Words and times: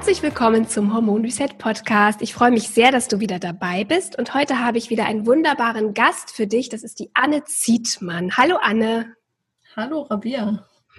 Herzlich 0.00 0.22
willkommen 0.22 0.66
zum 0.66 0.94
Hormon 0.94 1.26
Reset 1.26 1.58
Podcast. 1.58 2.22
Ich 2.22 2.32
freue 2.32 2.50
mich 2.50 2.70
sehr, 2.70 2.90
dass 2.90 3.06
du 3.06 3.20
wieder 3.20 3.38
dabei 3.38 3.84
bist. 3.84 4.18
Und 4.18 4.32
heute 4.32 4.58
habe 4.58 4.78
ich 4.78 4.88
wieder 4.88 5.04
einen 5.04 5.26
wunderbaren 5.26 5.92
Gast 5.92 6.30
für 6.30 6.46
dich. 6.46 6.70
Das 6.70 6.82
ist 6.82 7.00
die 7.00 7.10
Anne 7.12 7.44
Zietmann. 7.44 8.34
Hallo 8.34 8.56
Anne. 8.62 9.14
Hallo 9.76 10.00
Rabia. 10.00 10.66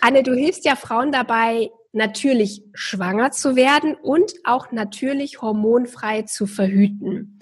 Anne, 0.00 0.22
du 0.22 0.32
hilfst 0.32 0.64
ja 0.64 0.76
Frauen 0.76 1.10
dabei, 1.10 1.72
natürlich 1.90 2.62
schwanger 2.72 3.32
zu 3.32 3.56
werden 3.56 3.96
und 3.96 4.32
auch 4.44 4.70
natürlich 4.70 5.42
hormonfrei 5.42 6.22
zu 6.22 6.46
verhüten. 6.46 7.40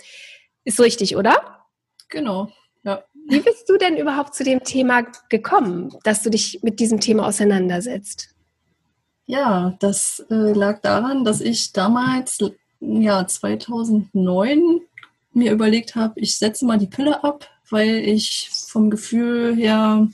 Ist 0.65 0.81
richtig, 0.81 1.17
oder? 1.17 1.67
Genau, 2.09 2.49
ja. 2.83 3.05
Wie 3.29 3.41
bist 3.41 3.69
du 3.69 3.77
denn 3.77 3.99
überhaupt 3.99 4.35
zu 4.35 4.43
dem 4.43 4.65
Thema 4.65 5.03
gekommen, 5.29 5.95
dass 6.03 6.23
du 6.23 6.31
dich 6.31 6.61
mit 6.63 6.81
diesem 6.81 6.99
Thema 6.99 7.27
auseinandersetzt? 7.27 8.36
Ja, 9.27 9.75
das 9.81 10.25
äh, 10.31 10.53
lag 10.53 10.81
daran, 10.83 11.25
dass 11.25 11.41
ich 11.41 11.73
damals, 11.73 12.39
ja, 12.81 13.27
2009 13.27 14.81
mir 15.33 15.53
überlegt 15.53 15.97
habe, 15.97 16.21
ich 16.21 16.39
setze 16.39 16.65
mal 16.65 16.79
die 16.79 16.87
Pille 16.87 17.25
ab, 17.25 17.49
weil 17.69 17.97
ich 18.09 18.49
vom 18.69 18.89
Gefühl 18.91 19.57
her, 19.57 20.09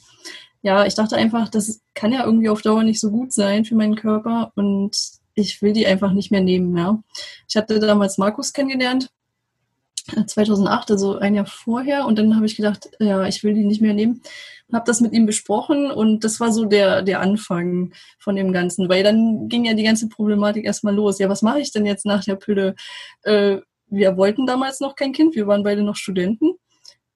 ja, 0.63 0.87
ich 0.87 0.95
dachte 0.95 1.17
einfach, 1.17 1.49
das 1.51 1.81
kann 1.95 2.13
ja 2.13 2.25
irgendwie 2.25 2.49
auf 2.49 2.63
Dauer 2.63 2.85
nicht 2.85 3.01
so 3.01 3.11
gut 3.11 3.33
sein 3.33 3.65
für 3.67 3.75
meinen 3.75 3.97
Körper 3.97 4.53
und 4.55 4.97
ich 5.35 5.61
will 5.61 5.73
die 5.73 5.87
einfach 5.87 6.13
nicht 6.13 6.31
mehr 6.31 6.41
nehmen, 6.41 6.77
ja. 6.77 7.03
Ich 7.49 7.57
hatte 7.57 7.81
damals 7.81 8.19
Markus 8.19 8.53
kennengelernt 8.53 9.11
2008, 10.27 10.91
also 10.91 11.19
ein 11.19 11.35
Jahr 11.35 11.47
vorher. 11.47 12.07
Und 12.07 12.19
dann 12.19 12.37
habe 12.37 12.47
ich 12.47 12.57
gedacht, 12.57 12.91
ja, 12.99 13.25
ich 13.27 13.43
will 13.45 13.55
die 13.55 13.65
nicht 13.65 13.81
mehr 13.81 13.95
nehmen. 13.95 14.23
Habe 14.73 14.85
das 14.87 15.01
mit 15.01 15.13
ihm 15.13 15.27
besprochen 15.27 15.91
und 15.91 16.25
das 16.25 16.41
war 16.41 16.51
so 16.51 16.65
der, 16.65 17.03
der 17.03 17.21
Anfang 17.21 17.93
von 18.19 18.37
dem 18.37 18.53
Ganzen, 18.53 18.89
weil 18.89 19.03
dann 19.03 19.49
ging 19.49 19.67
ja 19.67 19.75
die 19.75 19.83
ganze 19.83 20.09
Problematik 20.09 20.65
erstmal 20.65 20.95
los. 20.95 21.19
Ja, 21.19 21.29
was 21.29 21.43
mache 21.43 21.61
ich 21.61 21.73
denn 21.73 21.85
jetzt 21.85 22.07
nach 22.07 22.25
der 22.25 22.37
Pille? 22.37 22.75
Äh, 23.23 23.59
wir 23.89 24.17
wollten 24.17 24.47
damals 24.47 24.81
noch 24.81 24.97
kein 24.97 25.13
Kind, 25.13 25.35
wir 25.35 25.47
waren 25.47 25.63
beide 25.63 25.83
noch 25.83 25.97
Studenten. 25.97 26.53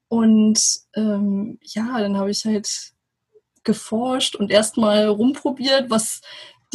Und 0.08 0.60
ähm, 0.94 1.58
ja, 1.62 1.98
dann 1.98 2.18
habe 2.18 2.30
ich 2.30 2.44
halt 2.44 2.92
geforscht 3.64 4.36
und 4.36 4.50
erstmal 4.50 5.06
rumprobiert, 5.06 5.90
was 5.90 6.20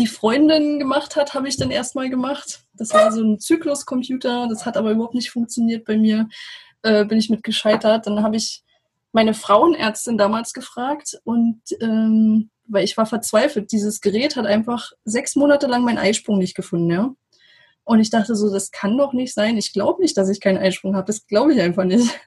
die 0.01 0.07
Freundin 0.07 0.79
gemacht 0.79 1.15
hat, 1.15 1.35
habe 1.35 1.47
ich 1.47 1.57
dann 1.57 1.69
erstmal 1.69 2.09
gemacht. 2.09 2.63
Das 2.73 2.91
war 2.93 3.11
so 3.11 3.21
ein 3.21 3.39
Zykluscomputer, 3.39 4.47
das 4.49 4.65
hat 4.65 4.75
aber 4.75 4.91
überhaupt 4.91 5.13
nicht 5.13 5.29
funktioniert 5.29 5.85
bei 5.85 5.95
mir. 5.95 6.27
Äh, 6.81 7.05
bin 7.05 7.19
ich 7.19 7.29
mit 7.29 7.43
gescheitert. 7.43 8.07
Dann 8.07 8.23
habe 8.23 8.35
ich 8.35 8.63
meine 9.11 9.35
Frauenärztin 9.35 10.17
damals 10.17 10.53
gefragt 10.53 11.19
und 11.23 11.61
ähm, 11.81 12.49
weil 12.65 12.83
ich 12.83 12.97
war 12.97 13.05
verzweifelt. 13.05 13.71
Dieses 13.71 14.01
Gerät 14.01 14.35
hat 14.35 14.47
einfach 14.47 14.91
sechs 15.05 15.35
Monate 15.35 15.67
lang 15.67 15.83
meinen 15.83 15.99
Eisprung 15.99 16.39
nicht 16.39 16.55
gefunden, 16.55 16.89
ja. 16.89 17.13
Und 17.83 17.99
ich 17.99 18.09
dachte 18.09 18.35
so, 18.35 18.51
das 18.51 18.71
kann 18.71 18.97
doch 18.97 19.13
nicht 19.13 19.33
sein. 19.33 19.57
Ich 19.57 19.73
glaube 19.73 20.01
nicht, 20.01 20.17
dass 20.17 20.29
ich 20.29 20.39
keinen 20.39 20.57
Eisprung 20.57 20.95
habe. 20.95 21.05
Das 21.05 21.27
glaube 21.27 21.53
ich 21.53 21.61
einfach 21.61 21.83
nicht. 21.83 22.09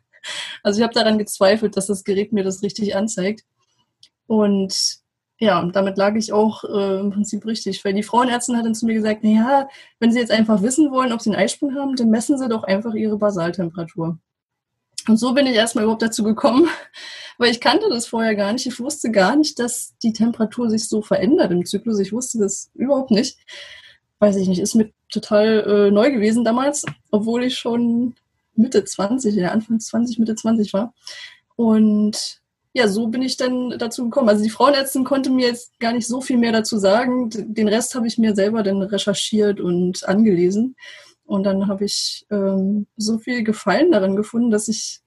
Also 0.63 0.79
ich 0.79 0.83
habe 0.83 0.95
daran 0.95 1.19
gezweifelt, 1.19 1.77
dass 1.77 1.89
das 1.89 2.03
Gerät 2.03 2.33
mir 2.33 2.45
das 2.45 2.63
richtig 2.63 2.97
anzeigt. 2.97 3.45
Und 4.27 5.04
ja, 5.39 5.61
und 5.61 5.75
damit 5.75 5.97
lag 5.97 6.15
ich 6.15 6.33
auch 6.33 6.65
äh, 6.65 7.01
im 7.01 7.11
Prinzip 7.11 7.45
richtig, 7.45 7.85
weil 7.85 7.93
die 7.93 8.05
Frauenärztin 8.05 8.57
hat 8.57 8.65
dann 8.65 8.75
zu 8.75 8.87
mir 8.87 8.95
gesagt, 8.95 9.25
naja, 9.25 9.69
wenn 9.99 10.13
Sie 10.13 10.21
jetzt 10.21 10.31
einfach 10.31 10.63
wissen 10.63 10.93
wollen, 10.93 11.13
ob 11.13 11.21
Sie 11.21 11.31
einen 11.31 11.41
Eisprung 11.41 11.75
haben, 11.75 11.97
dann 11.97 12.11
messen 12.11 12.39
Sie 12.39 12.49
doch 12.49 12.63
einfach 12.63 12.95
Ihre 12.95 13.19
Basaltemperatur. 13.19 14.19
Und 15.09 15.17
so 15.19 15.35
bin 15.35 15.47
ich 15.47 15.55
erstmal 15.55 15.85
überhaupt 15.85 16.03
dazu 16.03 16.23
gekommen, 16.23 16.69
weil 17.39 17.51
ich 17.51 17.61
kannte 17.61 17.89
das 17.91 18.07
vorher 18.07 18.37
gar 18.37 18.53
nicht. 18.53 18.67
Ich 18.67 18.79
wusste 18.79 19.11
gar 19.11 19.35
nicht, 19.35 19.59
dass 19.59 19.97
die 20.03 20.13
Temperatur 20.13 20.71
sich 20.71 20.89
so 20.89 21.03
verändert 21.03 21.51
im 21.51 21.67
Zyklus. 21.67 21.99
Ich 21.99 22.13
wusste 22.13 22.39
das 22.39 22.71
überhaupt 22.75 23.11
nicht. 23.11 23.39
Weiß 24.21 24.37
ich 24.37 24.49
nicht, 24.49 24.61
ist 24.61 24.77
mir 24.77 24.93
total 25.11 25.89
äh, 25.89 25.91
neu 25.91 26.13
gewesen 26.13 26.45
damals, 26.45 26.85
obwohl 27.11 27.43
ich 27.43 27.59
schon 27.59 28.15
Mitte 28.55 28.85
20, 28.85 29.35
ja, 29.35 29.51
Anfang 29.51 29.81
20, 29.81 30.19
Mitte 30.21 30.37
20 30.37 30.73
war. 30.73 30.95
Und 31.57 32.41
ja, 32.77 32.89
so 32.89 33.07
bin 33.07 33.23
ich 33.23 33.37
dann 33.37 33.79
dazu 33.79 34.05
gekommen. 34.05 34.29
Also 34.29 34.43
die 34.43 34.51
Frauenärztin 34.51 35.05
konnte 35.05 35.31
mir 35.31 35.47
jetzt 35.47 35.79
gar 35.79 35.93
nicht 35.93 36.09
so 36.09 36.21
viel 36.21 36.37
mehr 36.37 36.51
dazu 36.51 36.77
sagen. 36.77 37.31
Den 37.31 37.69
Rest 37.69 37.95
habe 37.95 38.09
ich 38.09 38.19
mir 38.19 38.35
selber 38.35 38.65
dann 38.65 38.83
recherchiert 38.83 39.61
und 39.61 40.07
angelesen. 40.09 40.75
Und 41.25 41.45
dann 41.45 41.69
habe 41.69 41.85
ich 41.85 42.27
ähm, 42.31 42.89
so 42.97 43.19
viel 43.19 43.45
Gefallen 43.45 43.93
darin 43.93 44.17
gefunden, 44.17 44.51
dass 44.51 44.67
ich 44.67 45.01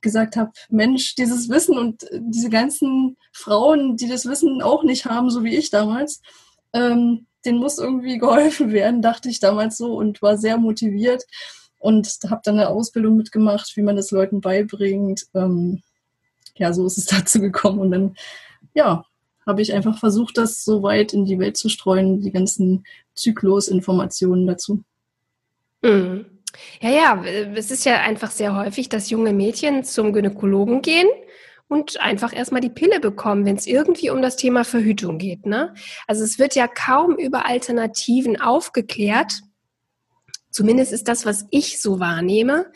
gesagt 0.00 0.36
habe, 0.36 0.52
Mensch, 0.70 1.14
dieses 1.14 1.50
Wissen 1.50 1.76
und 1.76 2.08
diese 2.12 2.48
ganzen 2.48 3.18
Frauen, 3.30 3.96
die 3.96 4.08
das 4.08 4.24
Wissen 4.24 4.62
auch 4.62 4.82
nicht 4.82 5.04
haben, 5.04 5.30
so 5.30 5.44
wie 5.44 5.54
ich 5.54 5.68
damals, 5.68 6.22
ähm, 6.72 7.26
denen 7.44 7.58
muss 7.58 7.76
irgendwie 7.78 8.16
geholfen 8.18 8.72
werden, 8.72 9.02
dachte 9.02 9.28
ich 9.28 9.38
damals 9.38 9.76
so 9.76 9.94
und 9.94 10.22
war 10.22 10.38
sehr 10.38 10.56
motiviert 10.56 11.24
und 11.78 12.08
habe 12.30 12.40
dann 12.42 12.58
eine 12.58 12.70
Ausbildung 12.70 13.16
mitgemacht, 13.16 13.76
wie 13.76 13.82
man 13.82 13.96
das 13.96 14.10
Leuten 14.10 14.40
beibringt. 14.40 15.26
Ähm, 15.34 15.82
ja, 16.56 16.72
so 16.72 16.86
ist 16.86 16.98
es 16.98 17.06
dazu 17.06 17.40
gekommen. 17.40 17.78
Und 17.80 17.90
dann, 17.90 18.16
ja, 18.74 19.04
habe 19.46 19.62
ich 19.62 19.72
einfach 19.72 19.98
versucht, 19.98 20.38
das 20.38 20.64
so 20.64 20.82
weit 20.82 21.12
in 21.12 21.24
die 21.24 21.38
Welt 21.38 21.56
zu 21.56 21.68
streuen, 21.68 22.20
die 22.20 22.30
ganzen 22.30 22.84
Zyklusinformationen 23.14 24.46
dazu. 24.46 24.82
Mhm. 25.82 26.26
Ja, 26.80 26.90
ja, 26.90 27.24
es 27.54 27.70
ist 27.70 27.84
ja 27.84 28.00
einfach 28.00 28.30
sehr 28.30 28.54
häufig, 28.54 28.88
dass 28.88 29.10
junge 29.10 29.32
Mädchen 29.32 29.84
zum 29.84 30.12
Gynäkologen 30.12 30.82
gehen 30.82 31.08
und 31.68 32.00
einfach 32.00 32.34
erstmal 32.34 32.60
die 32.60 32.68
Pille 32.68 33.00
bekommen, 33.00 33.46
wenn 33.46 33.56
es 33.56 33.66
irgendwie 33.66 34.10
um 34.10 34.20
das 34.20 34.36
Thema 34.36 34.64
Verhütung 34.64 35.18
geht. 35.18 35.46
Ne? 35.46 35.74
Also 36.06 36.22
es 36.22 36.38
wird 36.38 36.54
ja 36.54 36.68
kaum 36.68 37.16
über 37.16 37.46
Alternativen 37.46 38.40
aufgeklärt. 38.40 39.40
Zumindest 40.52 40.92
ist 40.92 41.08
das, 41.08 41.26
was 41.26 41.46
ich 41.50 41.80
so 41.80 41.98
wahrnehme. 41.98 42.70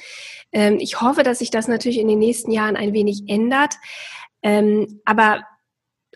Ähm, 0.51 0.79
ich 0.81 1.01
hoffe, 1.01 1.23
dass 1.23 1.39
sich 1.39 1.51
das 1.51 1.69
natürlich 1.69 1.99
in 1.99 2.09
den 2.09 2.19
nächsten 2.19 2.51
Jahren 2.51 2.75
ein 2.75 2.93
wenig 2.93 3.25
ändert. 3.29 3.75
Ähm, 4.43 5.01
aber 5.05 5.45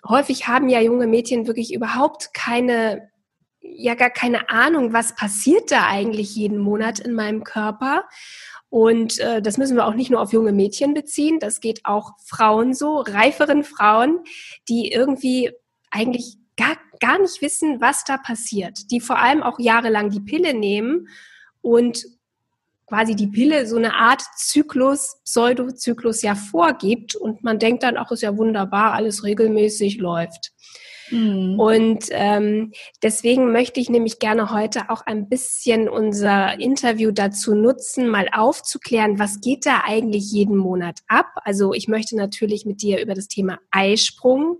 häufig 0.09 0.49
haben 0.49 0.69
ja 0.69 0.81
junge 0.81 1.07
Mädchen 1.07 1.47
wirklich 1.47 1.73
überhaupt 1.73 2.33
keine, 2.33 3.11
ja 3.61 3.95
gar 3.95 4.11
keine 4.11 4.49
Ahnung, 4.49 4.93
was 4.93 5.15
passiert 5.15 5.71
da 5.71 5.87
eigentlich 5.87 6.35
jeden 6.35 6.59
Monat 6.59 6.99
in 6.99 7.13
meinem 7.13 7.45
Körper. 7.45 8.05
Und 8.71 9.19
äh, 9.19 9.43
das 9.43 9.59
müssen 9.59 9.77
wir 9.77 9.87
auch 9.87 9.95
nicht 9.95 10.11
nur 10.11 10.21
auf 10.21 10.33
junge 10.33 10.53
Mädchen 10.53 10.95
beziehen, 10.95 11.41
das 11.41 11.61
geht 11.61 11.81
auch 11.85 12.13
Frauen 12.25 12.73
so, 12.73 13.01
reiferen 13.01 13.65
Frauen, 13.65 14.21
die 14.69 14.93
irgendwie 14.93 15.51
eigentlich 15.91 16.37
gar, 16.57 16.77
gar 17.01 17.19
nicht 17.19 17.43
wissen, 17.43 17.81
was 17.81 18.05
da 18.05 18.17
passiert, 18.17 18.91
die 18.93 19.01
vor 19.01 19.19
allem 19.19 19.43
auch 19.43 19.59
jahrelang 19.59 20.11
die 20.11 20.21
Pille 20.21 20.55
nehmen 20.55 21.09
und 21.63 22.05
quasi 22.87 23.15
die 23.15 23.29
Pille 23.29 23.67
so 23.67 23.77
eine 23.77 23.95
Art 23.95 24.23
Zyklus, 24.37 25.21
Pseudozyklus 25.25 26.23
ja 26.23 26.35
vorgibt 26.35 27.15
und 27.15 27.45
man 27.45 27.59
denkt 27.59 27.85
dann, 27.85 27.97
ach, 27.97 28.11
ist 28.11 28.23
ja 28.23 28.37
wunderbar, 28.37 28.95
alles 28.95 29.23
regelmäßig 29.23 29.99
läuft. 29.99 30.53
Mhm. 31.11 31.59
Und 31.59 32.07
ähm, 32.11 32.73
deswegen 33.03 33.53
möchte 33.53 33.81
ich 33.81 33.91
nämlich 33.91 34.19
gerne 34.19 34.51
heute 34.51 34.91
auch 34.91 35.07
ein 35.07 35.29
bisschen 35.29 35.89
unser 35.89 36.59
Interview 36.59 37.11
dazu 37.13 37.55
nutzen, 37.55 38.09
mal 38.09 38.29
aufzuklären, 38.33 39.19
was 39.19 39.41
geht 39.41 39.67
da 39.67 39.83
eigentlich 39.85 40.31
jeden 40.33 40.57
Monat 40.57 41.01
ab. 41.09 41.27
Also 41.45 41.73
ich 41.75 41.89
möchte 41.89 42.17
natürlich 42.17 42.65
mit 42.65 42.83
dir 42.83 43.01
über 43.01 43.15
das 43.15 43.29
Thema 43.29 43.59
Eisprung 43.71 44.59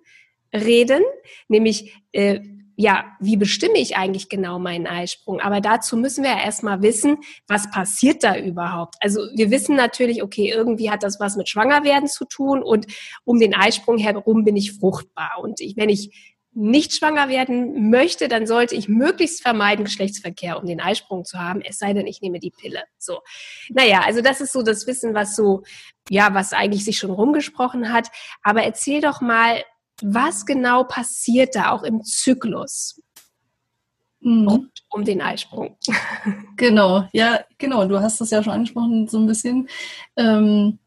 reden, 0.53 1.03
nämlich 1.49 1.95
äh, 2.13 2.41
ja, 2.81 3.05
wie 3.21 3.37
bestimme 3.37 3.77
ich 3.77 3.99
eigentlich 3.99 4.31
genau 4.31 4.59
meinen 4.59 4.87
Eisprung? 4.87 5.39
Aber 5.41 5.61
dazu 5.61 5.99
müssen 5.99 6.25
wir 6.25 6.31
ja 6.31 6.43
erstmal 6.43 6.81
wissen, 6.81 7.19
was 7.47 7.71
passiert 7.71 8.25
da 8.25 8.39
überhaupt? 8.39 8.95
Also 9.01 9.21
wir 9.35 9.51
wissen 9.51 9.77
natürlich, 9.77 10.23
okay, 10.23 10.51
irgendwie 10.51 10.91
hat 10.91 11.03
das 11.03 11.21
was 11.21 11.37
mit 11.37 11.51
Schwangerwerden 11.51 12.09
zu 12.09 12.25
tun 12.25 12.63
und 12.63 12.87
um 13.25 13.39
den 13.39 13.55
Eisprung 13.55 13.99
herum 13.99 14.45
bin 14.45 14.57
ich 14.57 14.79
fruchtbar. 14.79 15.41
Und 15.43 15.61
ich, 15.61 15.77
wenn 15.77 15.91
ich 15.91 16.39
nicht 16.53 16.95
schwanger 16.95 17.29
werden 17.29 17.91
möchte, 17.91 18.29
dann 18.29 18.47
sollte 18.47 18.75
ich 18.75 18.89
möglichst 18.89 19.43
vermeiden, 19.43 19.85
Geschlechtsverkehr, 19.85 20.59
um 20.59 20.65
den 20.65 20.81
Eisprung 20.81 21.27
zu 21.27 21.39
haben, 21.39 21.61
es 21.61 21.79
sei 21.79 21.93
denn, 21.93 22.07
ich 22.07 22.23
nehme 22.23 22.41
die 22.41 22.51
Pille. 22.51 22.83
So. 22.97 23.21
Naja, 23.69 24.05
also 24.07 24.23
das 24.23 24.41
ist 24.41 24.53
so 24.53 24.63
das 24.63 24.87
Wissen, 24.87 25.13
was 25.13 25.37
so, 25.37 25.65
ja, 26.09 26.33
was 26.33 26.55
eigentlich 26.55 26.87
sich 26.87 26.97
schon 26.97 27.11
rumgesprochen 27.11 27.93
hat. 27.93 28.09
Aber 28.43 28.63
erzähl 28.63 29.03
doch 29.03 29.21
mal, 29.21 29.63
was 30.03 30.47
genau 30.47 30.85
passiert 30.85 31.55
da 31.55 31.71
auch 31.73 31.83
im 31.83 32.03
Zyklus? 32.03 33.01
Mhm. 34.23 34.71
um 34.91 35.05
den 35.05 35.21
Eisprung. 35.21 35.77
Genau, 36.57 37.09
ja, 37.15 37.41
genau. 37.57 37.87
Du 37.87 38.01
hast 38.01 38.21
das 38.21 38.31
ja 38.31 38.43
schon 38.43 38.53
angesprochen, 38.53 39.09
so 39.09 39.19
ein 39.19 39.27
bisschen. 39.27 39.67
Ähm, 40.17 40.79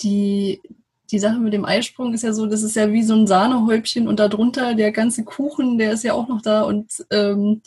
die, 0.00 0.62
die 1.10 1.18
Sache 1.18 1.38
mit 1.38 1.52
dem 1.52 1.66
Eisprung 1.66 2.14
ist 2.14 2.22
ja 2.22 2.32
so, 2.32 2.46
das 2.46 2.62
ist 2.62 2.76
ja 2.76 2.90
wie 2.92 3.02
so 3.02 3.14
ein 3.14 3.26
Sahnehäubchen 3.26 4.08
und 4.08 4.18
darunter 4.18 4.74
der 4.74 4.92
ganze 4.92 5.24
Kuchen, 5.24 5.76
der 5.76 5.92
ist 5.92 6.02
ja 6.02 6.14
auch 6.14 6.28
noch 6.28 6.40
da 6.40 6.62
und 6.62 7.04
ähm, 7.10 7.60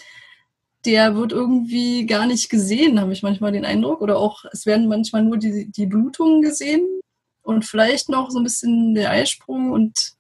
der 0.86 1.16
wird 1.16 1.34
irgendwie 1.34 2.08
gar 2.08 2.26
nicht 2.26 2.50
gesehen, 2.50 3.00
habe 3.00 3.14
ich 3.14 3.22
manchmal 3.22 3.52
den 3.52 3.66
Eindruck. 3.66 4.02
Oder 4.02 4.18
auch, 4.18 4.46
es 4.52 4.66
werden 4.66 4.88
manchmal 4.88 5.24
nur 5.24 5.38
die, 5.38 5.70
die 5.70 5.86
Blutungen 5.86 6.42
gesehen 6.42 6.88
und 7.44 7.64
vielleicht 7.64 8.10
noch 8.10 8.32
so 8.32 8.40
ein 8.40 8.44
bisschen 8.44 8.96
der 8.96 9.12
Eisprung 9.12 9.72
und 9.72 10.14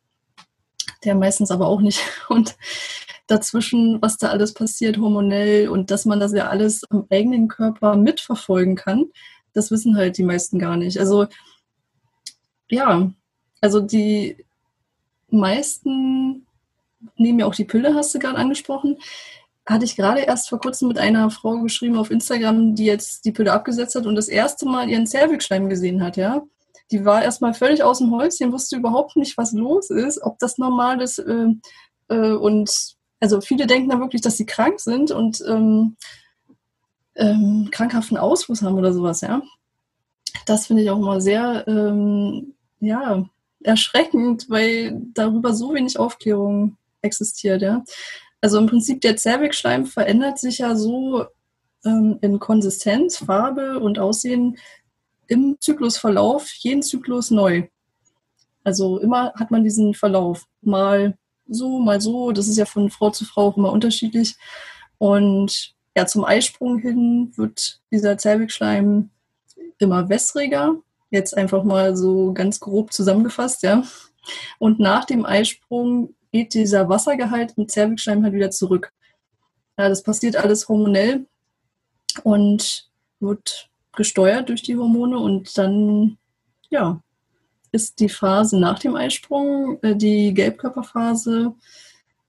der 1.03 1.15
meistens 1.15 1.51
aber 1.51 1.67
auch 1.67 1.81
nicht. 1.81 2.01
Und 2.29 2.55
dazwischen, 3.27 4.01
was 4.01 4.17
da 4.17 4.29
alles 4.29 4.53
passiert, 4.53 4.97
hormonell 4.97 5.69
und 5.69 5.91
dass 5.91 6.05
man 6.05 6.19
das 6.19 6.33
ja 6.33 6.47
alles 6.49 6.83
am 6.89 7.05
eigenen 7.11 7.47
Körper 7.47 7.95
mitverfolgen 7.95 8.75
kann, 8.75 9.05
das 9.53 9.69
wissen 9.69 9.95
halt 9.95 10.17
die 10.17 10.23
meisten 10.23 10.57
gar 10.57 10.77
nicht. 10.77 10.99
Also 10.99 11.27
ja, 12.69 13.11
also 13.61 13.81
die 13.81 14.45
meisten 15.29 16.45
nehmen 17.15 17.39
ja 17.39 17.45
auch 17.45 17.55
die 17.55 17.65
Pille, 17.65 17.93
hast 17.93 18.13
du 18.13 18.19
gerade 18.19 18.37
angesprochen. 18.37 18.97
Hatte 19.65 19.85
ich 19.85 19.95
gerade 19.95 20.21
erst 20.21 20.49
vor 20.49 20.59
kurzem 20.59 20.87
mit 20.87 20.97
einer 20.97 21.29
Frau 21.29 21.61
geschrieben 21.61 21.97
auf 21.97 22.09
Instagram, 22.09 22.75
die 22.75 22.85
jetzt 22.85 23.25
die 23.25 23.31
Pille 23.31 23.53
abgesetzt 23.53 23.95
hat 23.95 24.07
und 24.07 24.15
das 24.15 24.27
erste 24.27 24.65
Mal 24.65 24.89
ihren 24.89 25.05
Zervixschleim 25.05 25.69
gesehen 25.69 26.03
hat, 26.03 26.17
ja. 26.17 26.41
Die 26.91 27.05
war 27.05 27.23
erstmal 27.23 27.53
völlig 27.53 27.83
aus 27.83 27.99
dem 27.99 28.11
Häuschen, 28.11 28.51
wusste 28.51 28.77
überhaupt 28.77 29.15
nicht, 29.15 29.37
was 29.37 29.53
los 29.53 29.89
ist, 29.89 30.21
ob 30.21 30.39
das 30.39 30.57
normal 30.57 31.01
ist. 31.01 31.19
Äh, 31.19 31.49
äh, 32.09 32.31
und 32.33 32.95
also 33.19 33.41
viele 33.41 33.67
denken 33.67 33.89
dann 33.89 33.99
wirklich, 33.99 34.21
dass 34.21 34.37
sie 34.37 34.45
krank 34.45 34.79
sind 34.79 35.11
und 35.11 35.43
ähm, 35.47 35.97
ähm, 37.15 37.69
krankhaften 37.71 38.17
Ausfluss 38.17 38.61
haben 38.61 38.77
oder 38.77 38.93
sowas, 38.93 39.21
ja. 39.21 39.41
Das 40.45 40.67
finde 40.67 40.83
ich 40.83 40.89
auch 40.89 40.97
immer 40.97 41.21
sehr, 41.21 41.67
ähm, 41.67 42.53
ja, 42.79 43.25
erschreckend, 43.61 44.49
weil 44.49 45.01
darüber 45.13 45.53
so 45.53 45.73
wenig 45.73 45.99
Aufklärung 45.99 46.77
existiert, 47.01 47.61
ja. 47.61 47.83
Also 48.41 48.57
im 48.57 48.67
Prinzip 48.67 49.01
der 49.01 49.17
Zervixschleim 49.17 49.85
verändert 49.85 50.39
sich 50.39 50.59
ja 50.59 50.75
so 50.75 51.25
ähm, 51.85 52.19
in 52.21 52.39
Konsistenz, 52.39 53.17
Farbe 53.17 53.79
und 53.79 53.99
Aussehen 53.99 54.57
im 55.29 55.57
Zyklusverlauf, 55.61 56.51
jeden 56.55 56.81
Zyklus 56.81 57.31
neu. 57.31 57.67
Also 58.63 58.99
immer 58.99 59.33
hat 59.35 59.51
man 59.51 59.63
diesen 59.63 59.93
Verlauf. 59.93 60.45
Mal 60.61 61.17
so, 61.47 61.79
mal 61.79 62.01
so. 62.01 62.31
Das 62.31 62.47
ist 62.47 62.57
ja 62.57 62.65
von 62.65 62.89
Frau 62.89 63.11
zu 63.11 63.25
Frau 63.25 63.47
auch 63.47 63.57
immer 63.57 63.71
unterschiedlich. 63.71 64.35
Und 64.97 65.73
ja, 65.95 66.05
zum 66.05 66.25
Eisprung 66.25 66.79
hin 66.79 67.31
wird 67.35 67.79
dieser 67.91 68.17
Zervixschleim 68.17 69.09
immer 69.77 70.09
wässriger. 70.09 70.75
Jetzt 71.11 71.35
einfach 71.35 71.63
mal 71.63 71.95
so 71.95 72.33
ganz 72.33 72.59
grob 72.59 72.91
zusammengefasst, 72.93 73.63
ja. 73.63 73.83
Und 74.59 74.79
nach 74.79 75.05
dem 75.05 75.25
Eisprung 75.25 76.13
geht 76.31 76.53
dieser 76.53 76.89
Wassergehalt 76.89 77.53
im 77.57 77.67
Zervixschleim 77.67 78.23
halt 78.23 78.33
wieder 78.33 78.51
zurück. 78.51 78.91
Ja, 79.77 79.89
das 79.89 80.03
passiert 80.03 80.35
alles 80.35 80.67
hormonell 80.67 81.25
und 82.23 82.89
wird 83.19 83.69
gesteuert 83.95 84.49
durch 84.49 84.61
die 84.61 84.77
Hormone 84.77 85.17
und 85.17 85.57
dann, 85.57 86.17
ja, 86.69 87.01
ist 87.71 87.99
die 87.99 88.09
Phase 88.09 88.59
nach 88.59 88.79
dem 88.79 88.95
Eisprung, 88.95 89.79
äh, 89.83 89.95
die 89.95 90.33
Gelbkörperphase, 90.33 91.53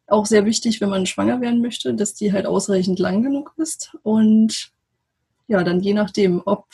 auch 0.06 0.26
sehr 0.26 0.44
wichtig, 0.44 0.80
wenn 0.80 0.90
man 0.90 1.06
schwanger 1.06 1.40
werden 1.40 1.62
möchte, 1.62 1.94
dass 1.94 2.14
die 2.14 2.32
halt 2.32 2.46
ausreichend 2.46 2.98
lang 2.98 3.22
genug 3.22 3.54
ist. 3.56 3.96
Und 4.02 4.72
ja, 5.46 5.62
dann 5.62 5.80
je 5.80 5.94
nachdem, 5.94 6.42
ob 6.44 6.66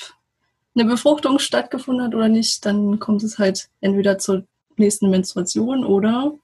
eine 0.74 0.84
Befruchtung 0.84 1.38
stattgefunden 1.38 2.04
hat 2.04 2.14
oder 2.14 2.28
nicht, 2.28 2.64
dann 2.64 2.98
kommt 2.98 3.22
es 3.22 3.38
halt 3.38 3.68
entweder 3.80 4.18
zur 4.18 4.44
nächsten 4.76 5.10
Menstruation 5.10 5.84
oder 5.84 6.34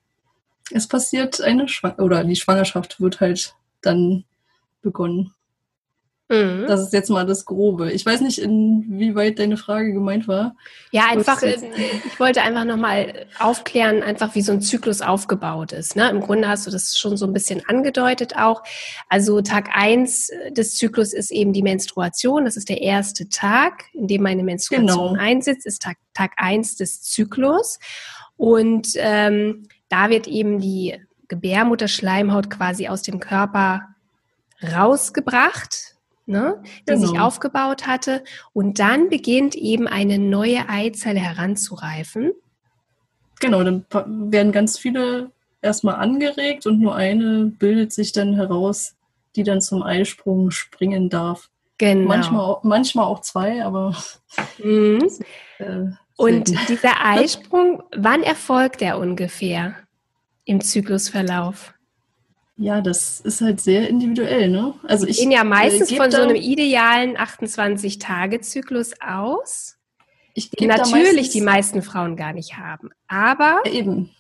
es 0.71 0.89
passiert 0.89 1.41
eine 1.41 1.69
Schwang 1.69 1.95
oder 1.97 2.25
die 2.25 2.37
Schwangerschaft 2.37 3.01
wird 3.01 3.21
halt 3.21 3.55
dann 3.83 4.25
begonnen. 4.81 5.35
Mhm. 6.33 6.65
Das 6.67 6.81
ist 6.81 6.95
jetzt 6.95 7.11
mal 7.11 7.27
das 7.27 7.45
Grobe. 7.45 7.93
Ich 7.93 8.07
weiß 8.07 8.23
nicht, 8.23 8.39
inwieweit 8.39 9.39
deine 9.39 9.59
Frage 9.59 9.93
gemeint 9.93 10.27
war. 10.27 10.57
Ja, 10.91 11.09
einfach, 11.11 11.43
äh, 11.43 11.57
ich 12.07 12.19
wollte 12.19 12.41
einfach 12.41 12.65
nochmal 12.65 13.27
aufklären, 13.39 14.03
einfach 14.03 14.35
wie 14.35 14.41
so 14.41 14.53
ein 14.53 14.63
Zyklus 14.63 15.03
aufgebaut 15.03 15.73
ist. 15.73 15.95
Ne? 15.95 16.09
Im 16.09 16.21
Grunde 16.21 16.49
hast 16.49 16.67
du 16.67 16.71
das 16.71 16.97
schon 16.97 17.19
so 17.19 17.27
ein 17.27 17.35
bisschen 17.35 17.63
angedeutet 17.69 18.35
auch. 18.37 18.63
Also 19.11 19.43
Tag 19.43 19.69
eins 19.75 20.31
des 20.51 20.75
Zyklus 20.77 21.13
ist 21.13 21.31
eben 21.31 21.53
die 21.53 21.63
Menstruation. 21.63 22.47
Das 22.47 22.57
ist 22.57 22.71
der 22.71 22.81
erste 22.81 23.29
Tag, 23.29 23.85
in 23.93 24.07
dem 24.07 24.23
meine 24.23 24.43
Menstruation 24.43 25.13
genau. 25.13 25.23
einsetzt, 25.23 25.67
ist 25.67 25.83
Tag, 25.83 25.99
Tag 26.15 26.33
eins 26.39 26.77
des 26.77 27.03
Zyklus. 27.03 27.79
Und 28.39 28.89
ähm, 28.97 29.69
da 29.91 30.09
wird 30.09 30.27
eben 30.29 30.61
die 30.61 30.99
Gebärmutterschleimhaut 31.29 32.49
quasi 32.49 32.89
aus 32.89 33.03
dem 33.03 33.21
Körper 33.21 33.83
rausgebracht 34.63 35.92
ne, 36.27 36.63
die 36.81 36.93
genau. 36.93 37.07
sich 37.07 37.19
aufgebaut 37.19 37.87
hatte. 37.87 38.25
Und 38.53 38.79
dann 38.79 39.09
beginnt 39.09 39.55
eben 39.55 39.89
eine 39.89 40.19
neue 40.19 40.69
Eizelle 40.69 41.21
heranzureifen. 41.21 42.33
Genau, 43.41 43.65
dann 43.65 43.85
werden 43.91 44.53
ganz 44.53 44.79
viele 44.79 45.31
erstmal 45.61 45.97
angeregt 45.97 46.67
und 46.67 46.81
nur 46.81 46.95
eine 46.95 47.47
bildet 47.47 47.93
sich 47.93 48.13
dann 48.13 48.35
heraus, 48.35 48.95
die 49.37 49.43
dann 49.43 49.61
zum 49.61 49.83
Eisprung 49.83 50.51
springen 50.51 51.09
darf. 51.09 51.49
Genau. 51.79 52.07
Manchmal 52.07 52.41
auch, 52.41 52.63
manchmal 52.63 53.07
auch 53.07 53.21
zwei, 53.21 53.65
aber. 53.65 53.97
Mhm. 54.63 55.09
Äh, 55.59 55.87
und 56.17 56.69
dieser 56.69 57.05
Eisprung, 57.05 57.83
wann 57.97 58.23
erfolgt 58.23 58.81
der 58.81 58.99
ungefähr 58.99 59.75
im 60.45 60.61
Zyklusverlauf? 60.61 61.75
Ja, 62.57 62.81
das 62.81 63.21
ist 63.21 63.41
halt 63.41 63.61
sehr 63.61 63.89
individuell, 63.89 64.49
ne? 64.49 64.75
Also 64.85 65.07
ich 65.07 65.19
gehen 65.19 65.31
ja 65.31 65.43
meistens 65.43 65.91
äh, 65.91 65.97
von 65.97 66.11
so 66.11 66.19
einem 66.19 66.37
idealen 66.37 67.17
28-Tage-Zyklus 67.17 68.93
aus. 69.01 69.79
Ich 70.35 70.51
den 70.51 70.69
natürlich 70.69 71.31
die 71.31 71.41
meisten 71.41 71.83
Frauen 71.83 72.17
gar 72.17 72.33
nicht 72.33 72.57
haben. 72.57 72.91
Aber 73.09 73.61
ja, 73.65 73.73
eben. 73.73 74.11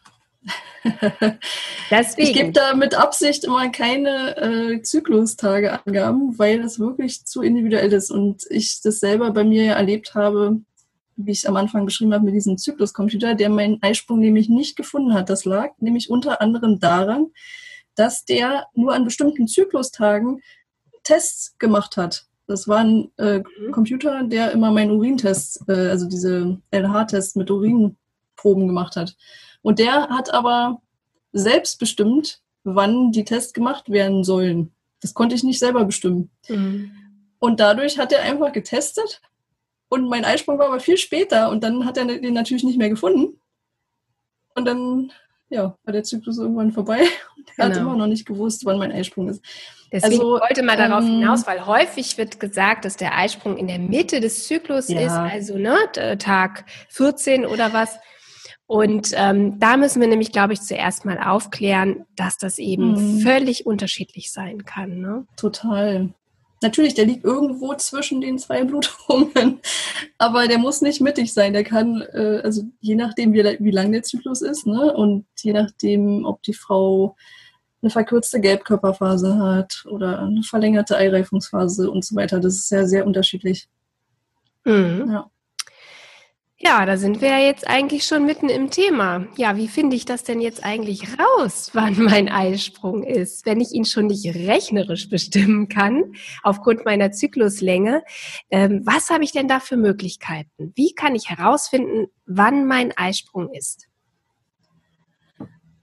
Deswegen. 1.91 2.23
Ich 2.29 2.33
gebe 2.33 2.53
da 2.53 2.75
mit 2.75 2.95
Absicht 2.95 3.45
immer 3.45 3.69
keine 3.71 4.37
äh, 4.37 4.83
Zyklustage-Angaben, 4.83 6.39
weil 6.39 6.63
das 6.63 6.79
wirklich 6.79 7.25
zu 7.25 7.43
individuell 7.43 7.93
ist 7.93 8.11
und 8.11 8.45
ich 8.51 8.81
das 8.83 8.99
selber 8.99 9.31
bei 9.31 9.45
mir 9.45 9.73
erlebt 9.73 10.15
habe, 10.15 10.61
wie 11.17 11.33
ich 11.33 11.49
am 11.49 11.57
Anfang 11.57 11.85
beschrieben 11.85 12.13
habe, 12.15 12.25
mit 12.25 12.35
diesem 12.35 12.59
Zykluscomputer, 12.59 13.35
der 13.35 13.51
meinen 13.51 13.79
Eisprung 13.83 14.19
nämlich 14.19 14.49
nicht 14.49 14.77
gefunden 14.77 15.15
hat. 15.15 15.31
Das 15.31 15.45
lag 15.45 15.71
nämlich 15.79 16.11
unter 16.11 16.41
anderem 16.41 16.81
daran, 16.81 17.29
dass 17.95 18.25
der 18.25 18.67
nur 18.75 18.95
an 18.95 19.05
bestimmten 19.05 19.47
Zyklustagen 19.47 20.43
Tests 21.03 21.57
gemacht 21.59 21.97
hat. 21.97 22.27
Das 22.47 22.69
war 22.69 22.79
ein 22.79 23.11
äh, 23.19 23.39
mhm. 23.39 23.73
Computer, 23.73 24.23
der 24.25 24.53
immer 24.53 24.71
meinen 24.71 24.93
Urintest, 24.93 25.65
äh, 25.69 25.89
also 25.89 26.09
diese 26.09 26.61
LH-Tests 26.71 27.37
mit 27.37 27.51
Urinproben 27.51 28.67
gemacht 28.67 28.97
hat. 28.97 29.17
Und 29.63 29.79
der 29.79 30.09
hat 30.09 30.33
aber 30.33 30.81
selbst 31.33 31.79
bestimmt, 31.79 32.41
wann 32.65 33.13
die 33.13 33.25
Tests 33.25 33.53
gemacht 33.53 33.91
werden 33.91 34.25
sollen. 34.25 34.73
Das 35.01 35.15
konnte 35.15 35.35
ich 35.35 35.45
nicht 35.45 35.59
selber 35.59 35.85
bestimmen. 35.85 36.31
Mhm. 36.49 36.91
Und 37.39 37.59
dadurch 37.59 37.99
hat 37.99 38.13
er 38.13 38.23
einfach 38.23 38.53
getestet 38.53 39.21
und 39.89 40.09
mein 40.09 40.25
Eisprung 40.25 40.59
war 40.59 40.67
aber 40.67 40.81
viel 40.81 40.97
später 40.97 41.51
und 41.51 41.63
dann 41.65 41.85
hat 41.85 41.97
er 41.97 42.07
den 42.07 42.35
natürlich 42.35 42.65
nicht 42.65 42.79
mehr 42.79 42.89
gefunden. 42.89 43.41
Und 44.55 44.65
dann 44.65 45.13
ja, 45.53 45.77
war 45.85 45.93
der 45.93 46.03
Zyklus 46.03 46.39
irgendwann 46.39 46.73
vorbei 46.73 47.01
und 47.37 47.49
er 47.57 47.69
genau. 47.69 47.69
hat 47.69 47.77
immer 47.77 47.97
noch 47.97 48.07
nicht 48.07 48.27
gewusst, 48.27 48.65
wann 48.65 48.79
mein 48.79 48.93
Eisprung 48.93 49.29
ist. 49.29 49.45
Deswegen 49.93 50.23
also, 50.23 50.41
wollte 50.41 50.63
man 50.63 50.79
darauf 50.79 51.05
ähm, 51.05 51.19
hinaus, 51.19 51.47
weil 51.47 51.67
häufig 51.67 52.17
wird 52.17 52.41
gesagt, 52.41 52.87
dass 52.87 52.97
der 52.97 53.17
Eisprung 53.17 53.59
in 53.59 53.67
der 53.67 53.79
Mitte 53.79 54.21
des 54.21 54.47
Zyklus 54.49 54.89
ja. 54.89 55.01
ist, 55.01 55.13
also 55.13 55.59
ne, 55.59 55.77
Tag 56.19 56.65
14 56.89 57.45
oder 57.45 57.75
was. 57.75 57.99
Und 58.67 59.13
ähm, 59.15 59.61
da 59.61 59.77
müssen 59.77 60.01
wir 60.01 60.09
nämlich, 60.09 60.33
glaube 60.33 60.55
ich, 60.55 60.63
zuerst 60.63 61.05
mal 61.05 61.19
aufklären, 61.19 62.07
dass 62.17 62.39
das 62.39 62.59
eben 62.59 63.17
mhm. 63.17 63.21
völlig 63.21 63.67
unterschiedlich 63.67 64.33
sein 64.33 64.65
kann. 64.65 64.99
Ne? 64.99 65.27
Total. 65.37 66.09
Natürlich, 66.63 66.95
der 66.95 67.07
liegt 67.07 67.25
irgendwo 67.25 67.75
zwischen 67.75 68.21
den 68.21 68.39
zwei 68.39 68.65
Blutungen, 68.65 69.61
aber 70.19 70.49
der 70.49 70.59
muss 70.59 70.81
nicht 70.81 71.01
mittig 71.01 71.33
sein. 71.33 71.53
Der 71.53 71.65
kann, 71.65 72.03
äh, 72.13 72.41
also 72.43 72.63
je 72.81 72.95
nachdem, 72.95 73.33
wie, 73.33 73.45
wie 73.59 73.71
lang 73.71 73.93
der 73.93 74.03
Zyklus 74.03 74.43
ist, 74.43 74.67
ne, 74.67 74.95
und 74.95 75.27
je 75.41 75.53
nachdem, 75.53 76.25
ob 76.25 76.43
die 76.43 76.55
Frau 76.55 77.17
eine 77.83 77.91
verkürzte 77.91 78.41
Gelbkörperphase 78.41 79.37
hat 79.39 79.85
oder 79.91 80.21
eine 80.21 80.43
verlängerte 80.45 80.97
Eireifungsphase 80.97 81.91
und 81.91 82.05
so 82.05 82.15
weiter. 82.15 82.39
Das 82.39 82.55
ist 82.55 82.69
sehr, 82.69 82.87
sehr 82.87 83.05
unterschiedlich. 83.07 83.69
Mhm. 84.65 85.11
Ja. 85.11 85.31
Ja, 86.65 86.87
da 86.87 86.97
sind 86.97 87.21
wir 87.21 87.29
ja 87.29 87.39
jetzt 87.41 87.67
eigentlich 87.67 88.05
schon 88.05 88.25
mitten 88.25 88.49
im 88.49 88.71
Thema. 88.71 89.27
Ja, 89.37 89.57
wie 89.57 89.67
finde 89.67 89.97
ich 89.97 90.05
das 90.05 90.23
denn 90.23 90.41
jetzt 90.41 90.65
eigentlich 90.65 91.03
raus, 91.19 91.71
wann 91.75 92.01
mein 92.01 92.29
Eisprung 92.29 93.03
ist, 93.03 93.45
wenn 93.47 93.61
ich 93.61 93.73
ihn 93.73 93.85
schon 93.85 94.07
nicht 94.07 94.33
rechnerisch 94.33 95.09
bestimmen 95.09 95.69
kann, 95.69 96.15
aufgrund 96.45 96.85
meiner 96.85 97.11
Zykluslänge? 97.11 98.05
Ähm, 98.49 98.83
was 98.85 99.11
habe 99.11 99.25
ich 99.25 99.33
denn 99.33 99.49
da 99.49 99.59
für 99.59 99.77
Möglichkeiten? 99.77 100.73
Wie 100.77 100.95
kann 100.95 101.17
ich 101.17 101.31
herausfinden, 101.31 102.07
wann 102.27 102.65
mein 102.69 102.97
Eisprung 102.97 103.53
ist? 103.53 103.89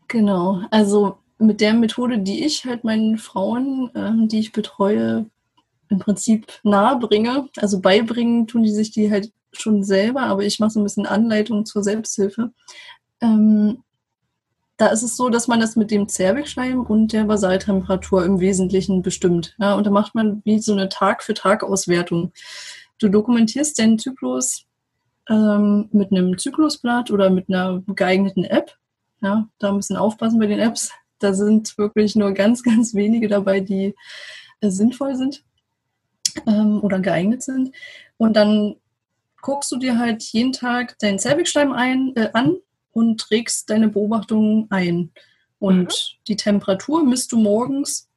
Genau, 0.07 0.61
also 0.71 1.17
mit 1.39 1.59
der 1.59 1.73
Methode, 1.73 2.19
die 2.19 2.45
ich 2.45 2.63
halt 2.63 2.85
meinen 2.85 3.17
Frauen, 3.17 3.91
ähm, 3.95 4.29
die 4.29 4.39
ich 4.39 4.53
betreue, 4.53 5.25
im 5.89 5.99
Prinzip 5.99 6.47
nahe 6.63 6.97
bringe, 6.99 7.49
also 7.57 7.81
beibringen, 7.81 8.47
tun 8.47 8.63
die 8.63 8.71
sich 8.71 8.91
die 8.91 9.11
halt 9.11 9.33
schon 9.51 9.83
selber, 9.83 10.21
aber 10.21 10.43
ich 10.43 10.59
mache 10.59 10.71
so 10.71 10.79
ein 10.79 10.83
bisschen 10.83 11.05
Anleitung 11.05 11.65
zur 11.65 11.83
Selbsthilfe. 11.83 12.51
Ähm, 13.21 13.83
da 14.77 14.87
ist 14.87 15.03
es 15.03 15.17
so, 15.17 15.29
dass 15.29 15.47
man 15.49 15.59
das 15.59 15.75
mit 15.75 15.91
dem 15.91 16.07
Zervixschleim 16.07 16.81
und 16.81 17.11
der 17.11 17.25
Basaltemperatur 17.25 18.23
im 18.23 18.39
Wesentlichen 18.39 19.01
bestimmt. 19.01 19.55
Ja, 19.59 19.75
und 19.75 19.85
da 19.85 19.91
macht 19.91 20.15
man 20.15 20.41
wie 20.45 20.59
so 20.59 20.71
eine 20.71 20.87
Tag-für-Tag-Auswertung. 20.87 22.31
Du 22.97 23.09
dokumentierst 23.09 23.77
deinen 23.77 23.99
Zyklus 23.99 24.65
ähm, 25.29 25.89
mit 25.91 26.11
einem 26.11 26.37
Zyklusblatt 26.37 27.11
oder 27.11 27.29
mit 27.29 27.49
einer 27.49 27.83
geeigneten 27.87 28.45
App. 28.45 28.77
Ja, 29.21 29.49
da 29.59 29.73
bisschen 29.73 29.97
aufpassen 29.97 30.39
bei 30.39 30.47
den 30.47 30.59
Apps. 30.59 30.91
Da 31.19 31.33
sind 31.33 31.77
wirklich 31.77 32.15
nur 32.15 32.31
ganz, 32.31 32.63
ganz 32.63 32.93
wenige 32.93 33.27
dabei, 33.27 33.59
die 33.59 33.95
äh, 34.61 34.69
sinnvoll 34.69 35.15
sind 35.15 35.43
ähm, 36.47 36.79
oder 36.81 36.99
geeignet 36.99 37.43
sind. 37.43 37.75
Und 38.17 38.37
dann 38.37 38.75
guckst 39.41 39.71
du 39.71 39.77
dir 39.77 39.97
halt 39.97 40.23
jeden 40.23 40.53
Tag 40.53 40.97
deinen 40.99 41.19
Zervixschleim 41.19 41.71
ein, 41.71 42.13
äh, 42.15 42.29
an 42.33 42.57
und 42.91 43.19
trägst 43.19 43.69
deine 43.69 43.89
Beobachtungen 43.89 44.67
ein. 44.69 45.11
Und 45.59 45.87
mhm. 45.87 46.23
die 46.27 46.35
Temperatur 46.35 47.03
misst 47.05 47.31
du 47.31 47.37
morgens 47.37 48.09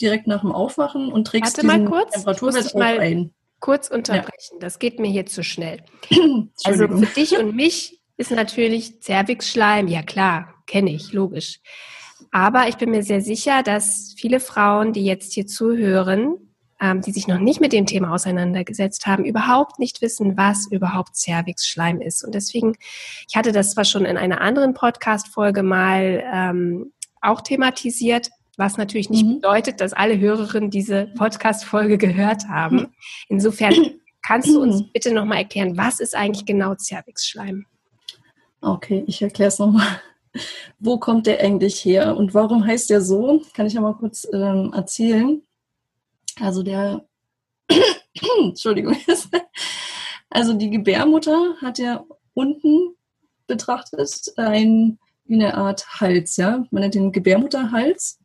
direkt 0.00 0.26
nach 0.26 0.42
dem 0.42 0.52
Aufwachen 0.52 1.12
und 1.12 1.26
trägst 1.26 1.58
Warte 1.58 1.66
diesen 1.66 1.84
mal 1.84 1.90
kurz, 1.90 2.12
Temperaturwert 2.12 2.74
auch 2.74 2.80
ein. 2.80 3.34
Kurz 3.60 3.88
unterbrechen, 3.88 4.54
ja. 4.54 4.58
das 4.60 4.78
geht 4.78 5.00
mir 5.00 5.10
hier 5.10 5.26
zu 5.26 5.42
schnell. 5.42 5.82
also 6.64 6.86
für 6.86 7.06
dich 7.06 7.36
und 7.36 7.56
mich 7.56 8.00
ist 8.16 8.30
natürlich 8.30 9.00
Zervixschleim, 9.00 9.88
ja 9.88 10.02
klar, 10.02 10.54
kenne 10.66 10.92
ich, 10.92 11.12
logisch. 11.12 11.60
Aber 12.30 12.68
ich 12.68 12.76
bin 12.76 12.90
mir 12.90 13.02
sehr 13.02 13.20
sicher, 13.20 13.62
dass 13.62 14.14
viele 14.16 14.38
Frauen, 14.38 14.92
die 14.92 15.04
jetzt 15.04 15.32
hier 15.32 15.46
zuhören, 15.46 16.47
ähm, 16.80 17.00
die 17.00 17.12
sich 17.12 17.26
noch 17.26 17.38
nicht 17.38 17.60
mit 17.60 17.72
dem 17.72 17.86
Thema 17.86 18.12
auseinandergesetzt 18.12 19.06
haben, 19.06 19.24
überhaupt 19.24 19.78
nicht 19.78 20.00
wissen, 20.02 20.36
was 20.36 20.66
überhaupt 20.70 21.16
Cervix-Schleim 21.16 22.00
ist. 22.00 22.24
Und 22.24 22.34
deswegen, 22.34 22.74
ich 23.28 23.36
hatte 23.36 23.52
das 23.52 23.72
zwar 23.72 23.84
schon 23.84 24.04
in 24.04 24.16
einer 24.16 24.40
anderen 24.40 24.74
Podcast-Folge 24.74 25.62
mal 25.62 26.22
ähm, 26.32 26.92
auch 27.20 27.40
thematisiert, 27.40 28.30
was 28.56 28.76
natürlich 28.76 29.10
nicht 29.10 29.24
mhm. 29.24 29.36
bedeutet, 29.36 29.80
dass 29.80 29.92
alle 29.92 30.18
Hörerinnen 30.18 30.70
diese 30.70 31.06
Podcast-Folge 31.16 31.98
gehört 31.98 32.48
haben. 32.48 32.76
Mhm. 32.76 32.88
Insofern 33.28 33.74
kannst 34.26 34.48
du 34.48 34.60
uns 34.60 34.84
bitte 34.92 35.12
nochmal 35.12 35.38
erklären, 35.38 35.76
was 35.76 36.00
ist 36.00 36.14
eigentlich 36.14 36.44
genau 36.44 36.74
Cervix-Schleim? 36.74 37.66
Okay, 38.60 39.04
ich 39.06 39.22
erkläre 39.22 39.48
es 39.48 39.58
nochmal. 39.58 40.00
Wo 40.78 40.98
kommt 40.98 41.26
der 41.26 41.40
eigentlich 41.40 41.84
her 41.84 42.16
und 42.16 42.34
warum 42.34 42.64
heißt 42.66 42.90
der 42.90 43.00
so? 43.00 43.42
Kann 43.54 43.66
ich 43.66 43.74
ja 43.74 43.80
mal 43.80 43.94
kurz 43.94 44.26
ähm, 44.32 44.72
erzählen. 44.74 45.42
Also 46.40 46.62
der, 46.62 47.04
Entschuldigung, 48.38 48.96
also 50.30 50.54
die 50.54 50.70
Gebärmutter 50.70 51.54
hat 51.60 51.78
ja 51.78 52.04
unten 52.34 52.94
betrachtet 53.46 54.32
ein, 54.36 54.98
wie 55.24 55.34
eine 55.34 55.54
Art 55.54 56.00
Hals, 56.00 56.36
ja. 56.36 56.64
Man 56.70 56.82
nennt 56.82 56.94
den 56.94 57.12
Gebärmutterhals. 57.12 58.18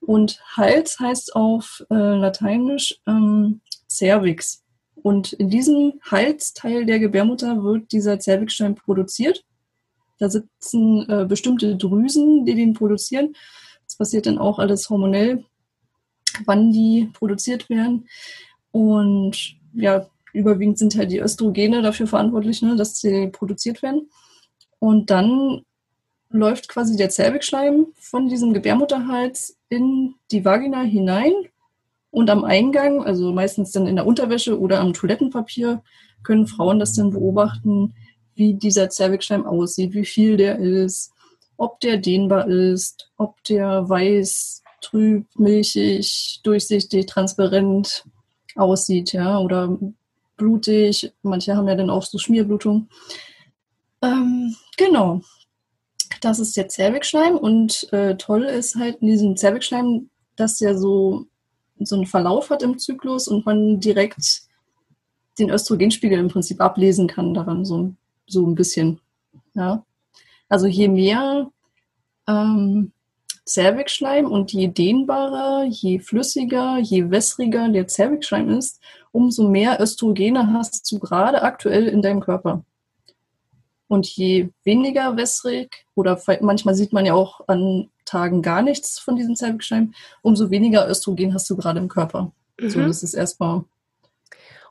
Und 0.00 0.40
Hals 0.56 0.98
heißt 0.98 1.34
auf 1.36 1.84
äh, 1.90 1.94
Lateinisch 1.94 3.00
ähm, 3.06 3.60
Cervix. 3.88 4.62
Und 4.96 5.32
in 5.32 5.48
diesem 5.48 6.00
Halsteil 6.10 6.86
der 6.86 6.98
Gebärmutter 6.98 7.62
wird 7.62 7.92
dieser 7.92 8.20
Cervixstein 8.20 8.74
produziert. 8.74 9.44
Da 10.18 10.28
sitzen 10.28 11.08
äh, 11.08 11.24
bestimmte 11.24 11.76
Drüsen, 11.76 12.44
die 12.44 12.54
den 12.54 12.74
produzieren. 12.74 13.34
Das 13.84 13.96
passiert 13.96 14.26
dann 14.26 14.38
auch 14.38 14.58
alles 14.58 14.88
hormonell 14.90 15.44
wann 16.44 16.72
die 16.72 17.10
produziert 17.12 17.68
werden. 17.70 18.08
Und 18.70 19.56
ja, 19.74 20.06
überwiegend 20.32 20.78
sind 20.78 20.96
halt 20.96 21.10
die 21.10 21.20
Östrogene 21.20 21.82
dafür 21.82 22.06
verantwortlich, 22.06 22.62
ne, 22.62 22.76
dass 22.76 23.00
sie 23.00 23.28
produziert 23.28 23.82
werden. 23.82 24.10
Und 24.78 25.10
dann 25.10 25.62
läuft 26.30 26.68
quasi 26.68 26.96
der 26.96 27.10
Zervixschleim 27.10 27.88
von 27.94 28.28
diesem 28.28 28.52
Gebärmutterhals 28.52 29.58
in 29.68 30.14
die 30.30 30.44
Vagina 30.44 30.82
hinein. 30.82 31.32
Und 32.10 32.28
am 32.30 32.44
Eingang, 32.44 33.04
also 33.04 33.32
meistens 33.32 33.72
dann 33.72 33.86
in 33.86 33.96
der 33.96 34.06
Unterwäsche 34.06 34.58
oder 34.58 34.80
am 34.80 34.92
Toilettenpapier, 34.92 35.82
können 36.22 36.46
Frauen 36.46 36.78
das 36.78 36.94
dann 36.94 37.10
beobachten, 37.10 37.94
wie 38.34 38.54
dieser 38.54 38.90
Zervixschleim 38.90 39.46
aussieht, 39.46 39.94
wie 39.94 40.04
viel 40.04 40.36
der 40.36 40.58
ist, 40.58 41.12
ob 41.56 41.80
der 41.80 41.98
dehnbar 41.98 42.48
ist, 42.48 43.10
ob 43.16 43.42
der 43.44 43.88
weiß 43.88 44.61
trüb, 44.82 45.26
milchig, 45.36 46.40
durchsichtig, 46.42 47.06
transparent 47.06 48.04
aussieht, 48.54 49.12
ja, 49.12 49.38
oder 49.38 49.78
blutig. 50.36 51.12
Manche 51.22 51.56
haben 51.56 51.68
ja 51.68 51.74
dann 51.74 51.90
auch 51.90 52.02
so 52.02 52.18
Schmierblutung. 52.18 52.88
Ähm, 54.02 54.54
genau. 54.76 55.22
Das 56.20 56.38
ist 56.38 56.56
der 56.56 56.68
Zervixschleim 56.68 57.36
und 57.36 57.90
äh, 57.92 58.16
toll 58.16 58.44
ist 58.44 58.76
halt 58.76 58.96
in 59.00 59.08
diesem 59.08 59.36
Zervixschleim, 59.36 60.10
dass 60.36 60.58
der 60.58 60.76
so, 60.78 61.26
so 61.80 61.96
einen 61.96 62.06
Verlauf 62.06 62.50
hat 62.50 62.62
im 62.62 62.78
Zyklus 62.78 63.28
und 63.28 63.46
man 63.46 63.80
direkt 63.80 64.42
den 65.38 65.50
Östrogenspiegel 65.50 66.18
im 66.18 66.28
Prinzip 66.28 66.60
ablesen 66.60 67.06
kann 67.08 67.34
daran, 67.34 67.64
so, 67.64 67.94
so 68.26 68.46
ein 68.46 68.54
bisschen. 68.54 69.00
Ja. 69.54 69.84
Also 70.48 70.66
je 70.66 70.88
mehr 70.88 71.50
ähm, 72.28 72.92
Zervixschleim 73.44 74.26
und 74.26 74.52
je 74.52 74.68
dehnbarer, 74.68 75.64
je 75.64 75.98
flüssiger, 75.98 76.78
je 76.78 77.10
wässriger 77.10 77.68
der 77.68 77.88
Zervixschleim 77.88 78.50
ist, 78.50 78.80
umso 79.10 79.48
mehr 79.48 79.80
Östrogene 79.80 80.52
hast 80.52 80.90
du 80.90 80.98
gerade 80.98 81.42
aktuell 81.42 81.88
in 81.88 82.02
deinem 82.02 82.20
Körper. 82.20 82.64
Und 83.88 84.06
je 84.06 84.48
weniger 84.64 85.16
wässrig, 85.16 85.84
oder 85.94 86.20
manchmal 86.40 86.74
sieht 86.74 86.92
man 86.92 87.04
ja 87.04 87.14
auch 87.14 87.42
an 87.46 87.90
Tagen 88.04 88.42
gar 88.42 88.62
nichts 88.62 88.98
von 88.98 89.16
diesem 89.16 89.36
Zervixschleim, 89.36 89.92
umso 90.22 90.50
weniger 90.50 90.88
Östrogen 90.88 91.34
hast 91.34 91.50
du 91.50 91.56
gerade 91.56 91.80
im 91.80 91.88
Körper. 91.88 92.32
Mhm. 92.58 92.70
So, 92.70 92.80
das 92.80 93.02
ist 93.02 93.14
erstmal. 93.14 93.64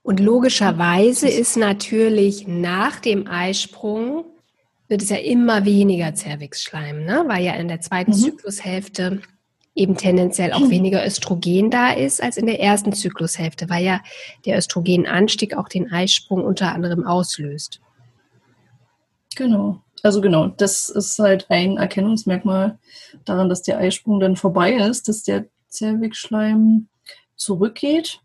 Und 0.04 0.20
logischerweise 0.20 1.30
ist 1.30 1.58
natürlich 1.58 2.48
nach 2.48 3.00
dem 3.00 3.28
Eisprung 3.28 4.26
wird 4.92 5.02
es 5.02 5.10
ja 5.10 5.18
immer 5.18 5.64
weniger 5.64 6.14
Zervixschleim, 6.14 7.06
ne? 7.06 7.24
weil 7.28 7.46
ja 7.46 7.54
in 7.54 7.70
der 7.70 7.80
zweiten 7.80 8.12
mhm. 8.12 8.16
Zyklushälfte 8.16 9.22
eben 9.74 9.96
tendenziell 9.96 10.52
auch 10.52 10.62
weniger 10.70 11.04
Östrogen 11.08 11.72
da 11.72 11.94
ist 11.94 12.22
als 12.22 12.36
in 12.36 12.46
der 12.46 12.60
ersten 12.60 12.92
Zyklushälfte, 12.92 13.70
weil 13.70 13.86
ja 13.86 14.02
der 14.46 14.58
Östrogenanstieg 14.58 15.56
auch 15.56 15.70
den 15.70 15.90
Eisprung 15.90 16.44
unter 16.44 16.74
anderem 16.74 17.08
auslöst. 17.08 17.80
Genau. 19.38 19.82
Also 20.04 20.20
genau, 20.20 20.48
das 20.48 20.90
ist 20.90 21.18
halt 21.20 21.46
ein 21.50 21.78
Erkennungsmerkmal 21.78 22.78
daran, 23.24 23.48
dass 23.48 23.62
der 23.62 23.78
Eisprung 23.78 24.20
dann 24.20 24.36
vorbei 24.36 24.74
ist, 24.74 25.08
dass 25.08 25.24
der 25.24 25.46
Zervixschleim 25.70 26.90
zurückgeht. 27.38 28.20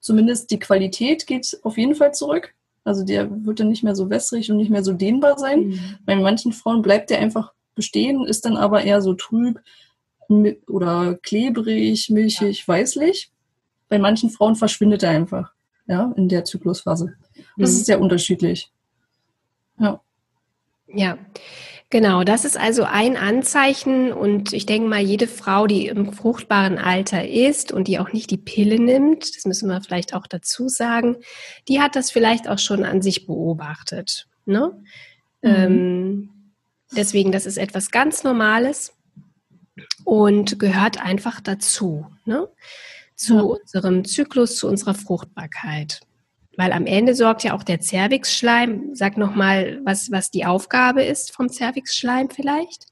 Zumindest 0.00 0.50
die 0.50 0.58
Qualität 0.58 1.26
geht 1.26 1.58
auf 1.62 1.78
jeden 1.78 1.94
Fall 1.94 2.12
zurück. 2.12 2.54
Also 2.88 3.04
der 3.04 3.44
wird 3.44 3.60
dann 3.60 3.68
nicht 3.68 3.84
mehr 3.84 3.94
so 3.94 4.08
wässrig 4.08 4.50
und 4.50 4.56
nicht 4.56 4.70
mehr 4.70 4.82
so 4.82 4.94
dehnbar 4.94 5.38
sein. 5.38 5.68
Mhm. 5.68 5.80
Bei 6.06 6.16
manchen 6.16 6.52
Frauen 6.52 6.80
bleibt 6.80 7.10
der 7.10 7.18
einfach 7.18 7.52
bestehen, 7.74 8.24
ist 8.24 8.46
dann 8.46 8.56
aber 8.56 8.82
eher 8.82 9.02
so 9.02 9.12
trüb 9.12 9.60
oder 10.66 11.18
klebrig, 11.22 12.08
milchig, 12.08 12.60
ja. 12.60 12.68
weißlich. 12.68 13.30
Bei 13.90 13.98
manchen 13.98 14.30
Frauen 14.30 14.56
verschwindet 14.56 15.02
er 15.02 15.10
einfach, 15.10 15.52
ja, 15.86 16.12
in 16.16 16.30
der 16.30 16.46
Zyklusphase. 16.46 17.12
Das 17.58 17.72
mhm. 17.72 17.76
ist 17.76 17.84
sehr 17.84 18.00
unterschiedlich. 18.00 18.70
Ja. 19.78 20.00
Ja. 20.86 21.18
Genau, 21.90 22.22
das 22.22 22.44
ist 22.44 22.58
also 22.58 22.84
ein 22.84 23.16
Anzeichen 23.16 24.12
und 24.12 24.52
ich 24.52 24.66
denke 24.66 24.88
mal, 24.90 25.00
jede 25.00 25.26
Frau, 25.26 25.66
die 25.66 25.86
im 25.86 26.12
fruchtbaren 26.12 26.76
Alter 26.76 27.26
ist 27.26 27.72
und 27.72 27.88
die 27.88 27.98
auch 27.98 28.12
nicht 28.12 28.30
die 28.30 28.36
Pille 28.36 28.78
nimmt, 28.78 29.34
das 29.34 29.46
müssen 29.46 29.70
wir 29.70 29.80
vielleicht 29.80 30.12
auch 30.12 30.26
dazu 30.26 30.68
sagen, 30.68 31.16
die 31.66 31.80
hat 31.80 31.96
das 31.96 32.10
vielleicht 32.10 32.46
auch 32.46 32.58
schon 32.58 32.84
an 32.84 33.00
sich 33.00 33.26
beobachtet. 33.26 34.28
Ne? 34.44 34.72
Mhm. 35.40 35.48
Ähm, 35.50 36.30
deswegen, 36.94 37.32
das 37.32 37.46
ist 37.46 37.56
etwas 37.56 37.90
ganz 37.90 38.22
Normales 38.22 38.92
und 40.04 40.58
gehört 40.58 41.02
einfach 41.02 41.40
dazu, 41.40 42.06
ne? 42.26 42.48
zu 43.16 43.36
ja. 43.36 43.42
unserem 43.42 44.04
Zyklus, 44.04 44.56
zu 44.56 44.68
unserer 44.68 44.94
Fruchtbarkeit. 44.94 46.02
Weil 46.58 46.72
am 46.72 46.86
Ende 46.86 47.14
sorgt 47.14 47.44
ja 47.44 47.54
auch 47.54 47.62
der 47.62 47.80
Zervixschleim. 47.80 48.90
Sag 48.92 49.16
nochmal, 49.16 49.80
was, 49.84 50.10
was 50.10 50.32
die 50.32 50.44
Aufgabe 50.44 51.04
ist 51.04 51.30
vom 51.32 51.48
Zervixschleim 51.48 52.30
vielleicht. 52.30 52.86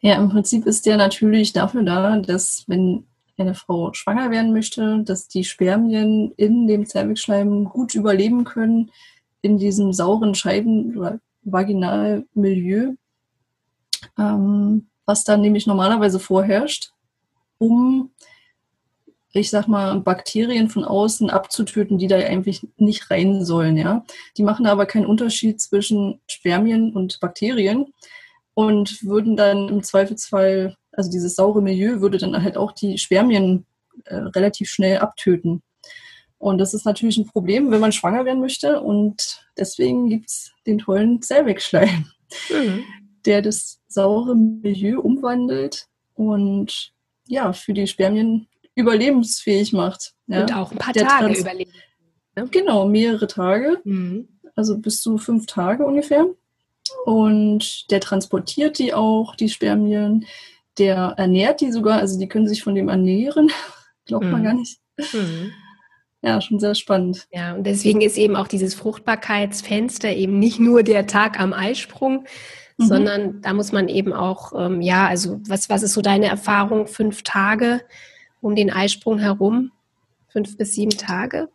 Ja, 0.00 0.14
im 0.14 0.30
Prinzip 0.30 0.64
ist 0.64 0.86
der 0.86 0.96
natürlich 0.96 1.52
dafür 1.52 1.82
da, 1.82 2.16
dass 2.16 2.64
wenn 2.66 3.04
eine 3.36 3.54
Frau 3.54 3.92
schwanger 3.92 4.30
werden 4.30 4.54
möchte, 4.54 5.02
dass 5.04 5.28
die 5.28 5.44
Spermien 5.44 6.32
in 6.38 6.66
dem 6.66 6.86
Zervixschleim 6.86 7.64
gut 7.64 7.94
überleben 7.94 8.44
können, 8.44 8.90
in 9.42 9.58
diesem 9.58 9.92
sauren 9.92 10.34
Scheiden- 10.34 10.96
oder 10.96 11.20
Vaginalmilieu, 11.42 12.94
ähm, 14.18 14.86
was 15.04 15.24
dann 15.24 15.42
nämlich 15.42 15.66
normalerweise 15.66 16.18
vorherrscht, 16.18 16.92
um, 17.58 18.12
ich 19.32 19.50
sag 19.50 19.68
mal, 19.68 20.00
Bakterien 20.00 20.68
von 20.68 20.84
außen 20.84 21.30
abzutöten, 21.30 21.98
die 21.98 22.08
da 22.08 22.16
eigentlich 22.16 22.66
nicht 22.76 23.10
rein 23.10 23.44
sollen, 23.44 23.76
ja. 23.76 24.04
Die 24.36 24.42
machen 24.42 24.66
aber 24.66 24.86
keinen 24.86 25.06
Unterschied 25.06 25.60
zwischen 25.60 26.20
Spermien 26.26 26.92
und 26.92 27.20
Bakterien 27.20 27.92
und 28.54 29.02
würden 29.04 29.36
dann 29.36 29.68
im 29.68 29.82
Zweifelsfall, 29.82 30.74
also 30.92 31.10
dieses 31.10 31.36
saure 31.36 31.62
Milieu 31.62 32.00
würde 32.00 32.18
dann 32.18 32.42
halt 32.42 32.56
auch 32.56 32.72
die 32.72 32.98
Spermien 32.98 33.66
äh, 34.04 34.16
relativ 34.16 34.68
schnell 34.68 34.98
abtöten. 34.98 35.62
Und 36.38 36.58
das 36.58 36.74
ist 36.74 36.86
natürlich 36.86 37.18
ein 37.18 37.26
Problem, 37.26 37.70
wenn 37.70 37.80
man 37.80 37.92
schwanger 37.92 38.24
werden 38.24 38.40
möchte. 38.40 38.80
Und 38.80 39.46
deswegen 39.58 40.08
gibt 40.08 40.30
es 40.30 40.52
den 40.66 40.78
tollen 40.78 41.20
Zellwegschleim, 41.20 42.06
mhm. 42.50 42.82
der 43.26 43.42
das 43.42 43.78
saure 43.88 44.34
Milieu 44.34 45.00
umwandelt 45.00 45.86
und 46.14 46.92
ja, 47.26 47.52
für 47.52 47.72
die 47.72 47.86
Spermien 47.86 48.48
überlebensfähig 48.80 49.72
macht. 49.72 50.12
Ja. 50.26 50.42
Und 50.42 50.54
auch 50.54 50.72
ein 50.72 50.78
paar 50.78 50.92
der 50.92 51.06
Tage 51.06 51.26
Trans 51.26 51.40
überleben. 51.40 51.72
Ne? 52.36 52.48
Genau, 52.50 52.86
mehrere 52.86 53.26
Tage. 53.26 53.80
Mhm. 53.84 54.28
Also 54.54 54.78
bis 54.78 55.00
zu 55.00 55.18
fünf 55.18 55.46
Tage 55.46 55.84
ungefähr. 55.84 56.26
Und 57.04 57.90
der 57.90 58.00
transportiert 58.00 58.78
die 58.78 58.94
auch, 58.94 59.36
die 59.36 59.48
Spermien. 59.48 60.26
Der 60.78 61.14
ernährt 61.16 61.60
die 61.60 61.72
sogar, 61.72 61.98
also 61.98 62.18
die 62.18 62.28
können 62.28 62.48
sich 62.48 62.62
von 62.62 62.74
dem 62.74 62.88
ernähren. 62.88 63.50
Glaubt 64.06 64.24
mhm. 64.24 64.30
man 64.30 64.44
gar 64.44 64.54
nicht. 64.54 64.78
Mhm. 65.12 65.52
Ja, 66.22 66.40
schon 66.40 66.60
sehr 66.60 66.74
spannend. 66.74 67.26
Ja, 67.32 67.54
und 67.54 67.64
deswegen 67.64 68.02
ist 68.02 68.18
eben 68.18 68.36
auch 68.36 68.48
dieses 68.48 68.74
Fruchtbarkeitsfenster 68.74 70.14
eben 70.14 70.38
nicht 70.38 70.60
nur 70.60 70.82
der 70.82 71.06
Tag 71.06 71.40
am 71.40 71.54
Eisprung, 71.54 72.26
mhm. 72.76 72.84
sondern 72.84 73.40
da 73.40 73.54
muss 73.54 73.72
man 73.72 73.88
eben 73.88 74.12
auch, 74.12 74.52
ähm, 74.54 74.82
ja, 74.82 75.06
also 75.06 75.40
was, 75.48 75.70
was 75.70 75.82
ist 75.82 75.94
so 75.94 76.02
deine 76.02 76.26
Erfahrung? 76.26 76.86
Fünf 76.86 77.22
Tage 77.22 77.80
um 78.40 78.54
den 78.54 78.70
Eisprung 78.70 79.18
herum? 79.18 79.72
Fünf 80.28 80.56
bis 80.56 80.74
sieben 80.74 80.96
Tage? 80.96 81.48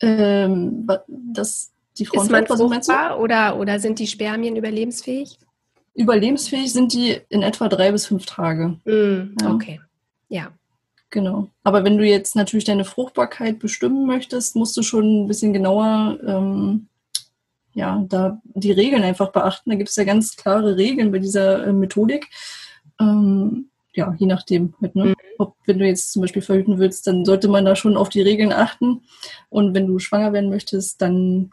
Ähm, 0.00 0.86
das, 1.08 1.72
die 1.98 2.06
Frau 2.06 2.22
ist 2.22 2.30
man 2.30 2.46
fruchtbar 2.46 3.18
oder, 3.18 3.58
oder 3.58 3.80
sind 3.80 3.98
die 3.98 4.06
Spermien 4.06 4.56
überlebensfähig? 4.56 5.38
Überlebensfähig 5.94 6.72
sind 6.72 6.92
die 6.92 7.18
in 7.30 7.42
etwa 7.42 7.68
drei 7.68 7.90
bis 7.92 8.06
fünf 8.06 8.26
Tage. 8.26 8.78
Mm, 8.84 9.34
ja. 9.40 9.54
Okay, 9.54 9.80
ja. 10.28 10.52
Genau. 11.10 11.48
Aber 11.62 11.84
wenn 11.84 11.96
du 11.96 12.04
jetzt 12.04 12.36
natürlich 12.36 12.64
deine 12.64 12.84
Fruchtbarkeit 12.84 13.58
bestimmen 13.58 14.06
möchtest, 14.06 14.56
musst 14.56 14.76
du 14.76 14.82
schon 14.82 15.24
ein 15.24 15.28
bisschen 15.28 15.52
genauer 15.52 16.18
ähm, 16.26 16.88
ja, 17.76 18.04
da 18.08 18.40
die 18.44 18.72
Regeln 18.72 19.02
einfach 19.02 19.32
beachten. 19.32 19.70
Da 19.70 19.76
gibt 19.76 19.90
es 19.90 19.96
ja 19.96 20.04
ganz 20.04 20.34
klare 20.34 20.76
Regeln 20.76 21.12
bei 21.12 21.18
dieser 21.18 21.66
äh, 21.66 21.72
Methodik. 21.72 22.26
Ähm, 22.98 23.70
ja, 23.96 24.14
je 24.18 24.26
nachdem, 24.26 24.74
halt, 24.80 24.94
ne? 24.94 25.04
Mhm. 25.06 25.14
ob 25.38 25.56
wenn 25.66 25.78
du 25.78 25.86
jetzt 25.86 26.12
zum 26.12 26.22
Beispiel 26.22 26.42
verhüten 26.42 26.78
willst, 26.78 27.06
dann 27.06 27.24
sollte 27.24 27.48
man 27.48 27.64
da 27.64 27.74
schon 27.74 27.96
auf 27.96 28.08
die 28.08 28.22
Regeln 28.22 28.52
achten. 28.52 29.02
Und 29.48 29.74
wenn 29.74 29.86
du 29.86 29.98
schwanger 29.98 30.32
werden 30.32 30.50
möchtest, 30.50 31.02
dann 31.02 31.50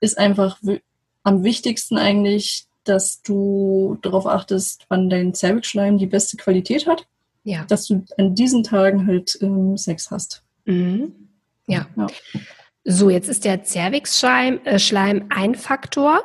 ist 0.00 0.16
einfach 0.16 0.58
am 1.22 1.44
wichtigsten 1.44 1.98
eigentlich, 1.98 2.64
dass 2.84 3.20
du 3.20 3.98
darauf 4.00 4.26
achtest, 4.26 4.86
wann 4.88 5.10
dein 5.10 5.34
Zervixschleim 5.34 5.98
die 5.98 6.06
beste 6.06 6.38
Qualität 6.38 6.86
hat 6.86 7.06
ja. 7.44 7.64
dass 7.64 7.86
du 7.86 8.04
an 8.18 8.34
diesen 8.34 8.62
Tagen 8.62 9.06
halt 9.06 9.38
ähm, 9.40 9.76
Sex 9.76 10.10
hast. 10.10 10.42
Mhm. 10.64 11.12
Ja. 11.66 11.86
ja. 11.96 12.06
So, 12.84 13.10
jetzt 13.10 13.28
ist 13.28 13.44
der 13.44 13.62
Zervixschleim 13.62 14.60
äh, 14.64 14.78
Schleim 14.78 15.26
ein 15.30 15.54
Faktor, 15.54 16.22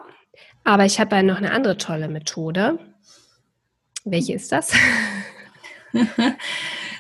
aber 0.64 0.86
ich 0.86 1.00
habe 1.00 1.16
ja 1.16 1.24
noch 1.24 1.38
eine 1.38 1.52
andere 1.52 1.78
tolle 1.78 2.08
Methode. 2.08 2.80
Welche 4.04 4.34
ist 4.34 4.52
das? 4.52 4.72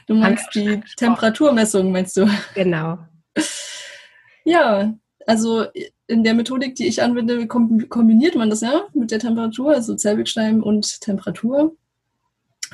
du 0.07 0.13
meinst 0.15 0.47
die 0.53 0.81
Temperaturmessung, 0.97 1.91
meinst 1.91 2.17
du? 2.17 2.27
Genau. 2.53 2.97
Ja, 4.43 4.93
also 5.25 5.65
in 6.07 6.23
der 6.23 6.33
Methodik, 6.33 6.75
die 6.75 6.87
ich 6.87 7.01
anwende, 7.01 7.47
kombiniert 7.47 8.35
man 8.35 8.49
das 8.49 8.61
ja 8.61 8.83
mit 8.93 9.11
der 9.11 9.19
Temperatur, 9.19 9.73
also 9.73 9.95
Zervixschleim 9.95 10.61
und 10.61 11.01
Temperatur. 11.01 11.75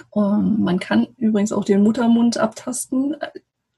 Um, 0.10 0.62
man 0.62 0.80
kann 0.80 1.08
übrigens 1.18 1.52
auch 1.52 1.66
den 1.66 1.84
Muttermund 1.84 2.38
abtasten 2.38 3.16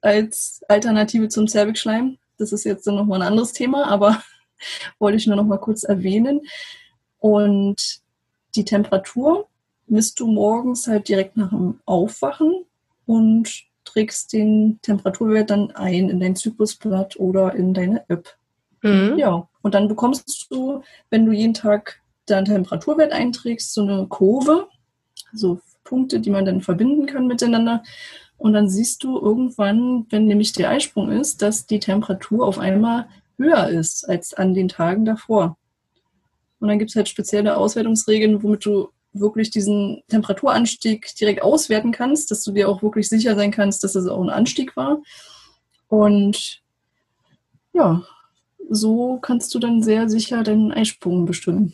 als 0.02 0.62
Alternative 0.68 1.28
zum 1.30 1.48
Zervixschleim. 1.48 2.18
Das 2.38 2.52
ist 2.52 2.64
jetzt 2.66 2.88
dann 2.88 2.96
nochmal 2.96 3.22
ein 3.22 3.28
anderes 3.28 3.54
Thema, 3.54 3.88
aber 3.88 4.22
wollte 5.00 5.18
ich 5.18 5.28
nur 5.28 5.36
noch 5.36 5.46
mal 5.46 5.58
kurz 5.58 5.84
erwähnen. 5.84 6.42
Und 7.20 8.02
die 8.56 8.66
Temperatur 8.66 9.48
misst 9.88 10.20
du 10.20 10.28
morgens 10.28 10.88
halt 10.88 11.08
direkt 11.08 11.38
nach 11.38 11.50
dem 11.50 11.80
Aufwachen 11.86 12.66
und 13.06 13.64
trägst 13.86 14.34
den 14.34 14.80
Temperaturwert 14.82 15.50
dann 15.50 15.72
ein 15.72 16.10
in 16.10 16.20
dein 16.20 16.36
Zyklusblatt 16.36 17.18
oder 17.18 17.54
in 17.54 17.74
deine 17.74 18.04
App. 18.10 18.36
Mhm. 18.82 19.18
Ja, 19.18 19.48
und 19.62 19.74
dann 19.74 19.88
bekommst 19.88 20.48
du, 20.50 20.82
wenn 21.10 21.26
du 21.26 21.32
jeden 21.32 21.54
Tag 21.54 22.02
deinen 22.26 22.46
Temperaturwert 22.46 23.12
einträgst, 23.12 23.74
so 23.74 23.82
eine 23.82 24.08
Kurve, 24.08 24.68
so 25.34 25.60
Punkte, 25.84 26.20
die 26.20 26.30
man 26.30 26.46
dann 26.46 26.62
verbinden 26.62 27.06
kann 27.06 27.28
miteinander. 27.28 27.84
Und 28.38 28.54
dann 28.54 28.70
siehst 28.70 29.04
du 29.04 29.20
irgendwann, 29.20 30.06
wenn 30.10 30.26
nämlich 30.26 30.54
der 30.54 30.70
Eisprung 30.70 31.12
ist, 31.12 31.42
dass 31.42 31.66
die 31.66 31.80
Temperatur 31.80 32.46
auf 32.46 32.60
einmal 32.60 33.08
höher 33.38 33.68
ist 33.70 34.08
als 34.08 34.34
an 34.34 34.54
den 34.54 34.68
Tagen 34.68 35.06
davor. 35.06 35.58
Und 36.60 36.70
dann 36.70 36.80
gibt 36.80 36.92
es 36.92 36.96
halt 36.96 37.10
spezielle 37.10 37.58
Auswertungsregeln, 37.58 38.42
womit 38.42 38.66
du 38.66 38.90
wirklich 39.14 39.52
diesen 39.52 40.04
Temperaturanstieg 40.08 41.14
direkt 41.16 41.42
auswerten 41.42 41.92
kannst, 41.92 42.32
dass 42.32 42.44
du 42.44 42.52
dir 42.52 42.68
auch 42.68 42.82
wirklich 42.82 43.08
sicher 43.10 43.36
sein 43.36 43.52
kannst, 43.52 43.84
dass 43.84 43.96
es 43.96 44.08
auch 44.08 44.22
ein 44.22 44.30
Anstieg 44.30 44.76
war. 44.76 45.02
Und 45.88 46.62
ja, 47.74 48.04
so 48.70 49.20
kannst 49.22 49.54
du 49.54 49.60
dann 49.60 49.84
sehr 49.84 50.10
sicher 50.10 50.44
deinen 50.44 50.72
Eisprung 50.72 51.26
bestimmen. 51.26 51.74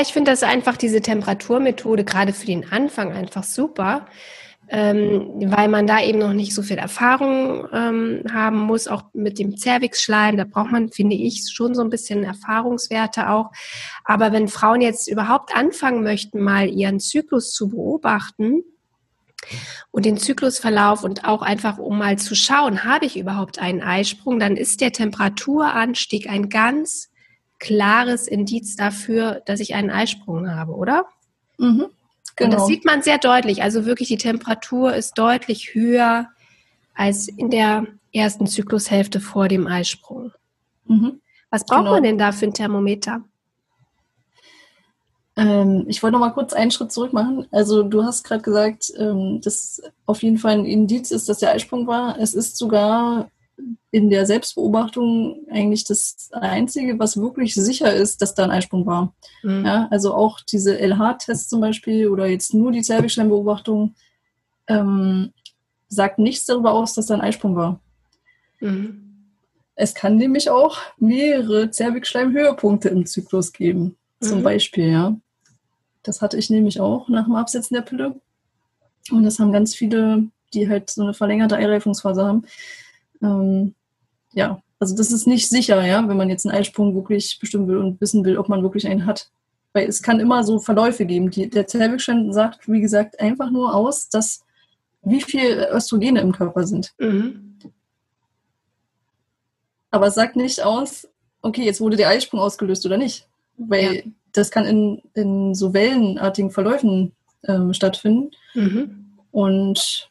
Ich 0.00 0.12
finde 0.12 0.30
das 0.30 0.44
einfach, 0.44 0.76
diese 0.76 1.00
Temperaturmethode, 1.00 2.04
gerade 2.04 2.32
für 2.32 2.46
den 2.46 2.70
Anfang, 2.70 3.12
einfach 3.12 3.42
super, 3.42 4.06
ähm, 4.70 5.30
weil 5.46 5.68
man 5.68 5.86
da 5.86 6.02
eben 6.02 6.18
noch 6.18 6.32
nicht 6.32 6.54
so 6.54 6.62
viel 6.62 6.78
Erfahrung 6.78 7.66
ähm, 7.72 8.22
haben 8.32 8.58
muss, 8.58 8.88
auch 8.88 9.04
mit 9.12 9.38
dem 9.38 9.56
Zervixschleim. 9.56 10.36
Da 10.36 10.44
braucht 10.44 10.70
man, 10.70 10.90
finde 10.90 11.16
ich, 11.16 11.50
schon 11.52 11.74
so 11.74 11.82
ein 11.82 11.90
bisschen 11.90 12.24
Erfahrungswerte 12.24 13.30
auch. 13.30 13.50
Aber 14.04 14.32
wenn 14.32 14.48
Frauen 14.48 14.80
jetzt 14.80 15.08
überhaupt 15.08 15.56
anfangen 15.56 16.02
möchten, 16.02 16.42
mal 16.42 16.68
ihren 16.68 17.00
Zyklus 17.00 17.52
zu 17.52 17.68
beobachten, 17.70 18.62
und 19.90 20.04
den 20.04 20.16
Zyklusverlauf 20.16 21.04
und 21.04 21.24
auch 21.24 21.42
einfach, 21.42 21.78
um 21.78 21.98
mal 21.98 22.18
zu 22.18 22.34
schauen, 22.34 22.84
habe 22.84 23.06
ich 23.06 23.16
überhaupt 23.16 23.58
einen 23.58 23.82
Eisprung, 23.82 24.38
dann 24.38 24.56
ist 24.56 24.80
der 24.80 24.92
Temperaturanstieg 24.92 26.28
ein 26.28 26.48
ganz 26.48 27.10
klares 27.58 28.28
Indiz 28.28 28.76
dafür, 28.76 29.42
dass 29.46 29.60
ich 29.60 29.74
einen 29.74 29.90
Eisprung 29.90 30.50
habe, 30.50 30.72
oder? 30.72 31.06
Mhm, 31.58 31.86
genau. 32.38 32.46
Und 32.46 32.52
das 32.54 32.66
genau. 32.66 32.66
sieht 32.66 32.84
man 32.84 33.02
sehr 33.02 33.18
deutlich. 33.18 33.62
Also 33.62 33.84
wirklich, 33.84 34.08
die 34.08 34.16
Temperatur 34.16 34.94
ist 34.94 35.18
deutlich 35.18 35.74
höher 35.74 36.28
als 36.94 37.28
in 37.28 37.50
der 37.50 37.86
ersten 38.12 38.46
Zyklushälfte 38.46 39.20
vor 39.20 39.48
dem 39.48 39.66
Eisprung. 39.66 40.32
Mhm. 40.86 41.20
Was 41.50 41.64
braucht 41.64 41.80
genau. 41.80 41.92
man 41.92 42.02
denn 42.02 42.18
da 42.18 42.32
für 42.32 42.46
ein 42.46 42.54
Thermometer? 42.54 43.22
Ähm, 45.36 45.84
ich 45.86 46.02
wollte 46.02 46.14
noch 46.14 46.20
mal 46.20 46.32
kurz 46.32 46.52
einen 46.52 46.70
Schritt 46.70 46.92
zurück 46.92 47.12
machen. 47.12 47.46
Also 47.52 47.84
du 47.84 48.02
hast 48.02 48.24
gerade 48.24 48.42
gesagt, 48.42 48.92
ähm, 48.98 49.40
dass 49.42 49.80
auf 50.04 50.22
jeden 50.22 50.38
Fall 50.38 50.54
ein 50.54 50.64
Indiz 50.64 51.10
ist, 51.10 51.28
dass 51.28 51.38
der 51.38 51.52
Eisprung 51.52 51.86
war. 51.86 52.18
Es 52.18 52.34
ist 52.34 52.56
sogar 52.56 53.30
in 53.90 54.10
der 54.10 54.26
Selbstbeobachtung 54.26 55.46
eigentlich 55.50 55.84
das 55.84 56.28
Einzige, 56.32 56.98
was 56.98 57.16
wirklich 57.16 57.54
sicher 57.54 57.92
ist, 57.92 58.22
dass 58.22 58.34
da 58.34 58.44
ein 58.44 58.50
Eisprung 58.50 58.86
war. 58.86 59.14
Mhm. 59.42 59.64
Ja, 59.64 59.88
also 59.90 60.14
auch 60.14 60.40
diese 60.40 60.78
LH-Tests 60.78 61.48
zum 61.48 61.60
Beispiel 61.60 62.08
oder 62.08 62.26
jetzt 62.26 62.54
nur 62.54 62.72
die 62.72 62.82
Zervixschleimbeobachtung 62.82 63.94
ähm, 64.66 65.32
sagt 65.88 66.18
nichts 66.18 66.46
darüber 66.46 66.72
aus, 66.72 66.94
dass 66.94 67.06
da 67.06 67.14
ein 67.14 67.20
Eisprung 67.20 67.56
war. 67.56 67.80
Mhm. 68.60 69.08
Es 69.74 69.94
kann 69.94 70.16
nämlich 70.16 70.50
auch 70.50 70.78
mehrere 70.98 71.70
Zervixschleimhöhepunkte 71.70 72.88
im 72.88 73.06
Zyklus 73.06 73.52
geben. 73.52 73.96
Zum 74.20 74.40
mhm. 74.40 74.42
Beispiel, 74.42 74.90
ja. 74.90 75.16
Das 76.02 76.20
hatte 76.20 76.36
ich 76.36 76.50
nämlich 76.50 76.80
auch 76.80 77.08
nach 77.08 77.24
dem 77.24 77.36
Absetzen 77.36 77.74
der 77.74 77.82
Pille. 77.82 78.20
Und 79.10 79.24
das 79.24 79.38
haben 79.38 79.52
ganz 79.52 79.74
viele, 79.74 80.28
die 80.52 80.68
halt 80.68 80.90
so 80.90 81.02
eine 81.02 81.14
verlängerte 81.14 81.56
Eireifungsphase 81.56 82.24
haben, 82.24 82.44
ähm, 83.22 83.74
ja, 84.32 84.62
Also 84.78 84.96
das 84.96 85.10
ist 85.10 85.26
nicht 85.26 85.48
sicher, 85.48 85.84
ja, 85.84 86.06
wenn 86.08 86.16
man 86.16 86.28
jetzt 86.28 86.46
einen 86.46 86.56
Eisprung 86.56 86.94
wirklich 86.94 87.38
bestimmen 87.40 87.68
will 87.68 87.78
und 87.78 88.00
wissen 88.00 88.24
will, 88.24 88.38
ob 88.38 88.48
man 88.48 88.62
wirklich 88.62 88.86
einen 88.86 89.06
hat. 89.06 89.30
Weil 89.72 89.88
es 89.88 90.02
kann 90.02 90.20
immer 90.20 90.44
so 90.44 90.58
Verläufe 90.58 91.04
geben. 91.04 91.30
Die, 91.30 91.48
der 91.48 91.66
Zellwegschein 91.66 92.32
sagt, 92.32 92.68
wie 92.68 92.80
gesagt, 92.80 93.20
einfach 93.20 93.50
nur 93.50 93.74
aus, 93.74 94.08
dass 94.08 94.44
wie 95.02 95.20
viel 95.20 95.66
Östrogene 95.72 96.20
im 96.20 96.32
Körper 96.32 96.66
sind. 96.66 96.94
Mhm. 96.98 97.58
Aber 99.90 100.08
es 100.08 100.14
sagt 100.14 100.36
nicht 100.36 100.62
aus, 100.62 101.08
okay, 101.42 101.64
jetzt 101.64 101.80
wurde 101.80 101.96
der 101.96 102.08
Eisprung 102.08 102.40
ausgelöst 102.40 102.84
oder 102.86 102.96
nicht. 102.96 103.28
Weil 103.56 103.96
ja. 103.96 104.02
das 104.32 104.50
kann 104.50 104.64
in, 104.64 105.02
in 105.14 105.54
so 105.54 105.72
wellenartigen 105.72 106.50
Verläufen 106.50 107.12
ähm, 107.44 107.72
stattfinden. 107.72 108.30
Mhm. 108.54 109.18
Und 109.30 110.10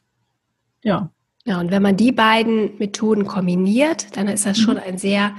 ja. 0.84 1.12
Ja, 1.48 1.62
und 1.62 1.72
wenn 1.72 1.82
man 1.82 1.96
die 1.96 2.12
beiden 2.12 2.78
Methoden 2.78 3.26
kombiniert, 3.26 4.18
dann 4.18 4.28
ist 4.28 4.46
das 4.46 4.58
schon 4.58 4.76
mhm. 4.76 4.82
ein 4.86 4.98
sehr 4.98 5.34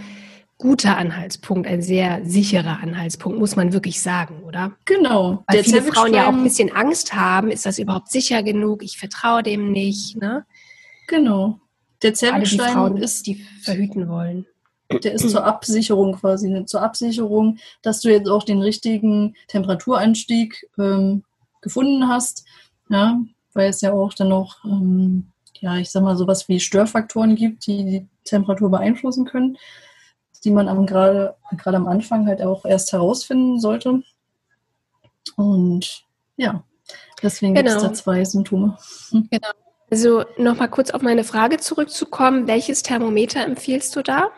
guter 0.56 0.96
Anhaltspunkt, 0.96 1.68
ein 1.68 1.82
sehr 1.82 2.24
sicherer 2.24 2.80
Anhaltspunkt, 2.82 3.38
muss 3.38 3.56
man 3.56 3.74
wirklich 3.74 4.00
sagen, 4.00 4.42
oder? 4.42 4.72
Genau. 4.86 5.44
Weil 5.46 5.56
Der 5.56 5.64
viele 5.64 5.82
Frauen 5.82 6.14
ja 6.14 6.26
auch 6.26 6.32
ein 6.32 6.42
bisschen 6.42 6.74
Angst 6.74 7.14
haben, 7.14 7.50
ist 7.50 7.66
das 7.66 7.78
überhaupt 7.78 8.10
sicher 8.10 8.42
genug? 8.42 8.82
Ich 8.82 8.96
vertraue 8.96 9.42
dem 9.42 9.70
nicht, 9.70 10.16
ne? 10.16 10.46
Genau. 11.08 11.60
Der 12.00 12.14
Zervixschleim 12.14 12.72
Frauen, 12.72 12.96
ist, 12.96 13.26
die 13.26 13.44
verhüten 13.62 14.08
wollen. 14.08 14.46
Der 15.04 15.12
ist 15.12 15.28
zur 15.28 15.44
Absicherung 15.44 16.14
quasi, 16.14 16.48
ne? 16.48 16.64
zur 16.64 16.80
Absicherung, 16.80 17.58
dass 17.82 18.00
du 18.00 18.08
jetzt 18.08 18.30
auch 18.30 18.44
den 18.44 18.62
richtigen 18.62 19.36
Temperaturanstieg 19.48 20.66
ähm, 20.78 21.22
gefunden 21.60 22.08
hast, 22.08 22.46
ja, 22.88 23.20
weil 23.52 23.68
es 23.68 23.82
ja 23.82 23.92
auch 23.92 24.14
dann 24.14 24.30
noch, 24.30 24.64
ähm, 24.64 25.32
ja, 25.60 25.76
ich 25.76 25.90
sag 25.90 26.02
mal, 26.02 26.16
sowas 26.16 26.48
wie 26.48 26.60
Störfaktoren 26.60 27.36
gibt, 27.36 27.66
die 27.66 27.84
die 27.84 28.06
Temperatur 28.24 28.70
beeinflussen 28.70 29.24
können, 29.24 29.56
die 30.44 30.50
man 30.50 30.86
gerade 30.86 31.36
gerade 31.56 31.76
am 31.76 31.86
Anfang 31.86 32.26
halt 32.26 32.42
auch 32.42 32.64
erst 32.64 32.92
herausfinden 32.92 33.60
sollte. 33.60 34.02
Und 35.36 36.04
ja, 36.36 36.62
deswegen 37.22 37.54
genau. 37.54 37.70
gibt 37.70 37.76
es 37.76 37.82
da 37.82 37.92
zwei 37.92 38.24
Symptome. 38.24 38.76
Hm. 39.10 39.28
Genau. 39.30 39.48
Also 39.90 40.24
nochmal 40.36 40.68
kurz 40.68 40.90
auf 40.90 41.02
meine 41.02 41.24
Frage 41.24 41.58
zurückzukommen. 41.58 42.46
Welches 42.46 42.82
Thermometer 42.82 43.44
empfiehlst 43.44 43.96
du 43.96 44.02
da? 44.02 44.28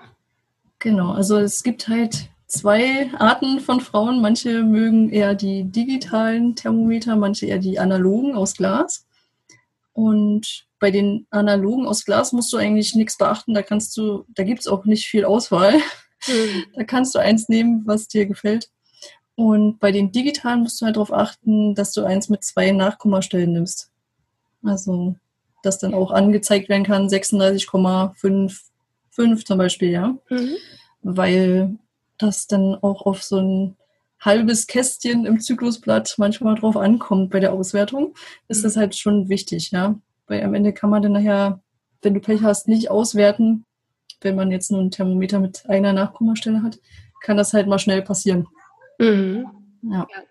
Genau, 0.78 1.12
also 1.12 1.38
es 1.38 1.62
gibt 1.62 1.88
halt 1.88 2.28
zwei 2.46 3.10
Arten 3.18 3.60
von 3.60 3.80
Frauen. 3.80 4.20
Manche 4.20 4.62
mögen 4.62 5.10
eher 5.10 5.34
die 5.34 5.64
digitalen 5.64 6.54
Thermometer, 6.54 7.16
manche 7.16 7.46
eher 7.46 7.58
die 7.58 7.78
analogen 7.78 8.34
aus 8.34 8.54
Glas. 8.54 9.06
Und 9.92 10.66
bei 10.78 10.90
den 10.90 11.26
analogen 11.30 11.86
aus 11.86 12.04
Glas 12.04 12.32
musst 12.32 12.52
du 12.52 12.56
eigentlich 12.56 12.94
nichts 12.94 13.18
beachten. 13.18 13.54
Da 13.54 13.62
kannst 13.62 13.96
du, 13.96 14.24
da 14.28 14.44
gibt 14.44 14.60
es 14.60 14.68
auch 14.68 14.84
nicht 14.84 15.06
viel 15.06 15.24
Auswahl. 15.24 15.74
Mhm. 16.26 16.64
Da 16.74 16.84
kannst 16.84 17.14
du 17.14 17.18
eins 17.18 17.48
nehmen, 17.48 17.82
was 17.86 18.08
dir 18.08 18.26
gefällt. 18.26 18.68
Und 19.36 19.80
bei 19.80 19.90
den 19.90 20.12
digitalen 20.12 20.60
musst 20.60 20.78
du 20.80 20.86
halt 20.86 20.96
darauf 20.96 21.14
achten, 21.14 21.74
dass 21.74 21.92
du 21.92 22.04
eins 22.04 22.28
mit 22.28 22.44
zwei 22.44 22.72
Nachkommastellen 22.72 23.54
nimmst. 23.54 23.90
Also, 24.62 25.16
dass 25.62 25.78
dann 25.78 25.94
auch 25.94 26.10
angezeigt 26.10 26.68
werden 26.68 26.84
kann, 26.84 27.08
36,55 27.08 29.46
zum 29.46 29.56
Beispiel, 29.56 29.88
ja. 29.90 30.14
Mhm. 30.28 30.56
Weil 31.02 31.78
das 32.18 32.46
dann 32.46 32.74
auch 32.82 33.06
auf 33.06 33.22
so 33.22 33.38
ein 33.38 33.76
halbes 34.20 34.66
Kästchen 34.66 35.26
im 35.26 35.40
Zyklusblatt 35.40 36.14
manchmal 36.18 36.54
drauf 36.54 36.76
ankommt 36.76 37.30
bei 37.30 37.40
der 37.40 37.52
Auswertung, 37.52 38.14
ist 38.48 38.64
das 38.64 38.76
mhm. 38.76 38.80
halt 38.80 38.96
schon 38.96 39.28
wichtig, 39.28 39.70
ja. 39.70 39.98
Weil 40.26 40.44
am 40.44 40.54
Ende 40.54 40.72
kann 40.72 40.90
man 40.90 41.02
dann 41.02 41.12
nachher, 41.12 41.60
wenn 42.02 42.14
du 42.14 42.20
Pech 42.20 42.42
hast, 42.42 42.68
nicht 42.68 42.90
auswerten. 42.90 43.64
Wenn 44.20 44.36
man 44.36 44.50
jetzt 44.50 44.70
nur 44.70 44.80
ein 44.80 44.90
Thermometer 44.90 45.40
mit 45.40 45.68
einer 45.68 45.92
Nachkommastelle 45.92 46.62
hat, 46.62 46.78
kann 47.22 47.36
das 47.36 47.52
halt 47.52 47.66
mal 47.66 47.78
schnell 47.78 48.02
passieren. 48.02 48.46
Mhm. 48.98 49.46
Ja. 49.82 50.06
ja. 50.10 50.22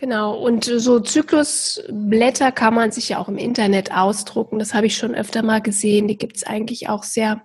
Genau, 0.00 0.34
und 0.34 0.64
so 0.64 0.98
Zyklusblätter 0.98 2.52
kann 2.52 2.72
man 2.72 2.90
sich 2.90 3.10
ja 3.10 3.18
auch 3.18 3.28
im 3.28 3.36
Internet 3.36 3.92
ausdrucken. 3.92 4.58
Das 4.58 4.72
habe 4.72 4.86
ich 4.86 4.96
schon 4.96 5.14
öfter 5.14 5.42
mal 5.42 5.60
gesehen. 5.60 6.08
Die 6.08 6.16
gibt 6.16 6.38
es 6.38 6.44
eigentlich 6.44 6.88
auch 6.88 7.02
sehr 7.02 7.42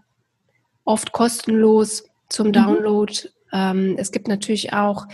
oft 0.86 1.12
kostenlos 1.12 2.06
zum 2.30 2.48
mhm. 2.48 2.54
Download. 2.54 3.14
Mhm. 3.52 3.58
Ähm, 3.58 3.96
es 3.98 4.12
gibt 4.12 4.28
natürlich 4.28 4.74
auch, 4.74 5.08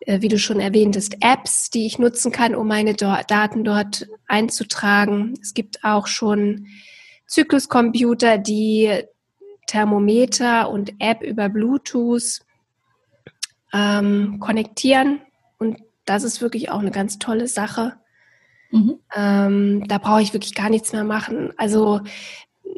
äh, 0.00 0.20
wie 0.20 0.28
du 0.28 0.38
schon 0.38 0.60
erwähnt 0.60 0.96
hast, 0.96 1.16
Apps, 1.20 1.70
die 1.70 1.86
ich 1.86 1.98
nutzen 1.98 2.32
kann, 2.32 2.54
um 2.54 2.66
meine 2.66 2.94
Daten 2.94 3.64
dort 3.64 4.08
einzutragen. 4.26 5.34
Es 5.40 5.54
gibt 5.54 5.84
auch 5.84 6.06
schon 6.06 6.66
Zykluscomputer, 7.26 8.38
die 8.38 9.04
Thermometer 9.66 10.68
und 10.70 10.94
App 10.98 11.22
über 11.22 11.48
Bluetooth 11.48 12.40
ähm, 13.72 14.40
konnektieren. 14.40 15.20
Und 15.58 15.78
das 16.04 16.24
ist 16.24 16.40
wirklich 16.40 16.70
auch 16.70 16.80
eine 16.80 16.90
ganz 16.90 17.18
tolle 17.18 17.46
Sache. 17.46 17.94
Mhm. 18.72 18.98
Ähm, 19.14 19.84
da 19.86 19.98
brauche 19.98 20.22
ich 20.22 20.32
wirklich 20.32 20.54
gar 20.54 20.70
nichts 20.70 20.92
mehr 20.92 21.04
machen. 21.04 21.52
Also 21.56 22.00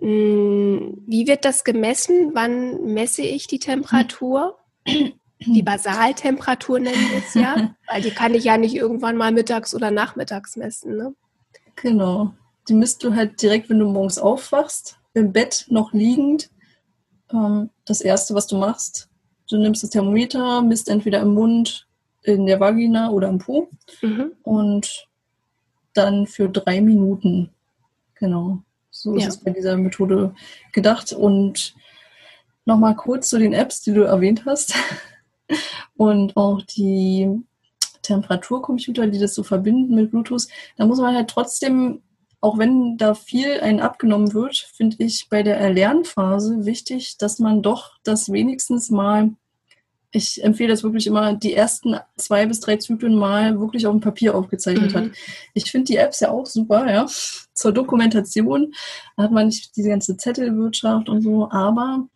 mh, 0.00 0.06
mm, 0.06 1.04
wie 1.06 1.26
wird 1.26 1.44
das 1.44 1.64
gemessen? 1.64 2.32
Wann 2.34 2.92
messe 2.92 3.22
ich 3.22 3.46
die 3.46 3.58
Temperatur? 3.58 4.58
Die 4.86 5.62
Basaltemperatur 5.62 6.78
nennen 6.78 7.10
wir 7.10 7.18
es 7.18 7.34
ja, 7.34 7.74
weil 7.88 8.02
die 8.02 8.10
kann 8.10 8.34
ich 8.34 8.44
ja 8.44 8.56
nicht 8.56 8.74
irgendwann 8.74 9.16
mal 9.16 9.32
mittags 9.32 9.74
oder 9.74 9.90
nachmittags 9.90 10.56
messen. 10.56 10.96
Ne? 10.96 11.14
Genau. 11.76 12.32
Die 12.68 12.74
misst 12.74 13.02
du 13.02 13.14
halt 13.14 13.42
direkt, 13.42 13.68
wenn 13.68 13.80
du 13.80 13.86
morgens 13.86 14.18
aufwachst, 14.18 14.98
im 15.14 15.32
Bett 15.32 15.66
noch 15.68 15.92
liegend. 15.92 16.50
Ähm, 17.32 17.70
das 17.84 18.00
erste, 18.00 18.34
was 18.34 18.46
du 18.46 18.56
machst, 18.56 19.08
du 19.50 19.58
nimmst 19.58 19.82
das 19.82 19.90
Thermometer, 19.90 20.62
misst 20.62 20.88
entweder 20.88 21.20
im 21.20 21.34
Mund, 21.34 21.88
in 22.22 22.46
der 22.46 22.60
Vagina 22.60 23.10
oder 23.10 23.28
im 23.28 23.38
Po 23.38 23.68
mhm. 24.00 24.32
und 24.42 25.08
dann 25.92 26.26
für 26.26 26.48
drei 26.48 26.80
Minuten. 26.80 27.50
Genau. 28.14 28.62
So 28.90 29.16
ist 29.16 29.22
ja. 29.22 29.28
es 29.30 29.38
bei 29.38 29.50
dieser 29.50 29.76
Methode 29.76 30.34
gedacht. 30.72 31.12
Und 31.12 31.74
nochmal 32.64 32.96
kurz 32.96 33.28
zu 33.28 33.38
den 33.38 33.52
Apps, 33.52 33.82
die 33.82 33.92
du 33.92 34.02
erwähnt 34.02 34.44
hast. 34.46 34.74
Und 35.96 36.36
auch 36.36 36.62
die 36.62 37.28
Temperaturcomputer, 38.02 39.06
die 39.06 39.18
das 39.18 39.34
so 39.34 39.42
verbinden 39.42 39.94
mit 39.94 40.10
Bluetooth. 40.10 40.48
Da 40.76 40.86
muss 40.86 40.98
man 40.98 41.14
halt 41.14 41.28
trotzdem, 41.28 42.02
auch 42.40 42.58
wenn 42.58 42.96
da 42.96 43.14
viel 43.14 43.60
einen 43.60 43.80
abgenommen 43.80 44.34
wird, 44.34 44.56
finde 44.56 44.96
ich 44.98 45.28
bei 45.30 45.42
der 45.42 45.58
Erlernphase 45.58 46.64
wichtig, 46.64 47.18
dass 47.18 47.38
man 47.38 47.62
doch 47.62 47.92
das 48.02 48.32
wenigstens 48.32 48.90
mal 48.90 49.30
ich 50.12 50.44
empfehle 50.44 50.68
das 50.68 50.82
wirklich 50.82 51.06
immer, 51.06 51.34
die 51.34 51.54
ersten 51.54 51.96
zwei 52.16 52.44
bis 52.46 52.60
drei 52.60 52.76
Zyklen 52.76 53.14
mal 53.14 53.58
wirklich 53.58 53.86
auf 53.86 53.92
dem 53.92 54.00
Papier 54.00 54.34
aufgezeichnet 54.34 54.92
mhm. 54.92 54.96
hat. 54.96 55.10
Ich 55.54 55.70
finde 55.70 55.86
die 55.86 55.96
Apps 55.96 56.20
ja 56.20 56.30
auch 56.30 56.44
super, 56.44 56.90
ja. 56.90 57.06
Zur 57.54 57.72
Dokumentation 57.72 58.74
da 59.16 59.24
hat 59.24 59.32
man 59.32 59.46
nicht 59.46 59.74
diese 59.76 59.88
ganze 59.88 60.16
Zettelwirtschaft 60.16 61.08
und 61.08 61.22
so, 61.22 61.50
aber 61.50 62.06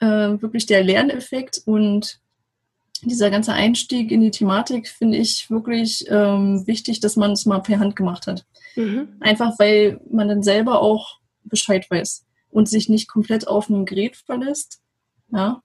äh, 0.00 0.40
wirklich 0.40 0.66
der 0.66 0.82
Lerneffekt 0.82 1.62
und 1.64 2.20
dieser 3.02 3.30
ganze 3.30 3.52
Einstieg 3.52 4.10
in 4.10 4.20
die 4.20 4.30
Thematik 4.30 4.88
finde 4.88 5.18
ich 5.18 5.50
wirklich 5.50 6.04
ähm, 6.10 6.66
wichtig, 6.66 7.00
dass 7.00 7.16
man 7.16 7.32
es 7.32 7.46
mal 7.46 7.60
per 7.60 7.78
Hand 7.78 7.96
gemacht 7.96 8.26
hat. 8.26 8.44
Mhm. 8.76 9.16
Einfach 9.20 9.58
weil 9.58 10.00
man 10.10 10.28
dann 10.28 10.42
selber 10.42 10.82
auch 10.82 11.18
Bescheid 11.44 11.90
weiß 11.90 12.26
und 12.50 12.68
sich 12.68 12.88
nicht 12.88 13.08
komplett 13.08 13.48
auf 13.48 13.68
ein 13.70 13.86
Gerät 13.86 14.16
verlässt. 14.16 14.80
Ja, 15.32 15.62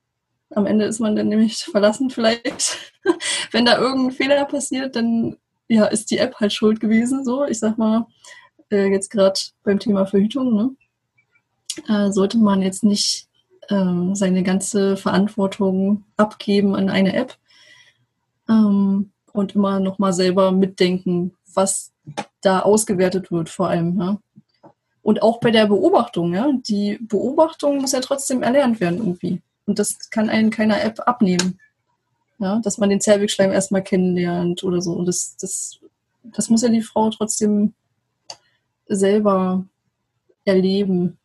am 0.51 0.65
Ende 0.65 0.85
ist 0.85 0.99
man 0.99 1.15
dann 1.15 1.27
nämlich 1.27 1.57
verlassen 1.63 2.09
vielleicht. 2.09 2.77
Wenn 3.51 3.65
da 3.65 3.77
irgendein 3.77 4.15
Fehler 4.15 4.45
passiert, 4.45 4.95
dann 4.95 5.37
ja, 5.67 5.85
ist 5.85 6.11
die 6.11 6.19
App 6.19 6.35
halt 6.39 6.53
schuld 6.53 6.79
gewesen. 6.79 7.25
So, 7.25 7.45
ich 7.45 7.59
sag 7.59 7.77
mal, 7.77 8.05
äh, 8.71 8.87
jetzt 8.87 9.09
gerade 9.09 9.39
beim 9.63 9.79
Thema 9.79 10.05
Verhütung, 10.05 10.55
ne? 10.55 10.75
äh, 11.87 12.11
sollte 12.11 12.37
man 12.37 12.61
jetzt 12.61 12.83
nicht 12.83 13.27
äh, 13.69 14.13
seine 14.15 14.43
ganze 14.43 14.97
Verantwortung 14.97 16.03
abgeben 16.17 16.75
an 16.75 16.89
eine 16.89 17.15
App 17.15 17.37
ähm, 18.49 19.11
und 19.33 19.55
immer 19.55 19.79
noch 19.79 19.99
mal 19.99 20.13
selber 20.13 20.51
mitdenken, 20.51 21.33
was 21.53 21.91
da 22.41 22.61
ausgewertet 22.61 23.31
wird, 23.31 23.49
vor 23.49 23.69
allem. 23.69 23.99
Ja? 23.99 24.17
Und 25.01 25.21
auch 25.21 25.39
bei 25.39 25.51
der 25.51 25.67
Beobachtung, 25.67 26.33
ja, 26.33 26.51
die 26.67 26.97
Beobachtung 27.01 27.79
muss 27.79 27.91
ja 27.91 27.99
trotzdem 27.99 28.41
erlernt 28.41 28.79
werden 28.79 28.97
irgendwie. 28.97 29.41
Und 29.65 29.79
das 29.79 30.09
kann 30.09 30.29
einen 30.29 30.49
keiner 30.49 30.83
App 30.83 30.99
abnehmen. 31.07 31.59
Ja, 32.37 32.59
dass 32.59 32.77
man 32.77 32.89
den 32.89 32.99
Zervixschleim 32.99 33.51
erstmal 33.51 33.83
kennenlernt 33.83 34.63
oder 34.63 34.81
so. 34.81 34.91
Und 34.93 35.05
das, 35.05 35.37
das, 35.37 35.79
das 36.23 36.49
muss 36.49 36.63
ja 36.63 36.69
die 36.69 36.81
Frau 36.81 37.09
trotzdem 37.09 37.73
selber 38.87 39.63
erleben. 40.43 41.17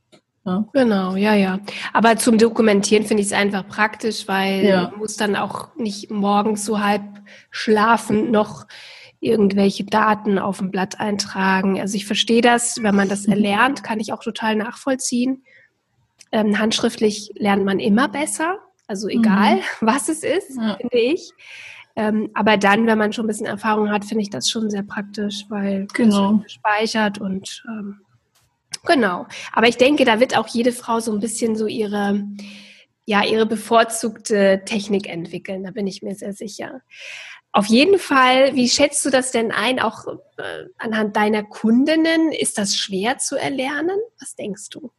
Ja. 0.44 0.64
Genau, 0.72 1.16
ja, 1.16 1.34
ja. 1.34 1.58
Aber 1.92 2.16
zum 2.16 2.38
Dokumentieren 2.38 3.04
finde 3.04 3.22
ich 3.22 3.28
es 3.28 3.32
einfach 3.32 3.66
praktisch, 3.68 4.26
weil 4.26 4.64
ja. 4.64 4.82
man 4.90 4.98
muss 4.98 5.16
dann 5.16 5.36
auch 5.36 5.74
nicht 5.76 6.10
morgens 6.10 6.64
so 6.64 6.80
halb 6.80 7.02
schlafen 7.50 8.30
noch 8.30 8.66
irgendwelche 9.20 9.84
Daten 9.84 10.38
auf 10.38 10.58
dem 10.58 10.70
Blatt 10.70 10.98
eintragen. 10.98 11.78
Also 11.78 11.94
ich 11.96 12.06
verstehe 12.06 12.40
das, 12.40 12.82
wenn 12.82 12.94
man 12.94 13.08
das 13.08 13.26
erlernt, 13.26 13.84
kann 13.84 14.00
ich 14.00 14.12
auch 14.12 14.22
total 14.22 14.56
nachvollziehen. 14.56 15.44
Ähm, 16.32 16.58
handschriftlich 16.58 17.32
lernt 17.34 17.64
man 17.64 17.78
immer 17.78 18.08
besser, 18.08 18.58
also 18.86 19.08
egal, 19.08 19.56
mhm. 19.56 19.60
was 19.82 20.08
es 20.08 20.22
ist, 20.22 20.56
ja. 20.56 20.76
finde 20.76 20.98
ich. 20.98 21.32
Ähm, 21.96 22.30
aber 22.34 22.56
dann, 22.56 22.86
wenn 22.86 22.96
man 22.96 23.12
schon 23.12 23.24
ein 23.24 23.28
bisschen 23.28 23.46
Erfahrung 23.46 23.90
hat, 23.90 24.04
finde 24.04 24.22
ich 24.22 24.30
das 24.30 24.48
schon 24.48 24.70
sehr 24.70 24.84
praktisch, 24.84 25.44
weil 25.48 25.86
genau. 25.92 26.36
es 26.36 26.44
gespeichert 26.44 27.20
und 27.20 27.62
ähm, 27.68 28.00
genau. 28.84 29.26
Aber 29.52 29.68
ich 29.68 29.76
denke, 29.76 30.04
da 30.04 30.20
wird 30.20 30.36
auch 30.36 30.48
jede 30.48 30.72
Frau 30.72 31.00
so 31.00 31.12
ein 31.12 31.20
bisschen 31.20 31.56
so 31.56 31.66
ihre, 31.66 32.24
ja, 33.06 33.24
ihre 33.24 33.46
bevorzugte 33.46 34.62
Technik 34.64 35.08
entwickeln. 35.08 35.64
Da 35.64 35.70
bin 35.70 35.86
ich 35.86 36.02
mir 36.02 36.14
sehr 36.14 36.32
sicher. 36.32 36.82
Auf 37.52 37.66
jeden 37.66 37.98
Fall, 37.98 38.54
wie 38.54 38.68
schätzt 38.68 39.04
du 39.04 39.10
das 39.10 39.32
denn 39.32 39.50
ein, 39.50 39.80
auch 39.80 40.06
äh, 40.06 40.66
anhand 40.78 41.16
deiner 41.16 41.42
Kundinnen? 41.42 42.30
Ist 42.30 42.58
das 42.58 42.76
schwer 42.76 43.18
zu 43.18 43.36
erlernen? 43.36 43.98
Was 44.20 44.36
denkst 44.36 44.70
du? 44.70 44.92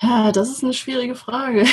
Ja, 0.00 0.30
das 0.30 0.50
ist 0.50 0.62
eine 0.62 0.74
schwierige 0.74 1.16
Frage. 1.16 1.66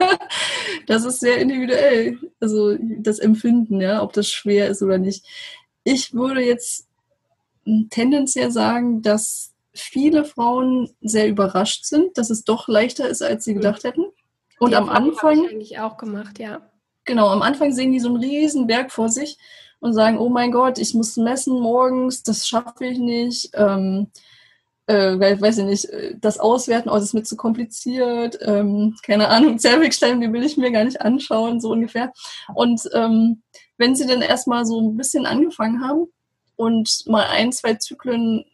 das 0.86 1.04
ist 1.04 1.20
sehr 1.20 1.38
individuell. 1.38 2.18
Also 2.40 2.76
das 2.80 3.20
Empfinden, 3.20 3.80
ja, 3.80 4.02
ob 4.02 4.14
das 4.14 4.30
schwer 4.30 4.68
ist 4.68 4.82
oder 4.82 4.98
nicht. 4.98 5.24
Ich 5.84 6.12
würde 6.12 6.44
jetzt 6.44 6.88
tendenziell 7.90 8.50
sagen, 8.50 9.02
dass 9.02 9.54
viele 9.72 10.24
Frauen 10.24 10.90
sehr 11.00 11.28
überrascht 11.28 11.84
sind, 11.84 12.16
dass 12.18 12.30
es 12.30 12.44
doch 12.44 12.68
leichter 12.68 13.08
ist, 13.08 13.22
als 13.22 13.44
sie 13.44 13.54
gedacht 13.54 13.84
hätten. 13.84 14.04
Und 14.58 14.70
Die 14.70 14.76
am 14.76 14.88
Anfang. 14.88 15.44
Ich 15.44 15.50
eigentlich 15.50 15.78
auch 15.78 15.96
gemacht, 15.96 16.38
ja. 16.38 16.70
Genau, 17.04 17.28
am 17.28 17.42
Anfang 17.42 17.72
sehen 17.72 17.92
die 17.92 18.00
so 18.00 18.08
einen 18.08 18.18
riesen 18.18 18.66
Berg 18.66 18.92
vor 18.92 19.08
sich 19.08 19.38
und 19.80 19.94
sagen, 19.94 20.18
oh 20.18 20.28
mein 20.28 20.52
Gott, 20.52 20.78
ich 20.78 20.94
muss 20.94 21.16
messen 21.16 21.58
morgens, 21.60 22.22
das 22.22 22.46
schaffe 22.46 22.84
ich 22.84 22.98
nicht. 22.98 23.50
Ähm, 23.54 24.08
äh, 24.86 25.40
weiß 25.40 25.58
ich 25.58 25.64
nicht, 25.64 25.84
äh, 25.86 26.16
das 26.20 26.38
Auswerten, 26.38 26.88
oh, 26.88 26.94
das 26.94 27.04
ist 27.04 27.14
mir 27.14 27.22
zu 27.22 27.36
kompliziert, 27.36 28.38
ähm, 28.42 28.96
keine 29.04 29.28
Ahnung, 29.28 29.58
Zervixstein, 29.60 30.20
die 30.20 30.32
will 30.32 30.44
ich 30.44 30.56
mir 30.56 30.72
gar 30.72 30.84
nicht 30.84 31.00
anschauen, 31.00 31.60
so 31.60 31.70
ungefähr. 31.70 32.12
Und 32.54 32.82
ähm, 32.92 33.42
wenn 33.78 33.94
sie 33.94 34.06
dann 34.06 34.20
erstmal 34.20 34.66
so 34.66 34.80
ein 34.80 34.96
bisschen 34.96 35.26
angefangen 35.26 35.86
haben 35.86 36.08
und 36.60 37.04
mal 37.06 37.24
ein, 37.26 37.52
zwei 37.52 37.74
Zyklen 37.74 38.44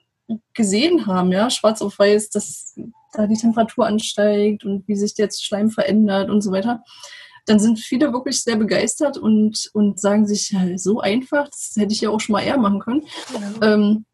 gesehen 0.55 1.07
haben, 1.07 1.33
ja, 1.33 1.51
schwarz 1.51 1.83
auf 1.83 1.99
weiß, 1.99 2.31
dass 2.31 2.75
da 3.13 3.27
die 3.27 3.37
Temperatur 3.37 3.87
ansteigt 3.87 4.65
und 4.65 4.87
wie 4.87 4.95
sich 4.95 5.15
jetzt 5.17 5.45
Schleim 5.45 5.71
verändert 5.71 6.31
und 6.31 6.41
so 6.41 6.53
weiter, 6.53 6.85
dann 7.47 7.59
sind 7.59 7.79
viele 7.79 8.13
wirklich 8.13 8.43
sehr 8.43 8.57
begeistert 8.57 9.19
und, 9.19 9.71
und 9.73 10.01
sagen 10.01 10.27
sich, 10.27 10.51
ja, 10.51 10.79
so 10.79 11.01
einfach, 11.01 11.49
das 11.49 11.73
hätte 11.77 11.93
ich 11.93 12.01
ja 12.01 12.11
auch 12.11 12.21
schon 12.21 12.35
mal 12.35 12.43
eher 12.43 12.59
machen 12.59 12.81
können. 12.81 13.03
Ja, 13.33 13.75
ähm, 13.75 14.05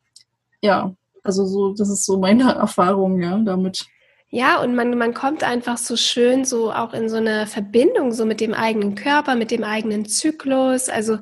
ja 0.62 0.94
also 1.22 1.44
so, 1.46 1.74
das 1.74 1.90
ist 1.90 2.06
so 2.06 2.18
meine 2.18 2.52
Erfahrung, 2.54 3.20
ja, 3.22 3.38
damit. 3.38 3.86
Ja, 4.30 4.62
und 4.62 4.74
man, 4.74 4.96
man 4.96 5.12
kommt 5.12 5.44
einfach 5.44 5.76
so 5.76 5.96
schön 5.96 6.46
so 6.46 6.72
auch 6.72 6.94
in 6.94 7.10
so 7.10 7.16
eine 7.16 7.46
Verbindung 7.46 8.12
so 8.12 8.24
mit 8.24 8.40
dem 8.40 8.54
eigenen 8.54 8.94
Körper, 8.94 9.34
mit 9.34 9.50
dem 9.50 9.62
eigenen 9.62 10.06
Zyklus. 10.06 10.88
Also 10.88 11.18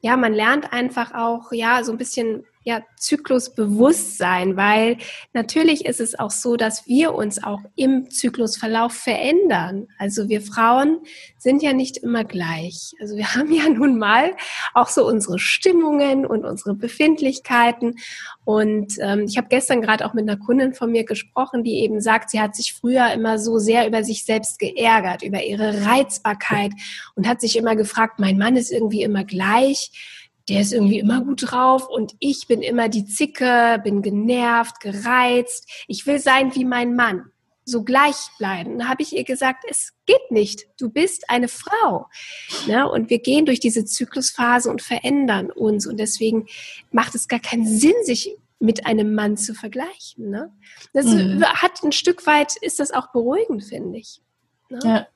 ja, 0.00 0.16
man 0.16 0.32
lernt 0.32 0.72
einfach 0.72 1.14
auch, 1.14 1.52
ja, 1.52 1.82
so 1.84 1.92
ein 1.92 1.98
bisschen 1.98 2.44
ja, 2.68 2.82
Zyklusbewusstsein, 2.98 4.58
weil 4.58 4.98
natürlich 5.32 5.86
ist 5.86 6.00
es 6.00 6.18
auch 6.18 6.30
so, 6.30 6.56
dass 6.56 6.86
wir 6.86 7.14
uns 7.14 7.42
auch 7.42 7.60
im 7.76 8.10
Zyklusverlauf 8.10 8.92
verändern. 8.92 9.88
Also 9.96 10.28
wir 10.28 10.42
Frauen 10.42 10.98
sind 11.38 11.62
ja 11.62 11.72
nicht 11.72 11.96
immer 11.96 12.24
gleich. 12.24 12.92
Also 13.00 13.16
wir 13.16 13.34
haben 13.34 13.50
ja 13.50 13.70
nun 13.70 13.96
mal 13.96 14.36
auch 14.74 14.88
so 14.88 15.06
unsere 15.06 15.38
Stimmungen 15.38 16.26
und 16.26 16.44
unsere 16.44 16.74
Befindlichkeiten. 16.74 17.94
Und 18.44 18.98
ähm, 19.00 19.24
ich 19.26 19.38
habe 19.38 19.48
gestern 19.48 19.80
gerade 19.80 20.04
auch 20.04 20.12
mit 20.12 20.28
einer 20.28 20.38
Kundin 20.38 20.74
von 20.74 20.92
mir 20.92 21.04
gesprochen, 21.04 21.64
die 21.64 21.78
eben 21.78 22.02
sagt, 22.02 22.28
sie 22.28 22.40
hat 22.40 22.54
sich 22.54 22.74
früher 22.74 23.10
immer 23.14 23.38
so 23.38 23.58
sehr 23.58 23.88
über 23.88 24.04
sich 24.04 24.26
selbst 24.26 24.58
geärgert, 24.58 25.22
über 25.22 25.42
ihre 25.42 25.86
Reizbarkeit 25.86 26.72
und 27.14 27.26
hat 27.26 27.40
sich 27.40 27.56
immer 27.56 27.76
gefragt, 27.76 28.18
mein 28.18 28.36
Mann 28.36 28.56
ist 28.56 28.70
irgendwie 28.70 29.04
immer 29.04 29.24
gleich 29.24 30.17
der 30.48 30.60
ist 30.60 30.72
irgendwie 30.72 30.98
immer 30.98 31.22
gut 31.22 31.50
drauf 31.50 31.88
und 31.88 32.14
ich 32.20 32.46
bin 32.46 32.62
immer 32.62 32.88
die 32.88 33.04
Zicke, 33.04 33.80
bin 33.84 34.02
genervt, 34.02 34.80
gereizt. 34.80 35.68
Ich 35.86 36.06
will 36.06 36.18
sein 36.18 36.54
wie 36.54 36.64
mein 36.64 36.94
Mann, 36.94 37.30
so 37.64 37.84
gleich 37.84 38.16
bleiben. 38.38 38.78
Da 38.78 38.88
habe 38.88 39.02
ich 39.02 39.14
ihr 39.14 39.24
gesagt, 39.24 39.64
es 39.68 39.92
geht 40.06 40.30
nicht. 40.30 40.66
Du 40.78 40.90
bist 40.90 41.28
eine 41.28 41.48
Frau. 41.48 42.06
Ne? 42.66 42.90
Und 42.90 43.10
wir 43.10 43.18
gehen 43.18 43.44
durch 43.44 43.60
diese 43.60 43.84
Zyklusphase 43.84 44.70
und 44.70 44.80
verändern 44.80 45.50
uns. 45.50 45.86
Und 45.86 45.98
deswegen 45.98 46.46
macht 46.90 47.14
es 47.14 47.28
gar 47.28 47.40
keinen 47.40 47.66
Sinn, 47.66 47.94
sich 48.04 48.34
mit 48.58 48.86
einem 48.86 49.14
Mann 49.14 49.36
zu 49.36 49.54
vergleichen. 49.54 50.30
Ne? 50.30 50.52
Das 50.94 51.06
mhm. 51.06 51.44
hat 51.44 51.82
ein 51.84 51.92
Stück 51.92 52.26
weit, 52.26 52.56
ist 52.56 52.80
das 52.80 52.90
auch 52.90 53.12
beruhigend, 53.12 53.64
finde 53.64 53.98
ich. 53.98 54.20
Ne? 54.70 54.80
Ja 54.82 55.06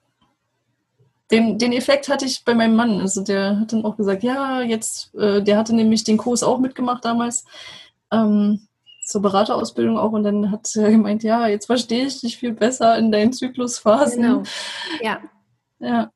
den, 1.33 1.59
den 1.59 1.73
Effekt 1.73 2.09
hatte 2.09 2.27
ich 2.27 2.45
bei 2.45 2.55
meinem 2.55 2.77
Mann. 2.77 3.01
Also 3.01 3.23
der 3.25 3.59
hat 3.59 3.73
dann 3.73 3.85
auch 3.85 3.97
gesagt, 3.97 4.23
ja, 4.23 4.61
jetzt, 4.61 5.15
äh, 5.15 5.43
der 5.43 5.57
hatte 5.57 5.75
nämlich 5.75 6.05
den 6.05 6.19
Kurs 6.19 6.43
auch 6.43 6.59
mitgemacht 6.59 7.05
damals, 7.05 7.45
ähm, 8.13 8.69
zur 9.05 9.23
Beraterausbildung 9.23 9.99
auch. 9.99 10.13
Und 10.13 10.25
dann 10.25 10.51
hat 10.51 10.71
er 10.77 10.91
gemeint, 10.91 11.23
ja, 11.23 11.49
jetzt 11.49 11.67
verstehe 11.67 12.07
ich 12.07 12.21
dich 12.21 12.37
viel 12.37 12.53
besser 12.53 12.99
in 12.99 13.11
deinen 13.11 13.33
Zyklusphasen. 13.33 14.23
Genau. 14.23 14.43
Ja. 15.01 15.21
Ja. 15.85 16.13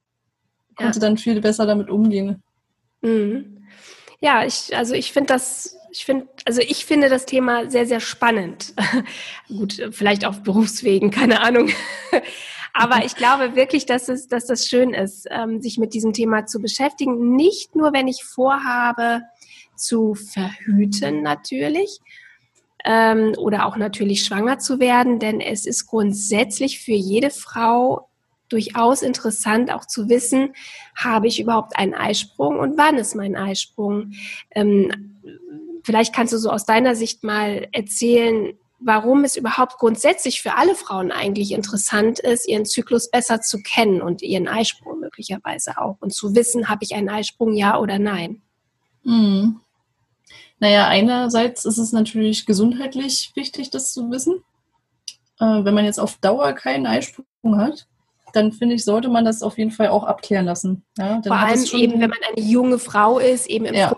Konnte 0.77 1.01
ja. 1.01 1.01
dann 1.01 1.19
viel 1.19 1.41
besser 1.41 1.67
damit 1.67 1.91
umgehen. 1.91 2.41
Mhm. 3.01 3.67
Ja, 4.21 4.45
ich, 4.45 4.77
also 4.77 4.95
ich 4.95 5.11
finde 5.11 5.33
das, 5.33 5.77
ich 5.91 6.05
finde, 6.05 6.29
also 6.45 6.61
ich 6.61 6.87
finde 6.87 7.09
das 7.09 7.27
Thema 7.27 7.69
sehr, 7.69 7.85
sehr 7.85 7.99
spannend. 7.99 8.75
Gut, 9.49 9.89
vielleicht 9.91 10.25
auf 10.25 10.45
Berufswegen, 10.45 11.11
keine 11.11 11.41
Ahnung. 11.41 11.71
Aber 12.77 12.99
ich 13.05 13.17
glaube 13.17 13.57
wirklich, 13.57 13.87
dass, 13.87 14.09
es, 14.09 14.29
dass 14.29 14.47
das 14.47 14.67
schön 14.67 14.95
ist, 14.95 15.27
ähm, 15.31 15.61
sich 15.61 15.79
mit 15.79 15.95
diesem 15.95 16.13
Thema 16.13 16.47
zu 16.47 16.61
beschäftigen. 16.61 17.35
Nicht 17.35 17.75
nur, 17.75 17.93
wenn 17.93 18.09
ich 18.09 18.25
vorhabe, 18.25 19.23
zu 19.77 20.15
verhüten 20.15 21.23
natürlich 21.23 22.01
ähm, 22.85 23.35
oder 23.37 23.67
auch 23.67 23.77
natürlich 23.77 24.25
schwanger 24.25 24.59
zu 24.59 24.81
werden, 24.81 25.19
denn 25.19 25.41
es 25.41 25.67
ist 25.67 25.87
grundsätzlich 25.87 26.81
für 26.81 26.93
jede 26.93 27.31
Frau 27.31 28.09
durchaus 28.49 29.03
interessant 29.03 29.73
auch 29.73 29.87
zu 29.87 30.09
wissen, 30.09 30.55
habe 30.95 31.27
ich 31.27 31.41
überhaupt 31.41 31.77
einen 31.77 31.95
Eisprung 31.95 32.59
und 32.59 32.79
wann 32.79 32.97
ist 32.97 33.15
mein 33.17 33.37
Eisprung? 33.37 34.13
Ähm, 34.53 35.19
vielleicht 35.85 36.15
kannst 36.15 36.33
du 36.33 36.39
so 36.39 36.51
aus 36.51 36.65
deiner 36.65 36.95
Sicht 36.95 37.25
mal 37.25 37.69
erzählen, 37.73 38.57
warum 38.79 39.25
es 39.25 39.37
überhaupt 39.37 39.79
grundsätzlich 39.79 40.43
für 40.43 40.55
alle 40.55 40.75
Frauen 40.75 41.11
eigentlich 41.11 41.53
interessant 41.53 42.19
ist, 42.19 42.47
ihren 42.49 42.67
Zyklus 42.67 43.11
besser 43.11 43.41
zu 43.41 43.63
kennen 43.63 44.03
und 44.03 44.23
ihren 44.23 44.49
Eisprung 44.49 45.01
möglicherweise 45.01 45.79
auch 45.79 45.97
und 46.01 46.13
zu 46.13 46.35
wissen, 46.35 46.69
habe 46.69 46.85
ich 46.85 46.95
einen 46.95 47.09
Eisprung, 47.09 47.55
ja 47.55 47.79
oder 47.79 47.99
nein. 47.99 48.43
Mhm. 49.03 49.61
Naja, 50.59 50.89
einerseits 50.89 51.65
ist 51.65 51.79
es 51.79 51.93
natürlich 51.93 52.47
gesundheitlich 52.47 53.33
wichtig, 53.35 53.71
das 53.71 53.93
zu 53.93 54.11
wissen. 54.11 54.43
Äh, 55.39 55.65
wenn 55.65 55.75
man 55.75 55.85
jetzt 55.85 56.01
auf 56.01 56.17
Dauer 56.19 56.53
keinen 56.53 56.87
Eisprung 56.87 57.25
hat, 57.45 57.87
dann 58.33 58.53
finde 58.53 58.75
ich, 58.75 58.85
sollte 58.85 59.09
man 59.09 59.25
das 59.25 59.43
auf 59.43 59.59
jeden 59.59 59.71
Fall 59.71 59.89
auch 59.89 60.05
abklären 60.05 60.47
lassen. 60.47 60.85
Ja, 60.99 61.21
Vor 61.23 61.37
allem 61.37 61.65
eben, 61.73 62.01
wenn 62.01 62.11
man 62.11 62.19
eine 62.35 62.45
junge 62.45 62.79
Frau 62.79 63.19
ist, 63.19 63.47
eben 63.47 63.65
im 63.67 63.75
ja. 63.75 63.97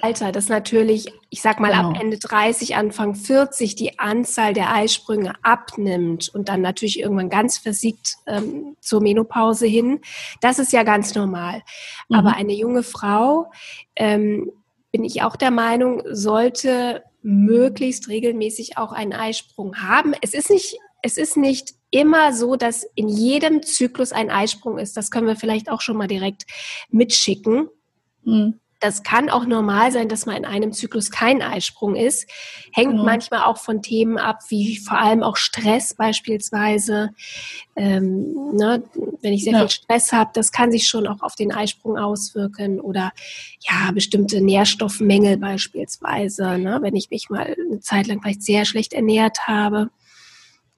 Alter, 0.00 0.32
dass 0.32 0.48
natürlich, 0.48 1.12
ich 1.30 1.40
sag 1.40 1.60
mal, 1.60 1.70
genau. 1.70 1.90
ab 1.90 1.98
Ende 2.00 2.18
30, 2.18 2.76
Anfang 2.76 3.14
40 3.14 3.74
die 3.74 3.98
Anzahl 3.98 4.52
der 4.52 4.74
Eisprünge 4.74 5.34
abnimmt 5.42 6.28
und 6.28 6.48
dann 6.48 6.60
natürlich 6.60 6.98
irgendwann 6.98 7.30
ganz 7.30 7.58
versiegt 7.58 8.16
ähm, 8.26 8.76
zur 8.80 9.00
Menopause 9.00 9.66
hin. 9.66 10.00
Das 10.40 10.58
ist 10.58 10.72
ja 10.72 10.82
ganz 10.82 11.14
normal. 11.14 11.62
Mhm. 12.08 12.16
Aber 12.16 12.34
eine 12.34 12.52
junge 12.52 12.82
Frau, 12.82 13.50
ähm, 13.96 14.50
bin 14.90 15.04
ich 15.04 15.22
auch 15.22 15.36
der 15.36 15.50
Meinung, 15.50 16.02
sollte 16.06 17.02
möglichst 17.22 18.08
regelmäßig 18.08 18.76
auch 18.76 18.92
einen 18.92 19.12
Eisprung 19.12 19.76
haben. 19.76 20.14
Es 20.20 20.34
ist 20.34 20.50
nicht, 20.50 20.76
es 21.02 21.16
ist 21.16 21.36
nicht 21.36 21.74
immer 21.90 22.32
so, 22.32 22.56
dass 22.56 22.84
in 22.94 23.08
jedem 23.08 23.62
Zyklus 23.62 24.12
ein 24.12 24.30
Eisprung 24.30 24.78
ist. 24.78 24.96
Das 24.96 25.10
können 25.10 25.26
wir 25.26 25.36
vielleicht 25.36 25.70
auch 25.70 25.80
schon 25.80 25.96
mal 25.96 26.06
direkt 26.06 26.44
mitschicken. 26.90 27.68
Mhm. 28.24 28.60
Das 28.84 29.02
kann 29.02 29.30
auch 29.30 29.46
normal 29.46 29.92
sein, 29.92 30.10
dass 30.10 30.26
man 30.26 30.36
in 30.36 30.44
einem 30.44 30.74
Zyklus 30.74 31.10
kein 31.10 31.40
Eisprung 31.40 31.96
ist. 31.96 32.28
Hängt 32.70 32.90
genau. 32.90 33.04
manchmal 33.04 33.44
auch 33.44 33.56
von 33.56 33.80
Themen 33.80 34.18
ab, 34.18 34.40
wie 34.48 34.76
vor 34.76 34.98
allem 34.98 35.22
auch 35.22 35.38
Stress 35.38 35.94
beispielsweise. 35.94 37.08
Ähm, 37.76 38.52
ne, 38.52 38.82
wenn 39.22 39.32
ich 39.32 39.44
sehr 39.44 39.54
ja. 39.54 39.60
viel 39.60 39.70
Stress 39.70 40.12
habe, 40.12 40.32
das 40.34 40.52
kann 40.52 40.70
sich 40.70 40.86
schon 40.86 41.06
auch 41.06 41.22
auf 41.22 41.34
den 41.34 41.50
Eisprung 41.50 41.96
auswirken 41.96 42.78
oder 42.78 43.12
ja, 43.60 43.90
bestimmte 43.90 44.42
Nährstoffmängel 44.42 45.38
beispielsweise. 45.38 46.58
Ne, 46.58 46.80
wenn 46.82 46.94
ich 46.94 47.08
mich 47.08 47.30
mal 47.30 47.56
eine 47.58 47.80
Zeit 47.80 48.06
lang 48.06 48.20
vielleicht 48.20 48.42
sehr 48.42 48.66
schlecht 48.66 48.92
ernährt 48.92 49.48
habe. 49.48 49.88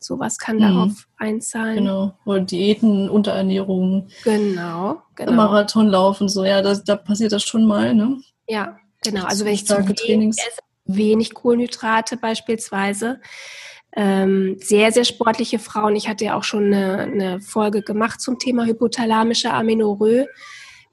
Sowas 0.07 0.39
kann 0.39 0.57
mhm. 0.57 0.61
darauf 0.61 1.09
einzahlen. 1.17 1.79
Genau. 1.79 2.15
Oder 2.25 2.41
Diäten, 2.41 3.11
Unterernährung. 3.11 4.09
Genau. 4.23 5.03
genau. 5.17 5.33
Marathonlauf 5.33 6.21
und 6.21 6.29
so. 6.29 6.45
Ja, 6.45 6.63
da, 6.63 6.75
da 6.75 6.97
passiert 6.97 7.33
das 7.33 7.43
schon 7.43 7.65
mal, 7.65 7.93
ne? 7.95 8.21
Ja, 8.49 8.79
genau. 9.03 9.25
Also 9.25 9.45
wenn 9.45 9.55
ich 9.55 9.67
zu 9.67 9.77
wenig 9.77 10.37
wenig 10.85 11.35
Kohlenhydrate 11.35 12.17
beispielsweise. 12.17 13.21
Ähm, 13.97 14.59
sehr, 14.61 14.93
sehr 14.93 15.05
sportliche 15.05 15.59
Frauen. 15.59 15.97
Ich 15.97 16.09
hatte 16.09 16.27
ja 16.27 16.37
auch 16.37 16.45
schon 16.45 16.67
eine, 16.67 16.99
eine 16.99 17.41
Folge 17.41 17.83
gemacht 17.83 18.21
zum 18.21 18.39
Thema 18.39 18.67
hypothalamische 18.67 19.53
Amenorrhoe. 19.53 20.27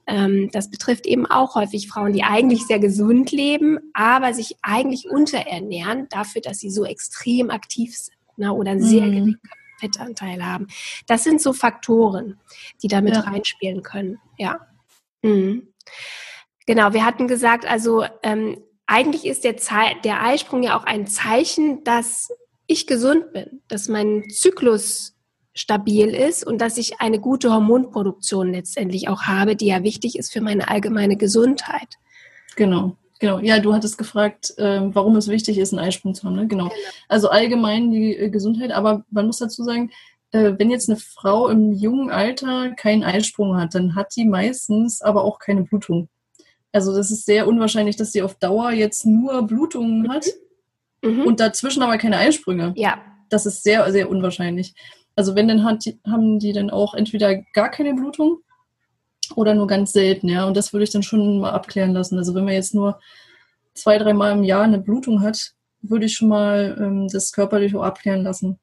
Ähm, 0.08 0.50
das 0.52 0.70
betrifft 0.70 1.06
eben 1.06 1.26
auch 1.26 1.56
häufig 1.56 1.88
Frauen, 1.88 2.14
die 2.14 2.24
eigentlich 2.24 2.66
sehr 2.66 2.80
gesund 2.80 3.32
leben, 3.32 3.78
aber 3.94 4.34
sich 4.34 4.58
eigentlich 4.62 5.10
unterernähren 5.10 6.08
dafür, 6.10 6.42
dass 6.42 6.60
sie 6.60 6.70
so 6.70 6.86
extrem 6.86 7.52
aktiv 7.52 7.96
sind 7.96 8.18
ne, 8.38 8.54
oder 8.54 8.72
einen 8.72 8.84
sehr 8.84 9.04
mhm. 9.04 9.12
geringen 9.12 9.42
Fettanteil 9.80 10.46
haben. 10.46 10.68
Das 11.08 11.24
sind 11.24 11.42
so 11.42 11.54
Faktoren, 11.54 12.40
die 12.82 12.88
damit 12.88 13.16
ja. 13.16 13.22
reinspielen 13.22 13.84
können. 13.84 14.20
Ja. 14.38 14.68
Mhm. 15.22 15.74
Genau, 16.66 16.94
wir 16.94 17.06
hatten 17.06 17.28
gesagt, 17.28 17.66
also 17.66 18.06
ähm, 18.24 18.58
eigentlich 18.86 19.26
ist 19.26 19.44
der, 19.44 19.58
Ze 19.58 19.96
der 20.04 20.24
Eisprung 20.24 20.64
ja 20.64 20.78
auch 20.78 20.86
ein 20.86 21.08
Zeichen, 21.08 21.84
dass 21.84 22.32
ich 22.68 22.88
gesund 22.88 23.34
bin, 23.34 23.62
dass 23.68 23.90
mein 23.90 24.30
Zyklus 24.30 25.16
stabil 25.54 26.10
ist 26.10 26.46
und 26.46 26.60
dass 26.60 26.78
ich 26.78 27.00
eine 27.00 27.20
gute 27.20 27.52
Hormonproduktion 27.52 28.52
letztendlich 28.52 29.10
auch 29.10 29.24
habe, 29.24 29.56
die 29.56 29.68
ja 29.68 29.84
wichtig 29.84 30.18
ist 30.18 30.32
für 30.32 30.42
meine 30.42 30.70
allgemeine 30.70 31.18
Gesundheit. 31.18 31.98
Genau. 32.56 32.98
Genau, 33.24 33.40
ja, 33.40 33.60
du 33.60 33.74
hattest 33.74 33.98
gefragt, 33.98 34.54
äh, 34.58 34.82
warum 34.94 35.16
es 35.16 35.30
wichtig 35.30 35.58
ist, 35.58 35.72
einen 35.72 35.80
Eisprung 35.80 36.14
zu 36.14 36.26
haben. 36.26 36.36
Ne? 36.36 36.46
Genau. 36.46 36.66
genau. 36.66 36.76
Also 37.08 37.30
allgemein 37.30 37.90
die 37.90 38.18
äh, 38.18 38.30
Gesundheit, 38.30 38.72
aber 38.72 39.06
man 39.12 39.28
muss 39.28 39.38
dazu 39.38 39.64
sagen, 39.64 39.92
äh, 40.32 40.52
wenn 40.58 40.70
jetzt 40.70 40.90
eine 40.90 41.00
Frau 41.00 41.48
im 41.48 41.72
jungen 41.72 42.12
Alter 42.12 42.72
keinen 42.72 43.06
Eisprung 43.06 43.56
hat, 43.56 43.76
dann 43.76 43.96
hat 43.96 44.14
die 44.18 44.26
meistens 44.26 45.02
aber 45.02 45.24
auch 45.24 45.40
keine 45.40 45.64
Blutung. 45.64 46.10
Also 46.74 46.94
das 46.94 47.12
ist 47.12 47.26
sehr 47.26 47.48
unwahrscheinlich, 47.48 47.96
dass 47.96 48.12
sie 48.12 48.24
auf 48.24 48.36
Dauer 48.36 48.72
jetzt 48.72 49.06
nur 49.06 49.44
Blutungen 49.44 50.02
mhm. 50.02 50.10
hat 50.10 50.26
mhm. 51.02 51.22
und 51.22 51.40
dazwischen 51.40 51.82
aber 51.82 51.98
keine 51.98 52.18
Eisprünge. 52.18 52.74
Ja. 52.76 52.98
Das 53.30 53.46
ist 53.46 53.64
sehr, 53.64 53.90
sehr 53.94 54.10
unwahrscheinlich. 54.10 54.74
Also 55.16 55.34
wenn, 55.34 55.48
dann 55.48 55.64
hat, 55.64 55.86
haben 56.06 56.40
die 56.40 56.52
dann 56.52 56.70
auch 56.70 56.94
entweder 56.94 57.38
gar 57.54 57.70
keine 57.70 57.94
Blutung 57.94 58.40
oder 59.36 59.54
nur 59.54 59.68
ganz 59.68 59.94
selten, 59.94 60.30
ja. 60.30 60.46
Und 60.46 60.58
das 60.58 60.74
würde 60.74 60.84
ich 60.84 60.92
dann 60.92 61.04
schon 61.04 61.40
mal 61.40 61.52
abklären 61.52 61.94
lassen. 61.94 62.18
Also 62.18 62.36
wenn 62.36 62.46
man 62.46 62.54
jetzt 62.54 62.74
nur 62.74 63.00
zwei, 63.74 63.98
dreimal 63.98 64.32
im 64.32 64.44
Jahr 64.44 64.64
eine 64.64 64.80
Blutung 64.80 65.22
hat, 65.22 65.54
würde 65.82 66.06
ich 66.06 66.14
schon 66.14 66.30
mal 66.30 66.78
ähm, 66.80 67.08
das 67.12 67.32
körperlich 67.32 67.76
auch 67.76 67.84
abklären 67.84 68.24
lassen. 68.24 68.60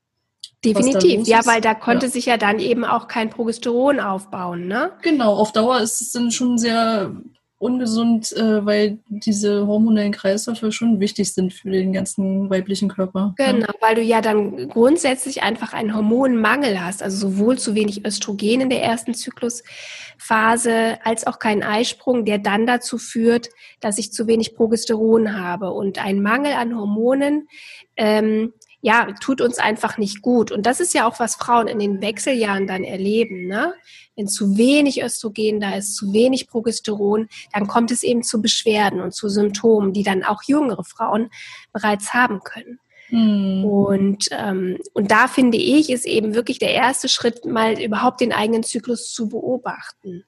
Definitiv, 0.65 1.27
ja, 1.27 1.41
weil 1.47 1.63
da 1.63 1.75
konnte 1.75 2.07
ja. 2.07 2.13
sich 2.13 2.27
ja 2.27 2.37
dann 2.37 2.59
eben 2.59 2.85
auch 2.85 3.09
kein 3.09 3.31
Progesteron 3.31 3.99
aufbauen, 3.99 4.67
ne? 4.67 4.93
Genau, 5.01 5.35
auf 5.35 5.53
Dauer 5.53 5.81
ist 5.81 6.03
es 6.03 6.13
dann 6.13 6.31
schon 6.31 6.59
sehr 6.59 7.15
ungesund, 7.61 8.33
äh, 8.33 8.65
weil 8.65 8.99
diese 9.09 9.67
hormonellen 9.67 10.13
Kreisläufe 10.13 10.73
schon 10.73 10.99
wichtig 10.99 11.35
sind 11.35 11.53
für 11.53 11.71
den 11.71 11.93
ganzen 11.93 12.49
weiblichen 12.49 12.89
Körper. 12.89 13.35
Genau, 13.37 13.67
ja. 13.67 13.75
weil 13.83 13.97
du 13.97 14.01
ja 14.01 14.23
dann 14.23 14.71
grundsätzlich 14.71 15.43
einfach 15.43 15.75
einen 15.75 15.95
Hormonmangel 15.95 16.83
hast, 16.83 17.03
also 17.03 17.29
sowohl 17.29 17.59
zu 17.59 17.75
wenig 17.75 18.07
Östrogen 18.07 18.63
in 18.63 18.71
der 18.71 18.83
ersten 18.83 19.13
Zyklusphase 19.13 20.99
als 21.05 21.27
auch 21.27 21.39
keinen 21.39 21.63
Eisprung, 21.63 22.25
der 22.25 22.39
dann 22.39 22.67
dazu 22.67 22.97
führt, 22.97 23.51
dass 23.81 23.99
ich 23.99 24.11
zu 24.11 24.27
wenig 24.27 24.55
Progesteron 24.55 25.39
habe. 25.39 25.71
Und 25.73 26.03
ein 26.03 26.23
Mangel 26.23 26.55
an 26.55 26.75
Hormonen 26.75 27.47
ähm, 27.99 28.55
ja, 28.83 29.09
tut 29.21 29.41
uns 29.41 29.59
einfach 29.59 29.99
nicht 29.99 30.23
gut. 30.23 30.51
Und 30.51 30.65
das 30.65 30.81
ist 30.81 30.95
ja 30.95 31.07
auch, 31.07 31.21
was 31.21 31.37
Frauen 31.37 31.69
in 31.69 31.79
den 31.79 32.01
Wechseljahren 32.01 32.67
dann 32.67 32.85
erleben. 32.85 33.47
Ne? 33.47 33.75
Wenn 34.17 34.27
zu 34.27 34.57
wenig 34.57 35.03
Östrogen 35.03 35.61
da 35.61 35.75
ist, 35.75 35.97
zu 35.97 36.13
wenig 36.13 36.49
Progesteron, 36.49 37.29
dann 37.53 37.67
kommt 37.67 37.91
es 37.91 38.03
eben 38.03 38.23
zu 38.23 38.41
Beschwerden 38.41 39.01
und 39.01 39.13
zu 39.13 39.29
Symptomen, 39.29 39.93
die 39.93 40.03
dann 40.03 40.25
auch 40.25 40.43
jüngere 40.45 40.85
Frauen 40.85 41.31
bereits 41.73 42.15
haben 42.15 42.41
können. 42.41 42.79
Mhm. 43.11 43.65
Und, 43.65 44.29
ähm, 44.31 44.79
und 44.95 45.11
da 45.11 45.29
finde 45.29 45.59
ich, 45.59 45.91
ist 45.91 46.07
eben 46.07 46.35
wirklich 46.35 46.59
der 46.59 46.73
erste 46.73 47.09
Schritt, 47.09 47.45
mal 47.45 47.81
überhaupt 47.81 48.21
den 48.21 48.33
eigenen 48.33 48.63
Zyklus 48.63 49.13
zu 49.13 49.29
beobachten. 49.29 50.25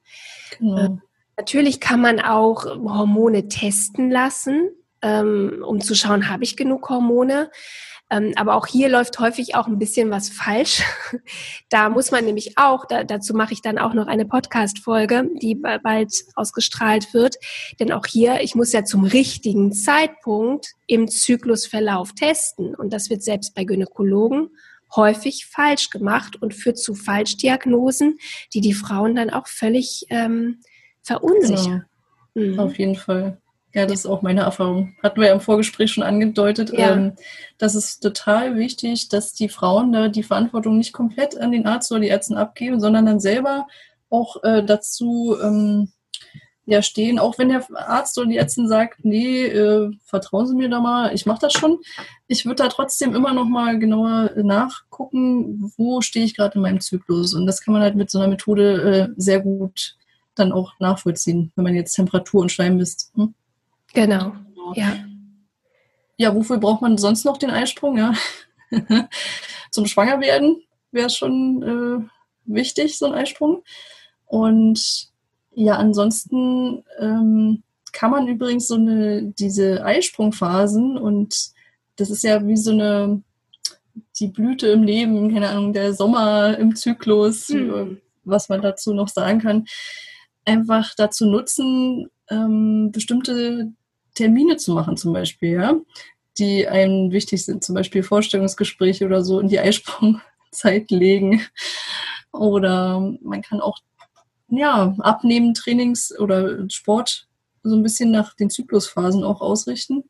Mhm. 0.61 0.77
Äh, 0.77 0.89
natürlich 1.37 1.81
kann 1.81 2.01
man 2.01 2.21
auch 2.21 2.65
Hormone 2.67 3.49
testen 3.49 4.11
lassen, 4.11 4.71
ähm, 5.01 5.65
um 5.67 5.81
zu 5.81 5.95
schauen, 5.95 6.29
habe 6.29 6.45
ich 6.45 6.57
genug 6.57 6.89
Hormone. 6.89 7.51
Ähm, 8.13 8.35
aber 8.37 8.55
auch 8.55 8.67
hier 8.67 8.91
läuft 8.91 9.19
häufig 9.19 9.55
auch 9.55 9.67
ein 9.67 9.79
bisschen 9.79 10.11
was 10.11 10.29
falsch. 10.29 10.83
da 11.71 11.89
muss 11.89 12.11
man 12.11 12.27
nämlich 12.27 12.59
auch, 12.59 12.85
da, 12.85 13.05
dazu 13.05 13.33
mache 13.33 13.55
ich 13.55 13.63
dann 13.63 13.79
auch 13.79 13.95
noch 13.95 14.07
eine 14.07 14.27
Podcast-Folge, 14.27 15.31
die 15.41 15.55
bald 15.55 16.13
ausgestrahlt 16.35 17.15
wird. 17.15 17.37
Denn 17.81 17.91
auch 17.91 18.05
hier, 18.07 18.43
ich 18.43 18.55
muss 18.55 18.73
ja 18.73 18.85
zum 18.85 19.05
richtigen 19.05 19.73
Zeitpunkt 19.73 20.67
im 20.87 21.09
Zyklusverlauf 21.09 22.13
testen. 22.13 22.75
Und 22.75 22.93
das 22.93 23.09
wird 23.09 23.23
selbst 23.23 23.55
bei 23.55 23.65
Gynäkologen 23.65 24.51
häufig 24.95 25.47
falsch 25.47 25.89
gemacht 25.89 26.37
und 26.43 26.53
führt 26.53 26.79
zu 26.79 26.95
Falschdiagnosen, 26.95 28.19
die 28.53 28.61
die 28.61 28.75
Frauen 28.75 29.15
dann 29.15 29.31
auch 29.31 29.47
völlig 29.47 30.05
ähm, 30.11 30.61
verunsichern. 31.01 31.87
Genau. 32.35 32.53
Mhm. 32.53 32.61
Auf 32.61 32.79
jeden 32.79 32.97
Fall. 32.97 33.42
Ja, 33.75 33.87
das 33.87 34.01
ist 34.01 34.07
auch 34.07 34.21
meine 34.23 34.43
Erfahrung. 34.43 34.95
Hatten 35.03 35.21
wir 35.21 35.29
ja 35.29 35.35
im 35.35 35.41
Vorgespräch 35.41 35.93
schon 35.93 36.03
angedeutet. 36.03 36.73
Ja. 36.73 36.93
Ähm, 36.93 37.13
das 37.59 37.75
ist 37.75 38.01
total 38.01 38.57
wichtig, 38.57 39.09
dass 39.09 39.33
die 39.33 39.49
Frauen 39.49 39.93
da 39.93 40.09
die 40.09 40.23
Verantwortung 40.23 40.77
nicht 40.77 40.93
komplett 40.93 41.39
an 41.39 41.53
den 41.53 41.67
Arzt 41.67 41.91
oder 41.91 42.01
die 42.01 42.09
Ärzte 42.09 42.37
abgeben, 42.37 42.81
sondern 42.81 43.07
dann 43.07 43.21
selber 43.21 43.67
auch 44.11 44.43
äh, 44.45 44.63
dazu 44.63 45.37
ähm, 45.43 45.91
ja, 46.65 46.83
stehen, 46.83 47.19
auch 47.19 47.39
wenn 47.39 47.49
der 47.49 47.67
Arzt 47.75 48.17
oder 48.19 48.29
die 48.29 48.37
Ärztin 48.37 48.69
sagt, 48.69 49.05
nee, 49.05 49.47
äh, 49.47 49.91
vertrauen 50.05 50.47
Sie 50.47 50.55
mir 50.55 50.69
da 50.69 50.79
mal, 50.79 51.13
ich 51.13 51.27
mache 51.27 51.41
das 51.41 51.55
schon. 51.55 51.79
Ich 52.29 52.45
würde 52.45 52.63
da 52.63 52.69
trotzdem 52.69 53.15
immer 53.15 53.33
noch 53.33 53.47
mal 53.47 53.79
genauer 53.79 54.31
nachgucken, 54.37 55.73
wo 55.77 56.03
stehe 56.03 56.25
ich 56.25 56.37
gerade 56.37 56.57
in 56.57 56.63
meinem 56.63 56.81
Zyklus. 56.81 57.35
Und 57.35 57.47
das 57.47 57.63
kann 57.63 57.73
man 57.73 57.83
halt 57.83 57.97
mit 57.97 58.11
so 58.11 58.19
einer 58.19 58.29
Methode 58.29 59.09
äh, 59.11 59.15
sehr 59.17 59.41
gut 59.41 59.97
dann 60.35 60.53
auch 60.53 60.73
nachvollziehen, 60.79 61.53
wenn 61.57 61.65
man 61.65 61.75
jetzt 61.75 61.95
Temperatur 61.95 62.43
und 62.43 62.53
Schleim 62.53 62.77
misst. 62.77 63.13
Hm? 63.17 63.35
Genau. 63.95 64.35
Ja. 64.75 64.97
Ja, 66.17 66.35
wofür 66.35 66.59
braucht 66.59 66.83
man 66.83 66.99
sonst 66.99 67.25
noch 67.25 67.37
den 67.37 67.51
Eisprung? 67.51 67.99
Ja. 67.99 68.15
Zum 69.71 69.87
Schwangerwerden 69.87 70.63
wäre 70.93 71.11
schon 71.11 71.63
äh, 71.63 72.09
wichtig, 72.45 72.99
so 72.99 73.07
ein 73.07 73.15
Eisprung. 73.15 73.63
Und 74.27 75.09
ja, 75.55 75.77
ansonsten 75.77 76.85
ähm, 76.99 77.63
kann 77.93 78.11
man 78.11 78.29
übrigens 78.29 78.69
so 78.69 78.77
eine, 78.77 79.23
diese 79.23 79.85
Eisprungphasen 79.85 80.97
und 80.97 81.53
das 81.97 82.11
ist 82.11 82.25
ja 82.25 82.47
wie 82.47 82.57
so 82.57 82.71
eine, 82.71 83.23
die 84.19 84.29
Blüte 84.29 84.69
im 84.69 84.83
Leben, 84.83 85.33
keine 85.33 85.51
Ahnung, 85.51 85.73
der 85.73 85.93
Sommer 85.93 86.57
im 86.59 86.75
Zyklus, 86.75 87.49
hm. 87.49 88.01
was 88.25 88.49
man 88.49 88.63
dazu 88.63 88.95
noch 88.95 89.09
sagen 89.09 89.41
kann, 89.41 89.67
einfach 90.47 90.95
dazu 90.97 91.27
nutzen, 91.27 92.09
ähm, 92.31 92.91
bestimmte 92.93 93.73
Termine 94.15 94.57
zu 94.57 94.73
machen 94.73 94.97
zum 94.97 95.13
Beispiel, 95.13 95.53
ja, 95.53 95.75
die 96.39 96.67
einem 96.67 97.13
wichtig 97.13 97.45
sind, 97.45 97.65
zum 97.65 97.75
Beispiel 97.75 98.03
Vorstellungsgespräche 98.03 99.05
oder 99.07 99.25
so 99.25 99.41
in 99.41 99.49
die 99.49 99.61
Eisprungzeit 99.61 100.91
legen. 100.91 101.43
Oder 102.33 103.01
man 103.23 103.43
kann 103.43 103.61
auch 103.61 103.79
ja, 104.49 104.95
abnehmen, 104.99 105.55
Trainings 105.55 106.19
oder 106.19 106.69
Sport 106.71 107.27
so 107.63 107.75
ein 107.75 107.83
bisschen 107.83 108.11
nach 108.11 108.35
den 108.35 108.51
Zyklusphasen 108.51 109.25
auch 109.25 109.41
ausrichten. 109.41 110.05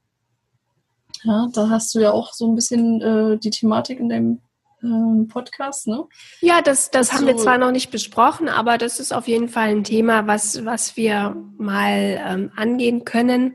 Ja, 1.25 1.49
da 1.53 1.69
hast 1.69 1.95
du 1.95 2.01
ja 2.01 2.12
auch 2.12 2.33
so 2.33 2.49
ein 2.49 2.55
bisschen 2.55 3.01
äh, 3.01 3.38
die 3.38 3.51
Thematik 3.51 4.01
in 4.01 4.09
deinem 4.09 4.41
ähm, 4.83 5.29
Podcast, 5.29 5.87
ne? 5.87 6.05
Ja, 6.40 6.61
das, 6.62 6.90
das 6.90 7.09
so. 7.09 7.14
haben 7.14 7.27
wir 7.27 7.37
zwar 7.37 7.59
noch 7.59 7.71
nicht 7.71 7.90
besprochen, 7.90 8.49
aber 8.49 8.79
das 8.79 9.01
ist 9.01 9.12
auf 9.12 9.29
jeden 9.29 9.49
Fall 9.49 9.68
ein 9.68 9.85
Thema, 9.85 10.27
was, 10.27 10.64
was 10.64 10.97
wir 10.97 11.37
mal 11.59 12.21
ähm, 12.27 12.52
angehen 12.57 13.04
können. 13.04 13.54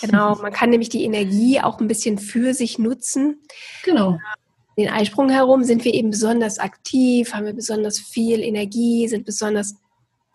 Genau, 0.00 0.36
man 0.42 0.52
kann 0.52 0.70
nämlich 0.70 0.88
die 0.88 1.04
Energie 1.04 1.60
auch 1.60 1.80
ein 1.80 1.88
bisschen 1.88 2.18
für 2.18 2.54
sich 2.54 2.78
nutzen. 2.78 3.42
Genau. 3.84 4.18
Den 4.76 4.88
Eisprung 4.88 5.28
herum 5.28 5.64
sind 5.64 5.84
wir 5.84 5.92
eben 5.92 6.10
besonders 6.10 6.60
aktiv, 6.60 7.34
haben 7.34 7.46
wir 7.46 7.52
besonders 7.52 7.98
viel 7.98 8.40
Energie, 8.40 9.08
sind 9.08 9.24
besonders 9.26 9.74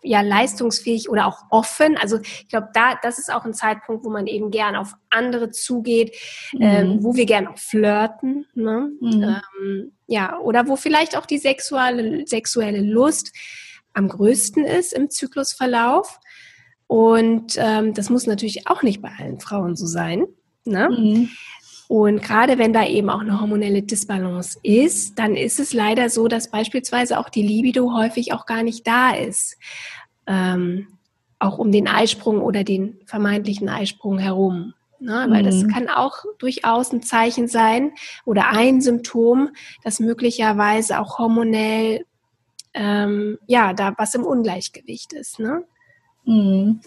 ja 0.04 0.20
leistungsfähig 0.20 1.08
oder 1.08 1.26
auch 1.26 1.44
offen. 1.50 1.96
Also 1.96 2.20
ich 2.20 2.48
glaube, 2.48 2.68
da 2.74 2.98
das 3.02 3.18
ist 3.18 3.32
auch 3.32 3.46
ein 3.46 3.54
Zeitpunkt, 3.54 4.04
wo 4.04 4.10
man 4.10 4.26
eben 4.26 4.50
gern 4.50 4.76
auf 4.76 4.92
andere 5.08 5.50
zugeht, 5.50 6.14
mhm. 6.52 6.62
ähm, 6.62 6.98
wo 7.00 7.16
wir 7.16 7.24
gern 7.24 7.48
auch 7.48 7.58
flirten, 7.58 8.46
ne? 8.54 8.90
Mhm. 9.00 9.22
Ähm, 9.22 9.92
ja 10.06 10.38
oder 10.38 10.68
wo 10.68 10.76
vielleicht 10.76 11.16
auch 11.16 11.26
die 11.26 11.38
sexuelle 11.38 12.26
sexuelle 12.26 12.80
Lust 12.80 13.32
am 13.94 14.08
größten 14.08 14.64
ist 14.64 14.92
im 14.92 15.10
Zyklusverlauf. 15.10 16.18
Und 16.86 17.54
ähm, 17.56 17.94
das 17.94 18.10
muss 18.10 18.26
natürlich 18.26 18.66
auch 18.66 18.82
nicht 18.82 19.00
bei 19.00 19.10
allen 19.18 19.40
Frauen 19.40 19.76
so 19.76 19.86
sein. 19.86 20.26
Ne? 20.64 20.88
Mhm. 20.90 21.30
Und 21.88 22.22
gerade 22.22 22.58
wenn 22.58 22.72
da 22.72 22.86
eben 22.86 23.10
auch 23.10 23.20
eine 23.20 23.40
hormonelle 23.40 23.82
Disbalance 23.82 24.58
ist, 24.62 25.18
dann 25.18 25.36
ist 25.36 25.60
es 25.60 25.72
leider 25.72 26.08
so, 26.08 26.28
dass 26.28 26.50
beispielsweise 26.50 27.18
auch 27.18 27.28
die 27.28 27.46
Libido 27.46 27.94
häufig 27.94 28.32
auch 28.32 28.46
gar 28.46 28.62
nicht 28.62 28.86
da 28.86 29.14
ist. 29.14 29.56
Ähm, 30.26 30.88
auch 31.38 31.58
um 31.58 31.70
den 31.70 31.88
Eisprung 31.88 32.40
oder 32.40 32.64
den 32.64 32.98
vermeintlichen 33.04 33.68
Eisprung 33.68 34.18
herum. 34.18 34.72
Ne? 35.00 35.26
Weil 35.28 35.42
mhm. 35.42 35.46
das 35.46 35.68
kann 35.68 35.88
auch 35.88 36.24
durchaus 36.38 36.92
ein 36.92 37.02
Zeichen 37.02 37.48
sein 37.48 37.92
oder 38.24 38.48
ein 38.48 38.80
Symptom, 38.80 39.50
dass 39.82 40.00
möglicherweise 40.00 40.98
auch 40.98 41.18
hormonell 41.18 42.04
ähm, 42.74 43.38
ja 43.46 43.72
da 43.72 43.94
was 43.96 44.14
im 44.14 44.24
Ungleichgewicht 44.24 45.12
ist. 45.12 45.38
Ne? 45.38 45.64
Mhm. 46.24 46.80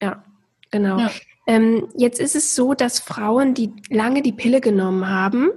Ja, 0.00 0.22
genau. 0.70 0.98
Ja. 0.98 1.10
Ähm, 1.46 1.88
jetzt 1.96 2.20
ist 2.20 2.36
es 2.36 2.54
so, 2.54 2.74
dass 2.74 3.00
Frauen, 3.00 3.54
die 3.54 3.72
lange 3.90 4.22
die 4.22 4.32
Pille 4.32 4.60
genommen 4.60 5.08
haben, 5.08 5.50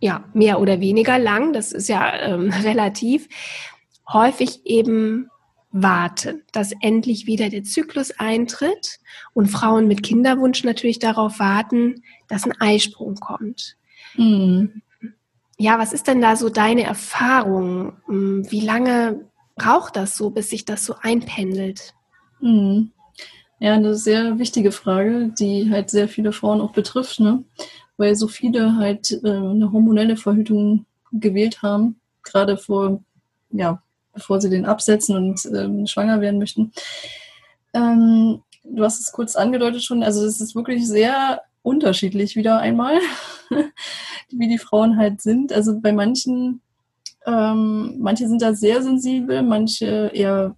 ja, 0.00 0.24
mehr 0.34 0.60
oder 0.60 0.80
weniger 0.80 1.18
lang, 1.18 1.52
das 1.52 1.72
ist 1.72 1.88
ja 1.88 2.12
ähm, 2.18 2.50
relativ, 2.62 3.28
häufig 4.12 4.66
eben 4.66 5.28
warten, 5.72 6.42
dass 6.52 6.72
endlich 6.80 7.26
wieder 7.26 7.48
der 7.48 7.64
Zyklus 7.64 8.12
eintritt 8.18 9.00
und 9.32 9.48
Frauen 9.48 9.88
mit 9.88 10.02
Kinderwunsch 10.02 10.64
natürlich 10.64 10.98
darauf 10.98 11.38
warten, 11.38 12.02
dass 12.28 12.44
ein 12.44 12.60
Eisprung 12.60 13.16
kommt. 13.16 13.76
Mhm. 14.16 14.82
Ja, 15.58 15.78
was 15.78 15.92
ist 15.92 16.06
denn 16.06 16.20
da 16.20 16.36
so 16.36 16.48
deine 16.48 16.82
Erfahrung? 16.82 17.94
Hm, 18.06 18.50
wie 18.50 18.60
lange 18.60 19.24
braucht 19.56 19.96
das 19.96 20.16
so, 20.16 20.30
bis 20.30 20.50
sich 20.50 20.64
das 20.64 20.84
so 20.84 20.94
einpendelt? 21.00 21.94
Mhm. 22.40 22.92
Ja, 23.58 23.74
eine 23.74 23.94
sehr 23.94 24.38
wichtige 24.38 24.72
Frage, 24.72 25.32
die 25.38 25.70
halt 25.70 25.88
sehr 25.88 26.08
viele 26.08 26.32
Frauen 26.32 26.60
auch 26.60 26.72
betrifft, 26.72 27.20
ne? 27.20 27.44
weil 27.96 28.16
so 28.16 28.26
viele 28.26 28.76
halt 28.76 29.12
äh, 29.22 29.28
eine 29.28 29.70
hormonelle 29.70 30.16
Verhütung 30.16 30.86
gewählt 31.12 31.62
haben, 31.62 32.00
gerade 32.22 32.56
vor 32.56 33.02
ja, 33.50 33.81
bevor 34.12 34.40
sie 34.40 34.50
den 34.50 34.64
absetzen 34.64 35.16
und 35.16 35.44
ähm, 35.54 35.86
schwanger 35.86 36.20
werden 36.20 36.38
möchten. 36.38 36.72
Ähm, 37.74 38.42
du 38.64 38.84
hast 38.84 39.00
es 39.00 39.12
kurz 39.12 39.36
angedeutet 39.36 39.82
schon, 39.82 40.02
also 40.02 40.24
es 40.24 40.40
ist 40.40 40.54
wirklich 40.54 40.86
sehr 40.86 41.42
unterschiedlich 41.62 42.36
wieder 42.36 42.58
einmal, 42.58 42.98
wie 44.30 44.48
die 44.48 44.58
Frauen 44.58 44.96
halt 44.96 45.20
sind. 45.20 45.52
Also 45.52 45.80
bei 45.80 45.92
manchen, 45.92 46.60
ähm, 47.26 47.96
manche 48.00 48.28
sind 48.28 48.42
da 48.42 48.54
sehr 48.54 48.82
sensibel, 48.82 49.42
manche 49.42 50.10
eher 50.12 50.56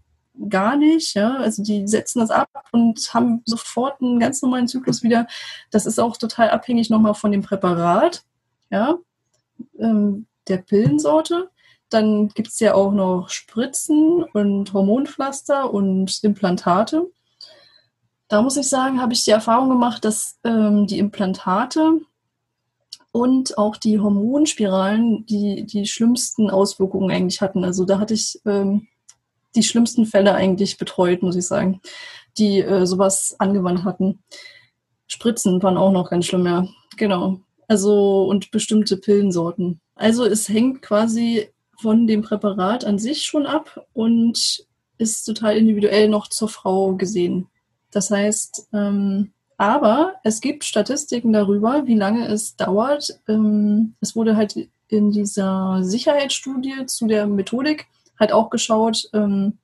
gar 0.49 0.77
nicht, 0.77 1.15
ja. 1.15 1.37
Also 1.37 1.63
die 1.63 1.87
setzen 1.87 2.21
das 2.21 2.31
ab 2.31 2.49
und 2.73 3.13
haben 3.15 3.43
sofort 3.45 4.01
einen 4.01 4.19
ganz 4.19 4.43
normalen 4.43 4.69
Zyklus 4.69 5.03
wieder. 5.03 5.27
Das 5.71 5.87
ist 5.87 6.01
auch 6.01 6.17
total 6.17 6.51
abhängig 6.51 6.91
nochmal 6.91 7.15
von 7.15 7.31
dem 7.33 7.43
Präparat, 7.43 8.25
ja, 8.71 8.97
ähm, 9.79 10.27
der 10.49 10.59
Pillensorte. 10.59 11.51
Dann 11.95 12.29
gibt 12.31 12.49
es 12.49 12.59
ja 12.59 12.75
auch 12.75 12.93
noch 12.93 13.29
Spritzen 13.29 14.25
und 14.33 14.73
Hormonpflaster 14.73 15.73
und 15.73 16.25
Implantate. 16.25 17.07
Da 18.27 18.43
muss 18.43 18.57
ich 18.57 18.69
sagen, 18.69 19.01
habe 19.01 19.13
ich 19.13 19.23
die 19.23 19.31
Erfahrung 19.31 19.69
gemacht, 19.69 20.05
dass 20.05 20.41
ähm, 20.43 20.89
die 20.89 20.99
Implantate 20.99 22.01
und 23.13 23.59
auch 23.59 23.77
die 23.77 24.01
Hormonspiralen 24.01 25.25
die, 25.27 25.67
die 25.67 25.87
schlimmsten 25.87 26.51
Auswirkungen 26.51 27.13
eigentlich 27.13 27.41
hatten. 27.41 27.63
Also 27.63 27.85
da 27.85 28.01
hatte 28.01 28.15
ich 28.15 28.41
ähm, 28.45 28.89
die 29.55 29.63
schlimmsten 29.63 30.05
Fälle 30.05 30.35
eigentlich 30.35 30.79
betreut, 30.79 31.23
muss 31.23 31.37
ich 31.37 31.47
sagen, 31.47 31.81
die 32.39 32.59
äh, 32.59 32.87
sowas 32.87 33.37
angewandt 33.39 33.85
hatten. 33.85 34.25
Spritzen 35.07 35.63
waren 35.63 35.77
auch 35.77 35.93
noch 35.93 36.11
ganz 36.11 36.27
schlimm, 36.27 36.45
ja. 36.45 36.67
Genau. 36.97 37.39
Also 37.69 38.25
und 38.25 38.51
bestimmte 38.51 38.97
Pillensorten. 38.97 39.81
Also 39.95 40.25
es 40.25 40.49
hängt 40.49 40.83
quasi 40.83 41.54
von 41.81 42.07
dem 42.07 42.23
Präparat 42.23 42.85
an 42.85 42.99
sich 42.99 43.25
schon 43.25 43.47
ab 43.47 43.87
und 43.93 44.67
ist 44.99 45.25
total 45.25 45.57
individuell 45.57 46.09
noch 46.09 46.29
zur 46.29 46.49
Frau 46.49 46.95
gesehen. 46.95 47.49
Das 47.91 48.11
heißt, 48.11 48.69
ähm, 48.73 49.33
aber 49.57 50.15
es 50.25 50.41
gibt 50.41 50.65
Statistiken 50.65 51.33
darüber, 51.33 51.87
wie 51.87 51.95
lange 51.95 52.27
es 52.27 52.57
dauert. 52.57 53.21
Ähm, 53.29 53.95
es 54.01 54.17
wurde 54.17 54.37
halt 54.37 54.57
in 54.89 55.11
dieser 55.11 55.83
Sicherheitsstudie 55.83 56.87
zu 56.87 57.07
der 57.07 57.27
Methodik 57.27 57.87
halt 58.19 58.33
auch 58.33 58.51
geschaut, 58.51 59.09
ähm, 59.13 59.59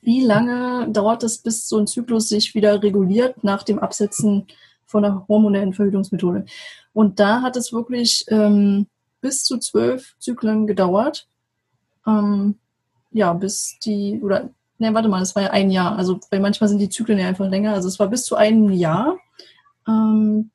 wie 0.00 0.24
lange 0.24 0.90
dauert 0.90 1.22
es, 1.22 1.38
bis 1.38 1.68
so 1.68 1.78
ein 1.78 1.86
Zyklus 1.86 2.28
sich 2.28 2.54
wieder 2.54 2.82
reguliert 2.82 3.44
nach 3.44 3.62
dem 3.62 3.78
Absetzen 3.78 4.46
von 4.86 5.02
der 5.02 5.26
hormonellen 5.28 5.72
Verhütungsmethode. 5.72 6.46
Und 6.92 7.20
da 7.20 7.42
hat 7.42 7.56
es 7.56 7.72
wirklich 7.72 8.24
ähm, 8.28 8.86
bis 9.24 9.42
zu 9.42 9.56
zwölf 9.56 10.14
Zyklen 10.18 10.66
gedauert. 10.66 11.26
Ähm, 12.06 12.58
ja, 13.10 13.32
bis 13.32 13.78
die, 13.82 14.20
oder, 14.22 14.50
ne, 14.76 14.92
warte 14.92 15.08
mal, 15.08 15.20
das 15.20 15.34
war 15.34 15.44
ja 15.44 15.50
ein 15.50 15.70
Jahr. 15.70 15.96
Also, 15.96 16.20
weil 16.30 16.40
manchmal 16.40 16.68
sind 16.68 16.78
die 16.78 16.90
Zyklen 16.90 17.18
ja 17.18 17.26
einfach 17.26 17.48
länger. 17.48 17.72
Also, 17.72 17.88
es 17.88 17.98
war 17.98 18.08
bis 18.08 18.26
zu 18.26 18.36
einem 18.36 18.70
Jahr. 18.70 19.16
Ähm, 19.88 20.50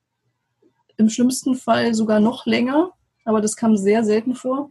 Im 0.97 1.09
schlimmsten 1.09 1.55
Fall 1.55 1.95
sogar 1.95 2.19
noch 2.19 2.45
länger, 2.45 2.91
aber 3.25 3.41
das 3.41 3.55
kam 3.55 3.75
sehr 3.75 4.03
selten 4.03 4.35
vor. 4.35 4.69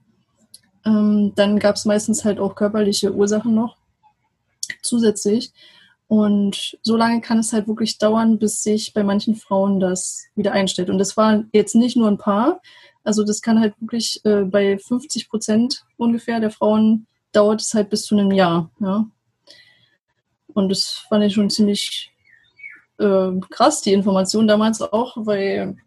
Ähm, 0.87 1.33
dann 1.35 1.59
gab 1.59 1.75
es 1.75 1.85
meistens 1.85 2.25
halt 2.25 2.39
auch 2.39 2.55
körperliche 2.55 3.13
Ursachen 3.13 3.53
noch 3.53 3.79
zusätzlich. 4.81 5.53
Und 6.07 6.79
so 6.83 6.97
lange 6.97 7.21
kann 7.21 7.41
es 7.41 7.53
halt 7.53 7.67
wirklich 7.67 7.99
dauern, 7.99 8.39
bis 8.39 8.63
sich 8.63 8.95
bei 8.95 9.03
manchen 9.03 9.35
Frauen 9.35 9.81
das 9.81 10.25
wieder 10.37 10.53
einstellt. 10.53 10.89
Und 10.89 10.99
das 10.99 11.17
war 11.17 11.43
jetzt 11.53 11.75
nicht 11.75 11.97
nur 11.97 12.07
ein 12.07 12.17
paar, 12.17 12.61
also 13.09 13.25
das 13.25 13.41
kann 13.41 13.59
halt 13.59 13.73
wirklich 13.81 14.21
äh, 14.25 14.43
bei 14.43 14.79
50 14.79 15.31
Prozent 15.31 15.83
ungefähr 15.97 16.41
der 16.41 16.51
Frauen 16.51 17.07
dauert 17.33 17.63
es 17.63 17.73
halt 17.73 17.89
bis 17.89 18.03
zu 18.03 18.15
einem 18.15 18.31
Jahr. 18.31 18.71
Ja. 18.81 19.07
Und 20.49 20.69
das 20.69 21.07
fand 21.09 21.25
ich 21.25 21.33
schon 21.33 21.49
ziemlich 21.49 22.13
äh, 22.99 23.31
krass, 23.49 23.81
die 23.81 23.95
Information 23.95 24.47
damals 24.47 24.83
auch, 24.83 25.17
weil, 25.17 25.79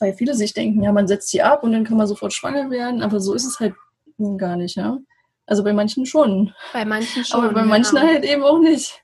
weil 0.00 0.14
viele 0.14 0.34
sich 0.34 0.52
denken, 0.52 0.82
ja, 0.82 0.90
man 0.90 1.06
setzt 1.06 1.28
sie 1.28 1.42
ab 1.42 1.62
und 1.62 1.70
dann 1.70 1.84
kann 1.84 1.96
man 1.96 2.08
sofort 2.08 2.32
schwanger 2.32 2.70
werden, 2.70 3.02
aber 3.02 3.20
so 3.20 3.32
ist 3.32 3.46
es 3.46 3.60
halt 3.60 3.74
gar 4.36 4.56
nicht, 4.56 4.76
ja. 4.76 4.98
Also 5.46 5.62
bei 5.62 5.72
manchen 5.72 6.06
schon. 6.06 6.52
Bei 6.72 6.84
manchen 6.84 7.24
schon. 7.24 7.40
Aber 7.40 7.52
bei 7.52 7.62
manchen 7.62 8.00
halt 8.00 8.24
eben 8.24 8.42
auch 8.42 8.58
nicht. 8.58 9.00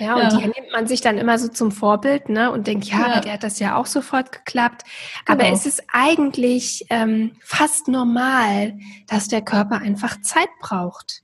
Ja, 0.00 0.14
und 0.14 0.22
ja. 0.22 0.38
die 0.38 0.46
nimmt 0.46 0.72
man 0.72 0.86
sich 0.86 1.00
dann 1.00 1.18
immer 1.18 1.38
so 1.38 1.48
zum 1.48 1.70
Vorbild, 1.70 2.28
ne? 2.28 2.50
Und 2.50 2.66
denkt, 2.66 2.86
ja, 2.86 3.08
ja. 3.08 3.20
der 3.20 3.34
hat 3.34 3.42
das 3.42 3.58
ja 3.58 3.76
auch 3.76 3.86
sofort 3.86 4.32
geklappt. 4.32 4.84
Genau. 5.26 5.38
Aber 5.38 5.52
es 5.52 5.66
ist 5.66 5.84
eigentlich 5.92 6.86
ähm, 6.90 7.36
fast 7.42 7.86
normal, 7.86 8.78
dass 9.06 9.28
der 9.28 9.42
Körper 9.42 9.76
einfach 9.76 10.20
Zeit 10.22 10.48
braucht. 10.60 11.22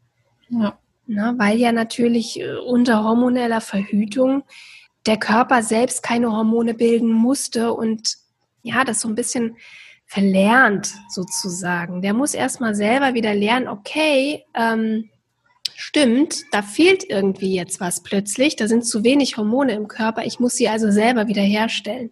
Ja. 0.50 0.78
Ne? 1.06 1.34
Weil 1.38 1.56
ja 1.58 1.72
natürlich 1.72 2.40
äh, 2.40 2.56
unter 2.56 3.02
hormoneller 3.02 3.60
Verhütung 3.60 4.44
der 5.06 5.16
Körper 5.16 5.62
selbst 5.62 6.02
keine 6.02 6.32
Hormone 6.32 6.74
bilden 6.74 7.12
musste 7.12 7.72
und 7.72 8.16
ja, 8.62 8.84
das 8.84 9.00
so 9.00 9.08
ein 9.08 9.14
bisschen 9.14 9.56
verlernt 10.04 10.94
sozusagen. 11.08 12.02
Der 12.02 12.12
muss 12.12 12.34
erstmal 12.34 12.74
selber 12.74 13.14
wieder 13.14 13.34
lernen, 13.34 13.68
okay, 13.68 14.44
ähm, 14.54 15.10
stimmt, 15.76 16.44
da 16.52 16.62
fehlt 16.62 17.04
irgendwie 17.08 17.54
jetzt 17.54 17.80
was 17.80 18.02
plötzlich, 18.02 18.56
da 18.56 18.68
sind 18.68 18.84
zu 18.86 19.04
wenig 19.04 19.36
Hormone 19.36 19.72
im 19.72 19.88
Körper, 19.88 20.24
ich 20.24 20.40
muss 20.40 20.54
sie 20.54 20.68
also 20.68 20.90
selber 20.90 21.28
wieder 21.28 21.42
herstellen. 21.42 22.10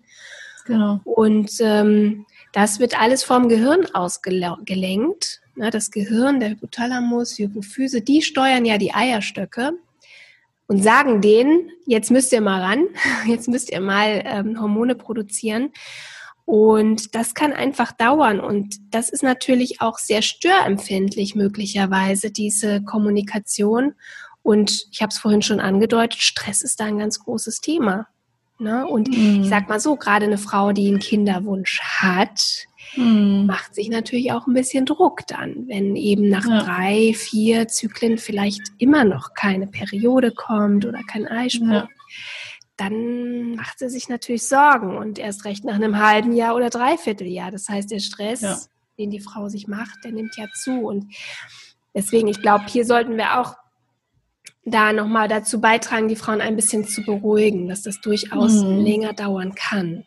Genau. 0.66 1.00
Und 1.04 1.50
ähm, 1.60 2.26
das 2.52 2.78
wird 2.78 2.98
alles 2.98 3.24
vom 3.24 3.48
Gehirn 3.48 3.86
ausgelenkt. 3.94 5.40
Na, 5.56 5.70
das 5.70 5.90
Gehirn, 5.90 6.40
der 6.40 6.50
Hypothalamus, 6.50 7.34
die 7.34 7.44
Hypophyse, 7.44 8.00
die 8.00 8.22
steuern 8.22 8.64
ja 8.64 8.78
die 8.78 8.94
Eierstöcke 8.94 9.72
und 10.66 10.82
sagen 10.82 11.20
denen, 11.20 11.70
jetzt 11.86 12.10
müsst 12.10 12.32
ihr 12.32 12.40
mal 12.40 12.60
ran, 12.60 12.86
jetzt 13.26 13.48
müsst 13.48 13.70
ihr 13.70 13.80
mal 13.80 14.22
ähm, 14.24 14.60
Hormone 14.60 14.94
produzieren. 14.94 15.70
Und 16.46 17.14
das 17.14 17.34
kann 17.34 17.52
einfach 17.52 17.92
dauern. 17.92 18.40
Und 18.40 18.76
das 18.90 19.08
ist 19.08 19.22
natürlich 19.22 19.80
auch 19.80 19.98
sehr 19.98 20.22
störempfindlich 20.22 21.34
möglicherweise, 21.34 22.30
diese 22.30 22.82
Kommunikation. 22.82 23.94
Und 24.42 24.86
ich 24.92 25.00
habe 25.00 25.10
es 25.10 25.18
vorhin 25.18 25.42
schon 25.42 25.60
angedeutet, 25.60 26.20
Stress 26.20 26.62
ist 26.62 26.80
da 26.80 26.84
ein 26.84 26.98
ganz 26.98 27.18
großes 27.18 27.60
Thema. 27.60 28.08
Ne? 28.58 28.86
Und 28.86 29.08
mhm. 29.08 29.42
ich 29.42 29.48
sag 29.48 29.68
mal 29.68 29.80
so, 29.80 29.96
gerade 29.96 30.26
eine 30.26 30.38
Frau, 30.38 30.72
die 30.72 30.86
einen 30.88 30.98
Kinderwunsch 30.98 31.80
hat, 31.80 32.66
mhm. 32.94 33.46
macht 33.46 33.74
sich 33.74 33.88
natürlich 33.88 34.30
auch 34.32 34.46
ein 34.46 34.54
bisschen 34.54 34.84
Druck 34.84 35.26
dann, 35.26 35.66
wenn 35.66 35.96
eben 35.96 36.28
nach 36.28 36.46
ja. 36.46 36.62
drei, 36.62 37.14
vier 37.14 37.68
Zyklen 37.68 38.18
vielleicht 38.18 38.60
immer 38.78 39.04
noch 39.04 39.32
keine 39.34 39.66
Periode 39.66 40.30
kommt 40.30 40.84
oder 40.84 41.00
kein 41.10 41.26
Eisprung. 41.26 41.72
Ja 41.72 41.88
dann 42.76 43.54
macht 43.54 43.78
sie 43.78 43.88
sich 43.88 44.08
natürlich 44.08 44.48
Sorgen 44.48 44.96
und 44.96 45.18
erst 45.18 45.44
recht 45.44 45.64
nach 45.64 45.74
einem 45.74 45.98
halben 45.98 46.32
Jahr 46.32 46.56
oder 46.56 46.70
Dreivierteljahr. 46.70 47.50
Das 47.50 47.68
heißt, 47.68 47.90
der 47.90 48.00
Stress, 48.00 48.40
ja. 48.40 48.58
den 48.98 49.10
die 49.10 49.20
Frau 49.20 49.48
sich 49.48 49.68
macht, 49.68 50.04
der 50.04 50.12
nimmt 50.12 50.36
ja 50.36 50.46
zu. 50.54 50.80
Und 50.80 51.14
deswegen, 51.94 52.26
ich 52.28 52.42
glaube, 52.42 52.64
hier 52.66 52.84
sollten 52.84 53.16
wir 53.16 53.40
auch 53.40 53.56
da 54.64 54.92
nochmal 54.92 55.28
dazu 55.28 55.60
beitragen, 55.60 56.08
die 56.08 56.16
Frauen 56.16 56.40
ein 56.40 56.56
bisschen 56.56 56.84
zu 56.84 57.02
beruhigen, 57.02 57.68
dass 57.68 57.82
das 57.82 58.00
durchaus 58.00 58.62
mhm. 58.62 58.80
länger 58.80 59.12
dauern 59.12 59.54
kann. 59.54 60.04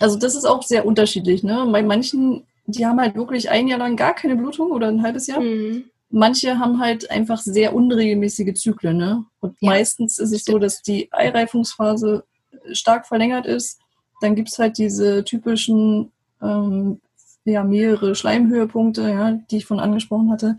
Also 0.00 0.18
das 0.18 0.34
ist 0.34 0.44
auch 0.44 0.62
sehr 0.62 0.84
unterschiedlich. 0.84 1.42
Ne? 1.42 1.66
Bei 1.72 1.82
manchen, 1.82 2.46
die 2.66 2.84
haben 2.84 3.00
halt 3.00 3.14
wirklich 3.14 3.48
ein 3.48 3.68
Jahr 3.68 3.78
lang 3.78 3.96
gar 3.96 4.14
keine 4.14 4.36
Blutung 4.36 4.70
oder 4.70 4.88
ein 4.88 5.02
halbes 5.02 5.28
Jahr. 5.28 5.40
Mhm 5.40 5.84
manche 6.10 6.58
haben 6.58 6.80
halt 6.80 7.10
einfach 7.10 7.38
sehr 7.38 7.74
unregelmäßige 7.74 8.54
Zyklen. 8.54 8.96
Ne? 8.96 9.24
Und 9.40 9.56
ja, 9.60 9.70
meistens 9.70 10.18
ist 10.18 10.32
es 10.32 10.42
stimmt. 10.42 10.54
so, 10.54 10.58
dass 10.58 10.82
die 10.82 11.08
Eireifungsphase 11.12 12.24
stark 12.72 13.06
verlängert 13.06 13.46
ist 13.46 13.80
dann 14.20 14.34
gibt 14.34 14.50
es 14.50 14.58
halt 14.58 14.78
diese 14.78 15.24
typischen, 15.24 16.12
ähm, 16.40 17.00
ja, 17.44 17.64
mehrere 17.64 18.14
Schleimhöhepunkte, 18.14 19.08
ja, 19.08 19.32
die 19.50 19.56
ich 19.56 19.66
von 19.66 19.80
angesprochen 19.80 20.30
hatte. 20.30 20.56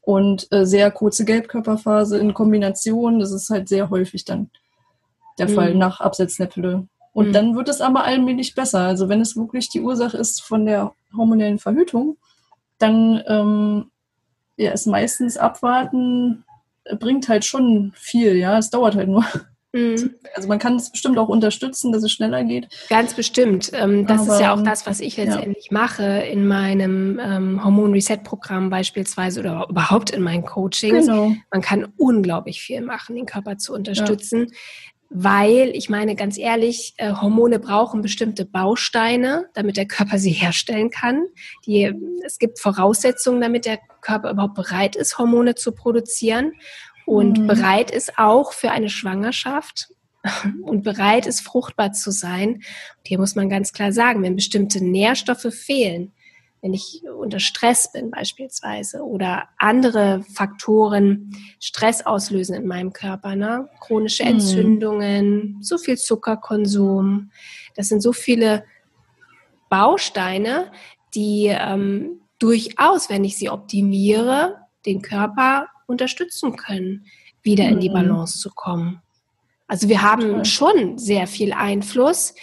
Und 0.00 0.50
äh, 0.50 0.64
sehr 0.64 0.90
kurze 0.90 1.24
Gelbkörperphase 1.24 2.18
in 2.18 2.32
Kombination, 2.32 3.18
das 3.18 3.32
ist 3.32 3.50
halt 3.50 3.68
sehr 3.68 3.90
häufig 3.90 4.24
dann 4.24 4.50
der 5.38 5.48
mhm. 5.48 5.54
Fall 5.54 5.74
nach 5.74 6.00
Absetzen 6.00 6.44
der 6.44 6.50
Pille. 6.50 6.86
Und 7.12 7.28
mhm. 7.28 7.32
dann 7.32 7.56
wird 7.56 7.68
es 7.68 7.80
aber 7.80 8.04
allmählich 8.04 8.54
besser. 8.54 8.80
Also 8.80 9.08
wenn 9.08 9.20
es 9.20 9.36
wirklich 9.36 9.68
die 9.68 9.80
Ursache 9.80 10.16
ist 10.16 10.42
von 10.42 10.64
der 10.64 10.94
hormonellen 11.16 11.58
Verhütung, 11.58 12.16
dann 12.78 13.22
ähm, 13.26 13.90
ja, 14.56 14.72
ist 14.72 14.86
meistens 14.86 15.36
abwarten 15.36 16.44
bringt 16.98 17.28
halt 17.28 17.44
schon 17.44 17.92
viel, 17.96 18.36
ja. 18.36 18.58
Es 18.58 18.70
dauert 18.70 18.96
halt 18.96 19.08
nur. 19.08 19.24
Mhm. 19.74 20.16
Also 20.34 20.48
man 20.48 20.58
kann 20.58 20.76
es 20.76 20.90
bestimmt 20.90 21.16
auch 21.16 21.30
unterstützen, 21.30 21.92
dass 21.92 22.02
es 22.02 22.12
schneller 22.12 22.44
geht. 22.44 22.68
Ganz 22.90 23.14
bestimmt. 23.14 23.70
Ähm, 23.72 24.06
das 24.06 24.22
Aber, 24.22 24.34
ist 24.34 24.40
ja 24.40 24.54
auch 24.54 24.62
das, 24.62 24.86
was 24.86 25.00
ich 25.00 25.16
letztendlich 25.16 25.68
ja. 25.70 25.72
mache 25.72 26.04
in 26.04 26.46
meinem 26.46 27.18
ähm, 27.18 27.64
Hormon-Reset-Programm 27.64 28.68
beispielsweise 28.68 29.40
oder 29.40 29.66
überhaupt 29.70 30.10
in 30.10 30.20
meinen 30.20 30.44
Coachings. 30.44 31.06
Genau. 31.06 31.32
Man 31.50 31.62
kann 31.62 31.90
unglaublich 31.96 32.60
viel 32.60 32.82
machen, 32.82 33.16
den 33.16 33.24
Körper 33.24 33.56
zu 33.56 33.72
unterstützen. 33.72 34.48
Ja. 34.50 34.56
Weil, 35.14 35.70
ich 35.74 35.88
meine 35.88 36.16
ganz 36.16 36.38
ehrlich, 36.38 36.94
äh, 36.96 37.12
Hormone 37.12 37.58
brauchen 37.58 38.02
bestimmte 38.02 38.44
Bausteine, 38.44 39.46
damit 39.54 39.76
der 39.76 39.86
Körper 39.86 40.18
sie 40.20 40.30
herstellen 40.30 40.90
kann. 40.90 41.26
Die, 41.66 41.92
es 42.24 42.38
gibt 42.38 42.58
Voraussetzungen, 42.58 43.40
damit 43.40 43.66
der 43.66 43.78
Körper 44.00 44.30
überhaupt 44.30 44.54
bereit 44.54 44.96
ist, 44.96 45.18
Hormone 45.18 45.54
zu 45.54 45.72
produzieren 45.72 46.52
und 47.06 47.38
mhm. 47.38 47.46
bereit 47.46 47.90
ist 47.90 48.18
auch 48.18 48.52
für 48.52 48.70
eine 48.70 48.88
Schwangerschaft 48.88 49.88
und 50.62 50.82
bereit 50.82 51.26
ist, 51.26 51.40
fruchtbar 51.40 51.92
zu 51.92 52.10
sein. 52.10 52.54
Und 52.54 53.06
hier 53.06 53.18
muss 53.18 53.34
man 53.34 53.48
ganz 53.48 53.72
klar 53.72 53.92
sagen, 53.92 54.22
wenn 54.22 54.36
bestimmte 54.36 54.84
Nährstoffe 54.84 55.52
fehlen, 55.52 56.12
wenn 56.62 56.74
ich 56.74 57.02
unter 57.08 57.40
Stress 57.40 57.90
bin 57.90 58.12
beispielsweise 58.12 59.02
oder 59.02 59.48
andere 59.58 60.24
Faktoren 60.32 61.36
Stress 61.58 62.06
auslösen 62.06 62.54
in 62.54 62.68
meinem 62.68 62.92
Körper, 62.92 63.34
ne? 63.34 63.68
chronische 63.80 64.22
mhm. 64.22 64.30
Entzündungen, 64.30 65.56
mhm. 65.56 65.62
so 65.62 65.76
viel 65.76 65.98
Zuckerkonsum, 65.98 67.32
das 67.74 67.88
sind 67.88 68.00
so 68.00 68.12
viele 68.12 68.64
Bausteine, 69.68 70.70
die 71.16 71.46
ähm, 71.48 72.20
durchaus, 72.38 73.10
wenn 73.10 73.24
ich 73.24 73.36
sie 73.36 73.50
optimiere, 73.50 74.58
den 74.86 75.02
Körper 75.02 75.66
unterstützen 75.86 76.56
können, 76.56 77.06
wieder 77.42 77.64
in 77.68 77.80
die 77.80 77.88
mhm. 77.88 77.94
Balance 77.94 78.38
zu 78.38 78.50
kommen. 78.50 79.02
Also 79.66 79.88
wir 79.88 80.02
haben 80.02 80.44
schon 80.44 80.96
sehr 80.96 81.26
viel 81.26 81.52
Einfluss, 81.52 82.34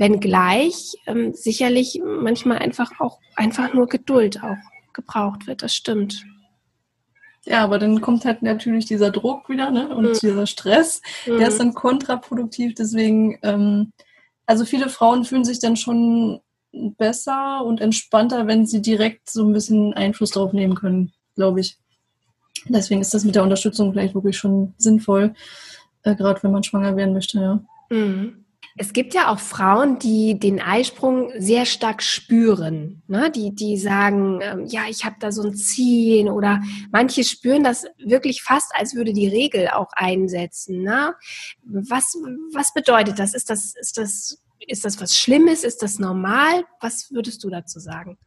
wenngleich 0.00 0.96
ähm, 1.06 1.34
sicherlich 1.34 2.00
manchmal 2.02 2.58
einfach 2.58 2.90
auch 2.98 3.18
einfach 3.36 3.74
nur 3.74 3.86
Geduld 3.86 4.42
auch 4.42 4.56
gebraucht 4.94 5.46
wird. 5.46 5.62
Das 5.62 5.74
stimmt. 5.74 6.24
Ja, 7.44 7.62
aber 7.62 7.78
dann 7.78 8.00
kommt 8.00 8.24
halt 8.24 8.42
natürlich 8.42 8.86
dieser 8.86 9.10
Druck 9.10 9.48
wieder 9.48 9.70
ne? 9.70 9.94
und 9.94 10.08
mhm. 10.08 10.18
dieser 10.20 10.46
Stress, 10.46 11.02
mhm. 11.26 11.38
der 11.38 11.48
ist 11.48 11.60
dann 11.60 11.74
kontraproduktiv. 11.74 12.74
Deswegen, 12.74 13.38
ähm, 13.42 13.92
also 14.46 14.64
viele 14.64 14.88
Frauen 14.88 15.24
fühlen 15.24 15.44
sich 15.44 15.60
dann 15.60 15.76
schon 15.76 16.40
besser 16.72 17.62
und 17.64 17.80
entspannter, 17.80 18.46
wenn 18.46 18.66
sie 18.66 18.80
direkt 18.80 19.28
so 19.28 19.46
ein 19.46 19.52
bisschen 19.52 19.92
Einfluss 19.92 20.30
drauf 20.30 20.52
nehmen 20.52 20.74
können, 20.74 21.12
glaube 21.34 21.60
ich. 21.60 21.76
Deswegen 22.66 23.00
ist 23.02 23.12
das 23.12 23.24
mit 23.24 23.34
der 23.34 23.42
Unterstützung 23.42 23.92
vielleicht 23.92 24.14
wirklich 24.14 24.36
schon 24.36 24.74
sinnvoll, 24.78 25.34
äh, 26.04 26.14
gerade 26.14 26.42
wenn 26.42 26.52
man 26.52 26.62
schwanger 26.62 26.96
werden 26.96 27.12
möchte, 27.12 27.38
ja. 27.38 27.60
Mhm. 27.90 28.39
Es 28.76 28.92
gibt 28.92 29.14
ja 29.14 29.28
auch 29.32 29.38
Frauen, 29.38 29.98
die 29.98 30.38
den 30.38 30.60
Eisprung 30.60 31.32
sehr 31.36 31.66
stark 31.66 32.02
spüren. 32.02 33.02
Ne? 33.08 33.30
Die, 33.30 33.54
die 33.54 33.76
sagen, 33.76 34.40
ähm, 34.42 34.66
ja, 34.66 34.82
ich 34.88 35.04
habe 35.04 35.16
da 35.20 35.32
so 35.32 35.42
ein 35.42 35.54
Ziehen 35.54 36.28
oder 36.28 36.62
manche 36.92 37.24
spüren 37.24 37.64
das 37.64 37.86
wirklich 37.98 38.42
fast, 38.42 38.72
als 38.74 38.94
würde 38.94 39.12
die 39.12 39.28
Regel 39.28 39.68
auch 39.68 39.92
einsetzen. 39.92 40.82
Ne? 40.82 41.14
Was, 41.64 42.16
was 42.52 42.72
bedeutet 42.72 43.18
das? 43.18 43.34
Ist 43.34 43.50
das, 43.50 43.74
ist 43.76 43.98
das 43.98 44.38
ist 44.66 44.84
das 44.84 45.00
was 45.00 45.16
Schlimmes? 45.16 45.64
Ist 45.64 45.82
das 45.82 45.98
normal? 45.98 46.64
Was 46.80 47.10
würdest 47.10 47.42
du 47.44 47.50
dazu 47.50 47.80
sagen? 47.80 48.18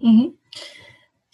Mhm. 0.00 0.38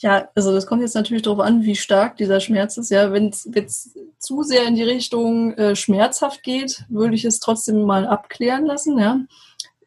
Ja, 0.05 0.28
also 0.34 0.52
das 0.52 0.66
kommt 0.66 0.82
jetzt 0.82 0.94
natürlich 0.94 1.22
darauf 1.22 1.40
an, 1.40 1.62
wie 1.62 1.76
stark 1.76 2.18
dieser 2.18 2.38
Schmerz 2.38 2.76
ist. 2.76 2.90
Ja, 2.90 3.11
wenn 3.11 3.30
es 3.30 3.98
zu 4.18 4.42
sehr 4.42 4.66
in 4.66 4.74
die 4.74 4.82
Richtung 4.82 5.55
äh, 5.55 5.74
schmerzhaft 5.74 6.42
geht, 6.42 6.84
würde 6.90 7.14
ich 7.14 7.24
es 7.24 7.40
trotzdem 7.40 7.84
mal 7.84 8.07
abklären 8.07 8.66
lassen. 8.66 8.98
Ja, 8.98 9.20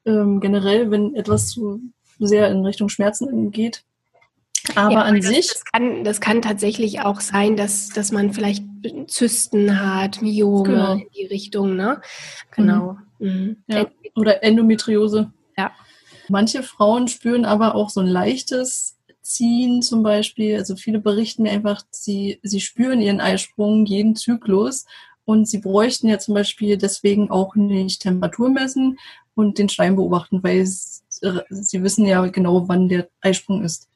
ähm, 0.07 0.39
generell, 0.39 0.89
wenn 0.89 1.13
etwas 1.13 1.49
zu 1.49 1.81
sehr 2.17 2.49
in 2.49 2.65
Richtung 2.65 2.89
Schmerzen 2.89 3.51
geht. 3.51 3.83
Aber 4.73 4.91
ja, 4.91 5.01
an 5.03 5.17
das, 5.17 5.27
sich. 5.27 5.49
Das 5.49 5.65
kann, 5.65 6.03
das 6.03 6.19
kann 6.19 6.41
tatsächlich 6.41 7.01
auch 7.01 7.19
sein, 7.19 7.55
dass, 7.55 7.89
dass 7.89 8.11
man 8.11 8.33
vielleicht 8.33 8.63
Zysten 9.05 9.79
hat, 9.79 10.23
Myome 10.23 10.63
genau. 10.63 10.93
in 10.93 11.07
die 11.15 11.27
Richtung, 11.27 11.75
ne? 11.75 12.01
Genau. 12.55 12.97
Mhm. 13.19 13.27
Mhm. 13.27 13.57
Ja. 13.67 13.85
Oder 14.15 14.43
Endometriose. 14.43 15.31
Ja. 15.55 15.73
Manche 16.27 16.63
Frauen 16.63 17.07
spüren 17.07 17.45
aber 17.45 17.75
auch 17.75 17.91
so 17.91 17.99
ein 17.99 18.07
leichtes 18.07 18.96
Ziehen 19.27 19.81
zum 19.81 20.03
Beispiel. 20.03 20.55
Also 20.55 20.75
viele 20.75 20.99
berichten 20.99 21.43
mir 21.43 21.51
einfach, 21.51 21.83
sie, 21.91 22.39
sie 22.43 22.61
spüren 22.61 23.01
ihren 23.01 23.19
Eisprung 23.19 23.85
jeden 23.85 24.15
Zyklus 24.15 24.85
und 25.25 25.47
sie 25.47 25.57
bräuchten 25.59 26.07
ja 26.07 26.17
zum 26.17 26.33
Beispiel 26.33 26.77
deswegen 26.77 27.29
auch 27.29 27.55
nicht 27.55 28.01
Temperatur 28.01 28.49
messen 28.49 28.97
und 29.35 29.57
den 29.57 29.67
Stein 29.67 29.97
beobachten, 29.97 30.41
weil 30.43 30.65
sie, 30.65 31.01
sie 31.49 31.83
wissen 31.83 32.05
ja 32.05 32.25
genau, 32.27 32.69
wann 32.69 32.87
der 32.87 33.09
Eisprung 33.19 33.63
ist. 33.63 33.89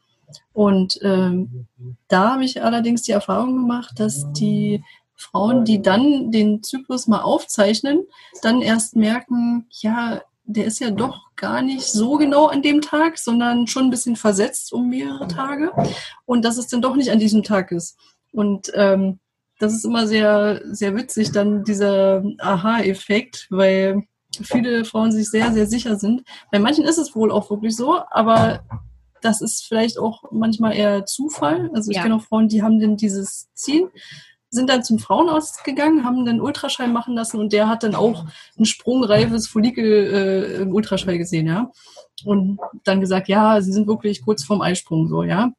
Und 0.52 1.00
ähm, 1.02 1.68
da 2.10 2.34
habe 2.34 2.44
ich 2.44 2.62
allerdings 2.62 3.04
die 3.04 3.14
Erfahrung 3.14 3.56
gemacht, 3.56 4.00
dass 4.00 4.32
die 4.34 4.84
Frauen, 5.16 5.64
die 5.64 5.82
dann 5.82 6.32
den 6.32 6.64
Zyklus 6.64 7.08
mal 7.08 7.22
aufzeichnen, 7.22 8.06
dann 8.42 8.62
erst 8.62 8.96
merken, 8.96 9.68
ja, 9.70 10.22
der 10.44 10.66
ist 10.66 10.80
ja 10.80 10.92
doch 10.92 11.20
gar 11.36 11.62
nicht 11.62 11.86
so 11.86 12.18
genau 12.18 12.48
an 12.48 12.62
dem 12.62 12.82
Tag, 12.82 13.18
sondern 13.18 13.68
schon 13.68 13.86
ein 13.86 13.90
bisschen 13.90 14.16
versetzt 14.16 14.74
um 14.74 14.90
mehrere 14.90 15.28
Tage 15.28 15.72
und 16.26 16.44
dass 16.44 16.58
es 16.58 16.68
dann 16.68 16.82
doch 16.82 16.96
nicht 16.96 17.12
an 17.12 17.20
diesem 17.20 17.44
Tag 17.44 17.72
ist. 17.72 17.98
Und 18.32 18.72
ähm, 18.76 19.20
das 19.60 19.74
ist 19.74 19.86
immer 19.86 20.08
sehr, 20.08 20.62
sehr 20.66 20.96
witzig, 20.96 21.32
dann 21.32 21.64
dieser 21.64 22.24
Aha-Effekt, 22.40 23.48
weil 23.50 24.04
viele 24.42 24.86
Frauen 24.86 25.12
sich 25.12 25.30
sehr, 25.30 25.52
sehr 25.52 25.68
sicher 25.68 25.98
sind. 25.98 26.24
Bei 26.52 26.60
manchen 26.60 26.86
ist 26.86 26.98
es 26.98 27.16
wohl 27.16 27.32
auch 27.32 27.50
wirklich 27.50 27.76
so, 27.76 28.00
aber 28.10 28.64
das 29.22 29.42
ist 29.42 29.66
vielleicht 29.68 30.00
auch 30.00 30.24
manchmal 30.32 30.76
eher 30.76 31.06
Zufall. 31.06 31.70
Also 31.74 31.92
ich 31.92 31.98
ja. 31.98 32.04
kenne 32.04 32.16
auch 32.16 32.24
Frauen, 32.24 32.48
die 32.48 32.64
haben 32.64 32.80
dann 32.80 32.98
dieses 32.98 33.50
Ziehen 33.54 33.90
sind 34.52 34.70
dann 34.70 34.84
zum 34.84 35.00
Frauenarzt 35.00 35.64
gegangen, 35.64 36.04
haben 36.04 36.26
dann 36.26 36.42
Ultraschall 36.42 36.90
machen 36.90 37.16
lassen 37.16 37.40
und 37.40 37.54
der 37.54 37.70
hat 37.70 37.84
dann 37.84 37.96
auch 37.96 38.26
ein 38.60 38.66
sprungreifes 38.66 39.48
Follikel 39.48 39.86
äh, 39.86 40.62
im 40.62 40.74
Ultraschall 40.74 41.18
gesehen, 41.18 41.48
ja. 41.48 41.72
Und 42.26 42.60
dann 42.84 43.00
gesagt, 43.00 43.30
ja, 43.30 43.62
sie 43.62 43.72
sind 43.72 43.88
wirklich 43.88 44.24
kurz 44.24 44.44
vorm 44.44 44.62
Eisprung, 44.62 45.08
so, 45.08 45.24
ja. 45.24 45.52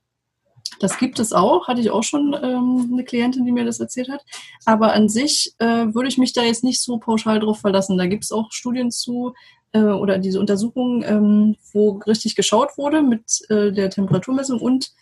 Das 0.78 0.98
gibt 0.98 1.18
es 1.18 1.32
auch, 1.32 1.68
hatte 1.68 1.80
ich 1.80 1.90
auch 1.90 2.02
schon 2.02 2.36
ähm, 2.42 2.90
eine 2.92 3.04
Klientin, 3.04 3.44
die 3.44 3.52
mir 3.52 3.64
das 3.64 3.80
erzählt 3.80 4.10
hat. 4.10 4.24
Aber 4.64 4.92
an 4.92 5.08
sich 5.08 5.54
äh, 5.58 5.94
würde 5.94 6.08
ich 6.08 6.18
mich 6.18 6.32
da 6.32 6.42
jetzt 6.42 6.64
nicht 6.64 6.80
so 6.82 6.98
pauschal 6.98 7.40
drauf 7.40 7.60
verlassen. 7.60 7.98
Da 7.98 8.06
gibt 8.06 8.24
es 8.24 8.32
auch 8.32 8.52
Studien 8.52 8.90
zu 8.90 9.34
äh, 9.72 9.80
oder 9.80 10.18
diese 10.18 10.40
Untersuchungen, 10.40 11.02
ähm, 11.06 11.56
wo 11.72 12.00
richtig 12.06 12.36
geschaut 12.36 12.76
wurde 12.78 13.02
mit 13.02 13.42
äh, 13.48 13.70
der 13.72 13.90
Temperaturmessung 13.90 14.60
und 14.60 14.92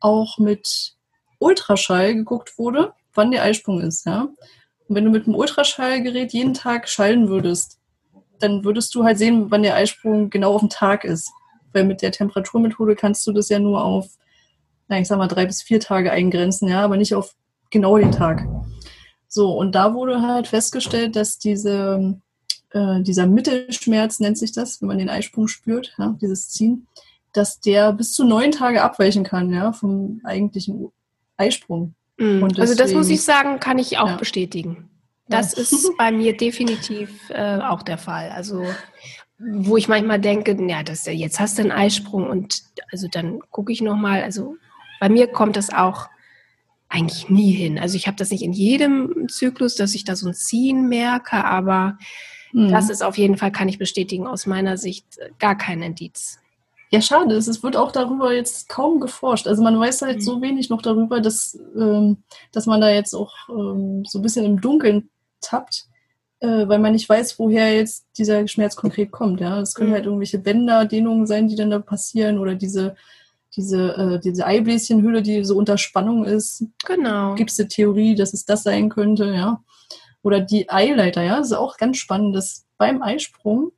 auch 0.00 0.38
mit 0.38 0.94
Ultraschall 1.38 2.14
geguckt 2.14 2.58
wurde 2.58 2.92
wann 3.18 3.30
der 3.30 3.42
Eisprung 3.42 3.80
ist, 3.80 4.06
ja. 4.06 4.28
Und 4.88 4.94
wenn 4.96 5.04
du 5.04 5.10
mit 5.10 5.26
einem 5.26 5.34
Ultraschallgerät 5.34 6.32
jeden 6.32 6.54
Tag 6.54 6.88
schallen 6.88 7.28
würdest, 7.28 7.78
dann 8.38 8.64
würdest 8.64 8.94
du 8.94 9.04
halt 9.04 9.18
sehen, 9.18 9.50
wann 9.50 9.62
der 9.62 9.74
Eisprung 9.74 10.30
genau 10.30 10.54
auf 10.54 10.60
dem 10.60 10.70
Tag 10.70 11.04
ist. 11.04 11.30
Weil 11.74 11.84
mit 11.84 12.00
der 12.00 12.12
Temperaturmethode 12.12 12.96
kannst 12.96 13.26
du 13.26 13.32
das 13.32 13.50
ja 13.50 13.58
nur 13.58 13.84
auf, 13.84 14.06
na, 14.88 14.98
ich 14.98 15.08
sag 15.08 15.18
mal, 15.18 15.26
drei 15.26 15.44
bis 15.44 15.60
vier 15.60 15.80
Tage 15.80 16.10
eingrenzen, 16.10 16.68
ja, 16.68 16.82
aber 16.82 16.96
nicht 16.96 17.14
auf 17.14 17.34
genau 17.70 17.98
den 17.98 18.12
Tag. 18.12 18.46
So, 19.26 19.52
und 19.52 19.74
da 19.74 19.92
wurde 19.92 20.22
halt 20.22 20.46
festgestellt, 20.46 21.14
dass 21.14 21.38
diese, 21.38 22.18
äh, 22.70 23.02
dieser 23.02 23.26
Mittelschmerz 23.26 24.20
nennt 24.20 24.38
sich 24.38 24.52
das, 24.52 24.80
wenn 24.80 24.88
man 24.88 24.98
den 24.98 25.10
Eisprung 25.10 25.48
spürt, 25.48 25.94
ja, 25.98 26.16
dieses 26.22 26.48
Ziehen, 26.48 26.86
dass 27.32 27.60
der 27.60 27.92
bis 27.92 28.14
zu 28.14 28.24
neun 28.24 28.52
Tage 28.52 28.82
abweichen 28.82 29.24
kann, 29.24 29.52
ja, 29.52 29.72
vom 29.72 30.20
eigentlichen 30.24 30.90
Eisprung. 31.36 31.94
Mhm. 32.18 32.48
Deswegen, 32.48 32.60
also 32.60 32.74
das 32.74 32.92
muss 32.92 33.08
ich 33.08 33.22
sagen, 33.22 33.60
kann 33.60 33.78
ich 33.78 33.98
auch 33.98 34.08
ja. 34.08 34.16
bestätigen. 34.16 34.90
Das 35.28 35.56
ja. 35.56 35.62
ist 35.62 35.90
bei 35.98 36.12
mir 36.12 36.36
definitiv 36.36 37.30
äh, 37.30 37.58
auch 37.58 37.82
der 37.82 37.98
Fall. 37.98 38.30
Also 38.30 38.64
wo 39.38 39.76
ich 39.76 39.88
manchmal 39.88 40.20
denke, 40.20 40.56
ja, 40.68 40.82
das, 40.82 41.06
jetzt 41.06 41.38
hast 41.38 41.58
du 41.58 41.62
einen 41.62 41.70
Eisprung 41.70 42.28
und 42.28 42.62
also 42.90 43.06
dann 43.08 43.38
gucke 43.50 43.72
ich 43.72 43.80
nochmal. 43.80 44.22
Also 44.22 44.56
bei 45.00 45.08
mir 45.08 45.28
kommt 45.28 45.56
das 45.56 45.72
auch 45.72 46.08
eigentlich 46.88 47.28
nie 47.28 47.52
hin. 47.52 47.78
Also 47.78 47.96
ich 47.96 48.06
habe 48.06 48.16
das 48.16 48.30
nicht 48.30 48.42
in 48.42 48.52
jedem 48.52 49.28
Zyklus, 49.28 49.76
dass 49.76 49.94
ich 49.94 50.04
da 50.04 50.16
so 50.16 50.26
ein 50.26 50.34
Ziehen 50.34 50.88
merke, 50.88 51.44
aber 51.44 51.98
mhm. 52.52 52.70
das 52.70 52.90
ist 52.90 53.02
auf 53.02 53.16
jeden 53.16 53.36
Fall, 53.36 53.52
kann 53.52 53.68
ich 53.68 53.78
bestätigen, 53.78 54.26
aus 54.26 54.46
meiner 54.46 54.76
Sicht 54.76 55.06
gar 55.38 55.56
kein 55.56 55.82
Indiz. 55.82 56.40
Ja, 56.90 57.02
schade. 57.02 57.34
Es 57.34 57.62
wird 57.62 57.76
auch 57.76 57.92
darüber 57.92 58.32
jetzt 58.32 58.68
kaum 58.68 59.00
geforscht. 59.00 59.46
Also 59.46 59.62
man 59.62 59.78
weiß 59.78 60.02
halt 60.02 60.16
mhm. 60.16 60.22
so 60.22 60.40
wenig 60.40 60.70
noch 60.70 60.82
darüber, 60.82 61.20
dass, 61.20 61.58
ähm, 61.76 62.18
dass 62.52 62.66
man 62.66 62.80
da 62.80 62.88
jetzt 62.88 63.14
auch 63.14 63.34
ähm, 63.50 64.04
so 64.06 64.18
ein 64.18 64.22
bisschen 64.22 64.46
im 64.46 64.60
Dunkeln 64.60 65.10
tappt, 65.40 65.86
äh, 66.40 66.66
weil 66.66 66.78
man 66.78 66.92
nicht 66.92 67.08
weiß, 67.08 67.38
woher 67.38 67.74
jetzt 67.74 68.06
dieser 68.16 68.48
Schmerz 68.48 68.74
konkret 68.74 69.10
kommt. 69.10 69.40
Ja, 69.40 69.60
es 69.60 69.74
können 69.74 69.90
mhm. 69.90 69.94
halt 69.94 70.06
irgendwelche 70.06 70.38
Bänder, 70.38 70.86
Dehnungen 70.86 71.26
sein, 71.26 71.48
die 71.48 71.56
dann 71.56 71.70
da 71.70 71.78
passieren 71.78 72.38
oder 72.38 72.54
diese 72.54 72.96
diese, 73.56 73.96
äh, 73.96 74.20
diese 74.20 74.46
Eibläschenhülle, 74.46 75.22
die 75.22 75.44
so 75.44 75.56
unter 75.56 75.78
Spannung 75.78 76.24
ist. 76.24 76.64
Genau. 76.86 77.34
Gibt 77.34 77.50
es 77.50 77.58
eine 77.58 77.68
Theorie, 77.68 78.14
dass 78.14 78.32
es 78.32 78.44
das 78.44 78.62
sein 78.62 78.88
könnte, 78.88 79.34
ja. 79.34 79.62
Oder 80.22 80.40
die 80.40 80.68
Eileiter, 80.70 81.22
ja, 81.22 81.38
das 81.38 81.48
ist 81.48 81.56
auch 81.56 81.76
ganz 81.76 81.96
spannend, 81.96 82.36
dass 82.36 82.66
beim 82.76 83.02
Eisprung 83.02 83.72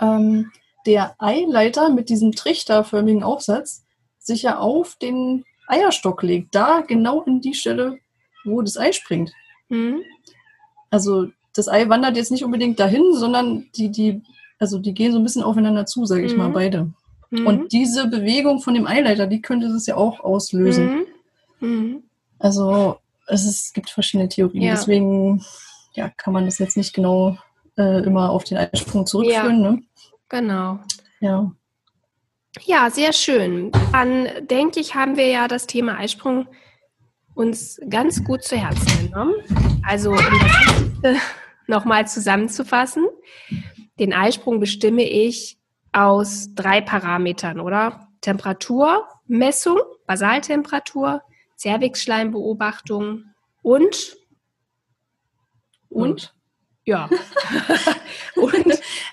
ähm, 0.00 0.50
der 0.86 1.14
Eileiter 1.18 1.90
mit 1.90 2.08
diesem 2.08 2.32
trichterförmigen 2.32 3.22
Aufsatz 3.22 3.84
sich 4.18 4.42
ja 4.42 4.58
auf 4.58 4.96
den 4.96 5.44
Eierstock 5.66 6.22
legt. 6.22 6.54
Da 6.54 6.80
genau 6.80 7.22
in 7.22 7.40
die 7.40 7.54
Stelle, 7.54 7.98
wo 8.44 8.62
das 8.62 8.76
Ei 8.76 8.92
springt. 8.92 9.32
Mhm. 9.68 10.02
Also 10.90 11.28
das 11.54 11.68
Ei 11.68 11.88
wandert 11.88 12.16
jetzt 12.16 12.30
nicht 12.30 12.44
unbedingt 12.44 12.78
dahin, 12.78 13.12
sondern 13.12 13.66
die, 13.76 13.90
die, 13.90 14.22
also 14.58 14.78
die 14.78 14.94
gehen 14.94 15.12
so 15.12 15.18
ein 15.18 15.24
bisschen 15.24 15.42
aufeinander 15.42 15.86
zu, 15.86 16.04
sage 16.04 16.24
ich 16.24 16.32
mhm. 16.32 16.38
mal, 16.38 16.50
beide. 16.50 16.90
Mhm. 17.30 17.46
Und 17.46 17.72
diese 17.72 18.06
Bewegung 18.06 18.60
von 18.60 18.74
dem 18.74 18.86
Eileiter, 18.86 19.26
die 19.26 19.42
könnte 19.42 19.68
das 19.68 19.86
ja 19.86 19.96
auch 19.96 20.20
auslösen. 20.20 21.06
Mhm. 21.60 21.68
mhm. 21.68 22.02
Also 22.38 22.98
es, 23.26 23.46
ist, 23.46 23.66
es, 23.66 23.72
gibt 23.72 23.90
verschiedene 23.90 24.28
Theorien. 24.28 24.62
Ja. 24.62 24.74
Deswegen 24.74 25.42
ja, 25.94 26.10
kann 26.10 26.34
man 26.34 26.44
das 26.44 26.58
jetzt 26.58 26.76
nicht 26.76 26.92
genau 26.92 27.38
äh, 27.78 28.02
immer 28.04 28.30
auf 28.30 28.44
den 28.44 28.58
Eisprung 28.58 29.06
zurückführen. 29.06 29.62
Ja. 29.62 29.70
Ne? 29.72 29.82
Genau. 30.28 30.80
Ja. 31.20 31.50
Ja, 32.64 32.90
sehr 32.90 33.12
schön. 33.12 33.70
Dann 33.92 34.28
denke 34.46 34.80
ich, 34.80 34.94
haben 34.94 35.16
wir 35.16 35.28
ja 35.28 35.46
das 35.46 35.66
Thema 35.66 35.98
Eisprung 35.98 36.48
uns 37.34 37.78
ganz 37.88 38.24
gut 38.24 38.42
zu 38.42 38.56
Herzen 38.56 39.08
genommen. 39.08 39.34
Also, 39.86 40.10
um 40.12 41.00
das 41.02 41.18
nochmal 41.66 42.08
zusammenzufassen, 42.08 43.04
den 43.98 44.12
Eisprung 44.12 44.58
bestimme 44.58 45.02
ich 45.02 45.58
aus 45.92 46.54
drei 46.54 46.80
Parametern, 46.80 47.60
oder? 47.60 48.08
Temperaturmessung, 48.22 49.78
Basaltemperatur, 50.06 51.22
Cervixschleimbeobachtung 51.58 53.24
und 53.62 54.16
und 55.88 56.34
ja. 56.84 57.08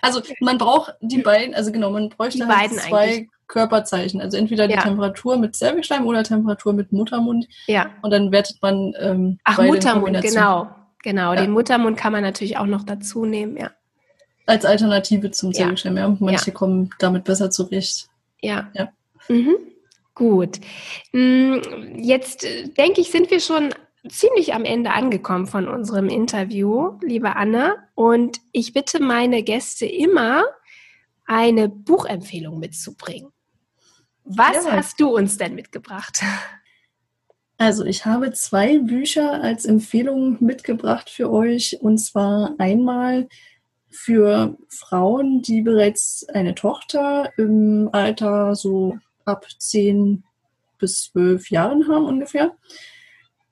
also 0.04 0.22
man 0.42 0.58
braucht 0.58 0.96
die 1.02 1.22
beiden, 1.22 1.56
also 1.56 1.72
genau, 1.72 1.90
man 1.90 2.10
bräuchte 2.10 2.46
halt 2.46 2.74
zwei 2.74 2.98
eigentlich. 2.98 3.30
Körperzeichen. 3.48 4.20
Also 4.20 4.38
entweder 4.38 4.68
die 4.68 4.74
ja. 4.74 4.82
Temperatur 4.82 5.38
mit 5.38 5.56
Cervixschleim 5.56 6.06
oder 6.06 6.24
Temperatur 6.24 6.74
mit 6.74 6.92
Muttermund. 6.92 7.48
Ja. 7.68 7.90
Und 8.02 8.12
dann 8.12 8.32
wertet 8.32 8.62
man 8.62 8.94
ähm, 9.00 9.40
Ach, 9.46 9.60
Muttermund, 9.60 10.22
genau. 10.22 10.68
Genau, 11.04 11.34
ja. 11.34 11.42
den 11.42 11.52
Muttermund 11.52 11.98
kann 11.98 12.12
man 12.14 12.22
natürlich 12.22 12.58
auch 12.58 12.66
noch 12.66 12.84
dazu 12.84 13.26
nehmen, 13.26 13.58
ja. 13.58 13.72
Als 14.46 14.66
Alternative 14.66 15.32
zum 15.32 15.54
Zellgeschirm, 15.54 15.96
ja. 15.96 16.16
Manche 16.20 16.52
kommen 16.52 16.90
damit 17.00 17.24
besser 17.24 17.50
zurecht. 17.50 18.10
Ja. 18.42 18.70
ja. 18.74 18.90
Mhm. 19.30 19.56
Gut. 20.16 20.60
Mm, 21.14 21.56
jetzt 21.96 22.44
äh, 22.44 22.68
denke 22.68 23.02
ich, 23.02 23.10
sind 23.10 23.32
wir 23.32 23.40
schon 23.40 23.74
ziemlich 24.10 24.54
am 24.54 24.66
Ende 24.66 24.92
angekommen 24.92 25.48
von 25.48 25.68
unserem 25.68 26.10
Interview, 26.10 26.98
liebe 27.02 27.36
Anne. 27.36 27.76
Und 27.96 28.40
ich 28.52 28.74
bitte 28.74 29.02
meine 29.02 29.44
Gäste 29.44 29.86
immer, 29.86 30.44
eine 31.26 31.70
Buchempfehlung 31.70 32.60
mitzubringen. 32.60 33.32
Was 34.26 34.66
ja. 34.66 34.72
hast 34.72 35.00
du 35.00 35.16
uns 35.16 35.38
denn 35.38 35.56
mitgebracht? 35.56 36.22
Also 37.58 37.86
ich 37.86 38.06
habe 38.06 38.34
zwei 38.34 38.80
Bücher 38.80 39.42
als 39.42 39.66
Empfehlung 39.66 40.38
mitgebracht 40.44 41.10
für 41.10 41.32
euch. 41.32 41.78
Und 41.82 41.98
zwar 41.98 42.56
einmal 42.58 43.30
für 43.90 44.58
Frauen, 44.70 45.42
die 45.42 45.62
bereits 45.62 46.28
eine 46.34 46.56
Tochter 46.56 47.32
im 47.38 47.90
Alter 47.92 48.56
so 48.56 48.98
ab 49.24 49.46
10 49.60 50.24
bis 50.78 51.12
12 51.12 51.52
Jahren 51.52 51.88
haben 51.88 52.06
ungefähr. 52.06 52.58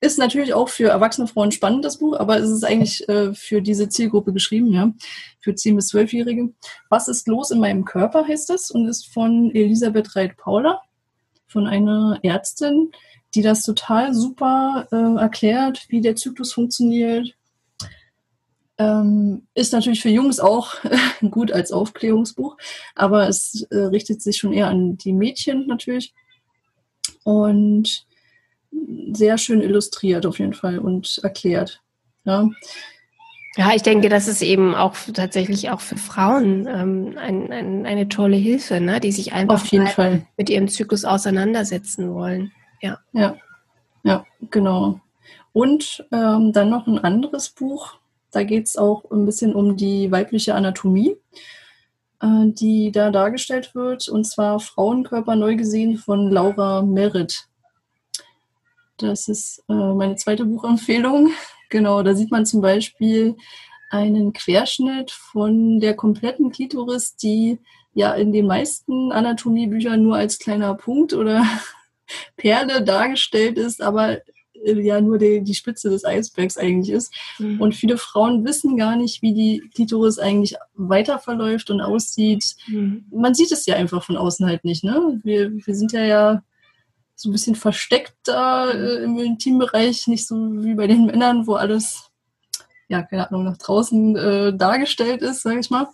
Ist 0.03 0.17
natürlich 0.17 0.55
auch 0.55 0.67
für 0.67 0.89
erwachsene 0.89 1.27
Frauen 1.27 1.51
spannend, 1.51 1.85
das 1.85 1.99
Buch, 1.99 2.19
aber 2.19 2.37
es 2.39 2.49
ist 2.49 2.63
eigentlich 2.63 3.07
äh, 3.07 3.35
für 3.35 3.61
diese 3.61 3.87
Zielgruppe 3.87 4.33
geschrieben, 4.33 4.73
ja, 4.73 4.91
für 5.39 5.51
10- 5.51 5.75
bis 5.75 5.93
12-Jährige. 5.93 6.53
Was 6.89 7.07
ist 7.07 7.27
los 7.27 7.51
in 7.51 7.59
meinem 7.59 7.85
Körper, 7.85 8.27
heißt 8.27 8.49
es, 8.49 8.71
und 8.71 8.87
ist 8.87 9.05
von 9.13 9.51
Elisabeth 9.53 10.15
Reit-Paula, 10.15 10.81
von 11.45 11.67
einer 11.67 12.19
Ärztin, 12.23 12.91
die 13.35 13.43
das 13.43 13.63
total 13.63 14.13
super 14.15 14.87
äh, 14.91 15.21
erklärt, 15.21 15.85
wie 15.89 16.01
der 16.01 16.15
Zyklus 16.15 16.51
funktioniert, 16.51 17.35
ähm, 18.81 19.43
ist 19.53 19.73
natürlich 19.73 20.01
für 20.01 20.09
Jungs 20.09 20.39
auch 20.39 20.73
gut 21.29 21.51
als 21.51 21.71
Aufklärungsbuch, 21.71 22.57
aber 22.95 23.27
es 23.29 23.67
äh, 23.69 23.77
richtet 23.77 24.23
sich 24.23 24.37
schon 24.37 24.53
eher 24.53 24.67
an 24.67 24.97
die 24.97 25.13
Mädchen 25.13 25.67
natürlich. 25.67 26.13
Und 27.23 28.07
sehr 29.13 29.37
schön 29.37 29.61
illustriert 29.61 30.25
auf 30.25 30.39
jeden 30.39 30.53
Fall 30.53 30.79
und 30.79 31.19
erklärt. 31.23 31.81
Ja. 32.23 32.49
Ja, 33.57 33.71
ich 33.75 33.81
denke, 33.81 34.07
das 34.07 34.29
ist 34.29 34.41
eben 34.41 34.75
auch 34.75 34.95
tatsächlich 35.13 35.69
auch 35.71 35.81
für 35.81 35.97
Frauen 35.97 36.67
ähm, 36.67 37.17
ein, 37.17 37.51
ein, 37.51 37.85
eine 37.85 38.07
tolle 38.07 38.37
Hilfe, 38.37 38.79
ne? 38.79 39.01
die 39.01 39.11
sich 39.11 39.33
einfach 39.33 39.69
mit 40.37 40.49
ihrem 40.49 40.69
Zyklus 40.69 41.03
auseinandersetzen 41.03 42.13
wollen. 42.13 42.53
Ja, 42.81 42.99
ja, 43.11 43.35
ja 44.03 44.25
genau. 44.49 45.01
Und 45.51 46.05
ähm, 46.13 46.53
dann 46.53 46.69
noch 46.69 46.87
ein 46.87 46.99
anderes 46.99 47.49
Buch, 47.49 47.95
da 48.31 48.43
geht 48.43 48.67
es 48.67 48.77
auch 48.77 49.03
ein 49.11 49.25
bisschen 49.25 49.53
um 49.53 49.75
die 49.75 50.09
weibliche 50.09 50.55
Anatomie, 50.55 51.17
äh, 52.21 52.45
die 52.45 52.93
da 52.93 53.11
dargestellt 53.11 53.75
wird, 53.75 54.07
und 54.07 54.23
zwar 54.23 54.61
Frauenkörper 54.61 55.35
neu 55.35 55.57
gesehen 55.57 55.97
von 55.97 56.31
Laura 56.31 56.83
Merritt. 56.83 57.49
Das 59.01 59.27
ist 59.27 59.63
äh, 59.69 59.73
meine 59.73 60.15
zweite 60.15 60.45
Buchempfehlung. 60.45 61.31
Genau, 61.71 62.03
da 62.03 62.13
sieht 62.15 62.31
man 62.31 62.45
zum 62.45 62.59
Beispiel 62.59 63.37
einen 63.89 64.33
Querschnitt 64.33 65.09
von 65.09 65.79
der 65.79 65.93
kompletten 65.93 66.51
Klitoris, 66.51 67.15
die 67.15 67.59
ja 67.93 68.13
in 68.13 68.33
den 68.33 68.45
meisten 68.45 69.13
Anatomiebüchern 69.13 70.03
nur 70.03 70.17
als 70.17 70.37
kleiner 70.37 70.73
Punkt 70.75 71.13
oder 71.13 71.45
Perle 72.35 72.83
dargestellt 72.83 73.57
ist, 73.57 73.81
aber 73.81 74.17
äh, 74.65 74.81
ja 74.81 74.99
nur 75.01 75.17
die, 75.17 75.41
die 75.41 75.53
Spitze 75.53 75.89
des 75.89 76.05
Eisbergs 76.05 76.57
eigentlich 76.57 76.93
ist. 76.93 77.13
Mhm. 77.39 77.61
Und 77.61 77.75
viele 77.75 77.97
Frauen 77.97 78.45
wissen 78.45 78.77
gar 78.77 78.95
nicht, 78.95 79.21
wie 79.21 79.33
die 79.33 79.63
Klitoris 79.73 80.19
eigentlich 80.19 80.55
weiter 80.73 81.19
verläuft 81.19 81.69
und 81.69 81.81
aussieht. 81.81 82.55
Mhm. 82.67 83.05
Man 83.11 83.33
sieht 83.33 83.51
es 83.51 83.65
ja 83.65 83.75
einfach 83.75 84.03
von 84.03 84.17
außen 84.17 84.45
halt 84.45 84.65
nicht. 84.65 84.83
Ne? 84.83 85.19
Wir, 85.23 85.51
wir 85.53 85.75
sind 85.75 85.91
ja 85.93 86.03
ja 86.03 86.43
so 87.21 87.29
ein 87.29 87.31
bisschen 87.31 87.55
versteckt 87.55 88.15
da 88.23 88.71
äh, 88.71 89.03
im 89.03 89.17
Intimbereich, 89.19 90.07
nicht 90.07 90.27
so 90.27 90.35
wie 90.63 90.73
bei 90.73 90.87
den 90.87 91.05
Männern, 91.05 91.45
wo 91.45 91.53
alles, 91.53 92.09
ja, 92.87 93.03
keine 93.03 93.29
Ahnung, 93.29 93.43
nach 93.43 93.57
draußen 93.57 94.15
äh, 94.15 94.57
dargestellt 94.57 95.21
ist, 95.21 95.43
sage 95.43 95.59
ich 95.59 95.69
mal. 95.69 95.87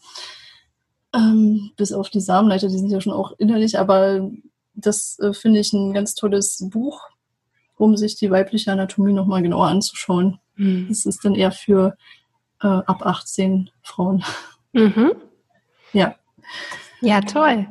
Ähm, 1.14 1.72
bis 1.76 1.92
auf 1.92 2.10
die 2.10 2.22
Samenleiter, 2.22 2.68
die 2.68 2.78
sind 2.78 2.90
ja 2.90 3.02
schon 3.02 3.14
auch 3.14 3.34
innerlich, 3.38 3.78
aber 3.78 4.30
das 4.74 5.20
äh, 5.20 5.34
finde 5.34 5.60
ich 5.60 5.74
ein 5.74 5.94
ganz 5.94 6.16
tolles 6.16 6.66
Buch, 6.70 7.02
um 7.76 7.98
sich 7.98 8.16
die 8.16 8.32
weibliche 8.32 8.72
Anatomie 8.72 9.14
nochmal 9.14 9.42
genauer 9.42 9.68
anzuschauen. 9.68 10.40
Mhm. 10.56 10.88
Das 10.88 11.06
ist 11.06 11.26
dann 11.26 11.36
eher 11.36 11.52
für 11.52 11.98
äh, 12.62 12.68
ab 12.68 13.06
18 13.06 13.70
Frauen. 13.82 14.24
Mhm. 14.72 15.12
Ja. 15.92 16.16
Ja, 17.02 17.22
toll. 17.22 17.68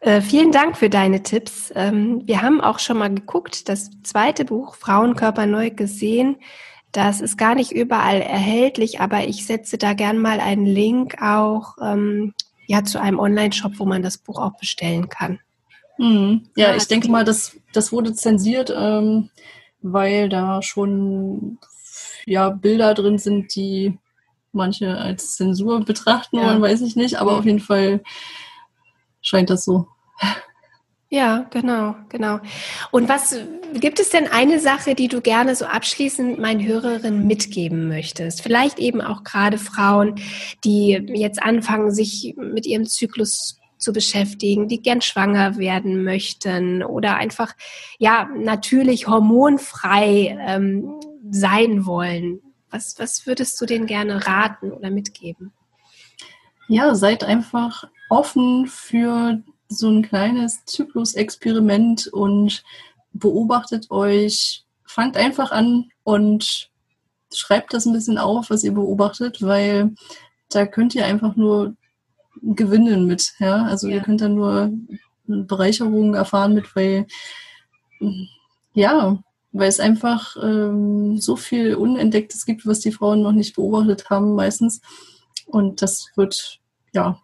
Äh, 0.00 0.20
vielen 0.20 0.52
Dank 0.52 0.76
für 0.76 0.88
deine 0.88 1.22
Tipps. 1.22 1.72
Ähm, 1.74 2.22
wir 2.26 2.42
haben 2.42 2.60
auch 2.60 2.78
schon 2.78 2.98
mal 2.98 3.12
geguckt, 3.12 3.68
das 3.68 3.90
zweite 4.02 4.44
Buch 4.44 4.76
Frauenkörper 4.76 5.46
neu 5.46 5.70
gesehen. 5.70 6.36
Das 6.92 7.20
ist 7.20 7.36
gar 7.36 7.54
nicht 7.54 7.72
überall 7.72 8.20
erhältlich, 8.20 9.00
aber 9.00 9.26
ich 9.26 9.46
setze 9.46 9.78
da 9.78 9.92
gern 9.94 10.18
mal 10.18 10.40
einen 10.40 10.66
Link 10.66 11.20
auch 11.22 11.76
ähm, 11.82 12.34
ja, 12.66 12.84
zu 12.84 13.00
einem 13.00 13.18
Online-Shop, 13.18 13.72
wo 13.78 13.84
man 13.84 14.02
das 14.02 14.18
Buch 14.18 14.40
auch 14.40 14.56
bestellen 14.58 15.08
kann. 15.08 15.40
Hm. 15.96 16.48
Ja, 16.56 16.74
ich 16.74 16.86
denke 16.88 17.10
mal, 17.10 17.24
das, 17.24 17.56
das 17.72 17.92
wurde 17.92 18.14
zensiert, 18.14 18.72
ähm, 18.74 19.30
weil 19.82 20.28
da 20.28 20.62
schon 20.62 21.58
ja, 22.26 22.50
Bilder 22.50 22.94
drin 22.94 23.18
sind, 23.18 23.54
die 23.54 23.98
manche 24.52 24.96
als 24.96 25.36
Zensur 25.36 25.80
betrachten 25.84 26.36
ja. 26.36 26.44
wollen, 26.44 26.62
weiß 26.62 26.80
ich 26.82 26.96
nicht, 26.96 27.16
aber 27.16 27.32
mhm. 27.32 27.38
auf 27.38 27.44
jeden 27.44 27.60
Fall 27.60 28.02
scheint 29.20 29.50
das 29.50 29.64
so. 29.64 29.86
Ja, 31.12 31.48
genau, 31.50 31.96
genau. 32.08 32.38
Und 32.92 33.08
was 33.08 33.36
gibt 33.74 33.98
es 33.98 34.10
denn 34.10 34.28
eine 34.28 34.60
Sache, 34.60 34.94
die 34.94 35.08
du 35.08 35.20
gerne 35.20 35.56
so 35.56 35.64
abschließend 35.64 36.38
meinen 36.38 36.64
Hörerinnen 36.64 37.26
mitgeben 37.26 37.88
möchtest? 37.88 38.42
Vielleicht 38.42 38.78
eben 38.78 39.00
auch 39.00 39.24
gerade 39.24 39.58
Frauen, 39.58 40.14
die 40.64 40.92
jetzt 41.12 41.42
anfangen, 41.42 41.90
sich 41.90 42.36
mit 42.36 42.64
ihrem 42.64 42.86
Zyklus 42.86 43.58
zu 43.76 43.92
beschäftigen, 43.92 44.68
die 44.68 44.82
gern 44.82 45.00
schwanger 45.00 45.56
werden 45.58 46.04
möchten 46.04 46.84
oder 46.84 47.16
einfach 47.16 47.54
ja 47.98 48.28
natürlich 48.36 49.08
hormonfrei 49.08 50.38
ähm, 50.46 51.00
sein 51.28 51.86
wollen. 51.86 52.40
Was, 52.70 53.00
was 53.00 53.26
würdest 53.26 53.60
du 53.60 53.66
denen 53.66 53.86
gerne 53.86 54.28
raten 54.28 54.70
oder 54.70 54.90
mitgeben? 54.90 55.52
Ja, 56.68 56.94
seid 56.94 57.24
einfach 57.24 57.88
offen 58.10 58.66
für 58.66 59.42
so 59.68 59.88
ein 59.88 60.02
kleines 60.02 60.64
Zyklusexperiment 60.66 62.08
und 62.08 62.62
beobachtet 63.12 63.90
euch, 63.90 64.64
fangt 64.84 65.16
einfach 65.16 65.52
an 65.52 65.90
und 66.02 66.70
schreibt 67.32 67.72
das 67.72 67.86
ein 67.86 67.92
bisschen 67.92 68.18
auf, 68.18 68.50
was 68.50 68.64
ihr 68.64 68.72
beobachtet, 68.72 69.40
weil 69.42 69.94
da 70.50 70.66
könnt 70.66 70.94
ihr 70.94 71.06
einfach 71.06 71.36
nur 71.36 71.76
gewinnen 72.42 73.06
mit. 73.06 73.32
Ja? 73.38 73.64
Also 73.64 73.88
ja. 73.88 73.96
ihr 73.96 74.00
könnt 74.02 74.20
da 74.20 74.28
nur 74.28 74.72
Bereicherungen 75.26 76.14
erfahren 76.14 76.54
mit, 76.54 76.74
weil 76.74 77.06
ja, 78.72 79.22
weil 79.52 79.68
es 79.68 79.80
einfach 79.80 80.36
ähm, 80.42 81.18
so 81.18 81.36
viel 81.36 81.74
Unentdecktes 81.74 82.46
gibt, 82.46 82.66
was 82.66 82.80
die 82.80 82.92
Frauen 82.92 83.22
noch 83.22 83.32
nicht 83.32 83.54
beobachtet 83.54 84.10
haben 84.10 84.34
meistens. 84.34 84.80
Und 85.46 85.82
das 85.82 86.06
wird 86.16 86.60
ja 86.92 87.20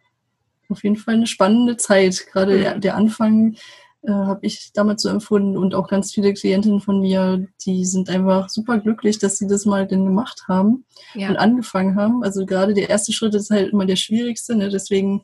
auf 0.70 0.82
jeden 0.84 0.96
Fall 0.96 1.14
eine 1.14 1.26
spannende 1.26 1.76
Zeit. 1.76 2.26
Gerade 2.32 2.56
mhm. 2.56 2.60
der, 2.60 2.78
der, 2.78 2.96
Anfang 2.96 3.56
äh, 4.02 4.12
habe 4.12 4.46
ich 4.46 4.72
damals 4.72 5.02
so 5.02 5.08
empfunden 5.08 5.56
und 5.56 5.74
auch 5.74 5.88
ganz 5.88 6.12
viele 6.12 6.32
Klientinnen 6.34 6.80
von 6.80 7.00
mir, 7.00 7.46
die 7.64 7.84
sind 7.84 8.08
einfach 8.08 8.48
super 8.48 8.78
glücklich, 8.78 9.18
dass 9.18 9.38
sie 9.38 9.46
das 9.46 9.66
mal 9.66 9.86
denn 9.86 10.04
gemacht 10.04 10.44
haben 10.48 10.84
ja. 11.14 11.28
und 11.28 11.36
angefangen 11.36 11.96
haben. 11.96 12.22
Also 12.22 12.46
gerade 12.46 12.74
der 12.74 12.88
erste 12.88 13.12
Schritt 13.12 13.34
ist 13.34 13.50
halt 13.50 13.72
immer 13.72 13.86
der 13.86 13.96
schwierigste. 13.96 14.54
Ne? 14.54 14.68
Deswegen 14.68 15.22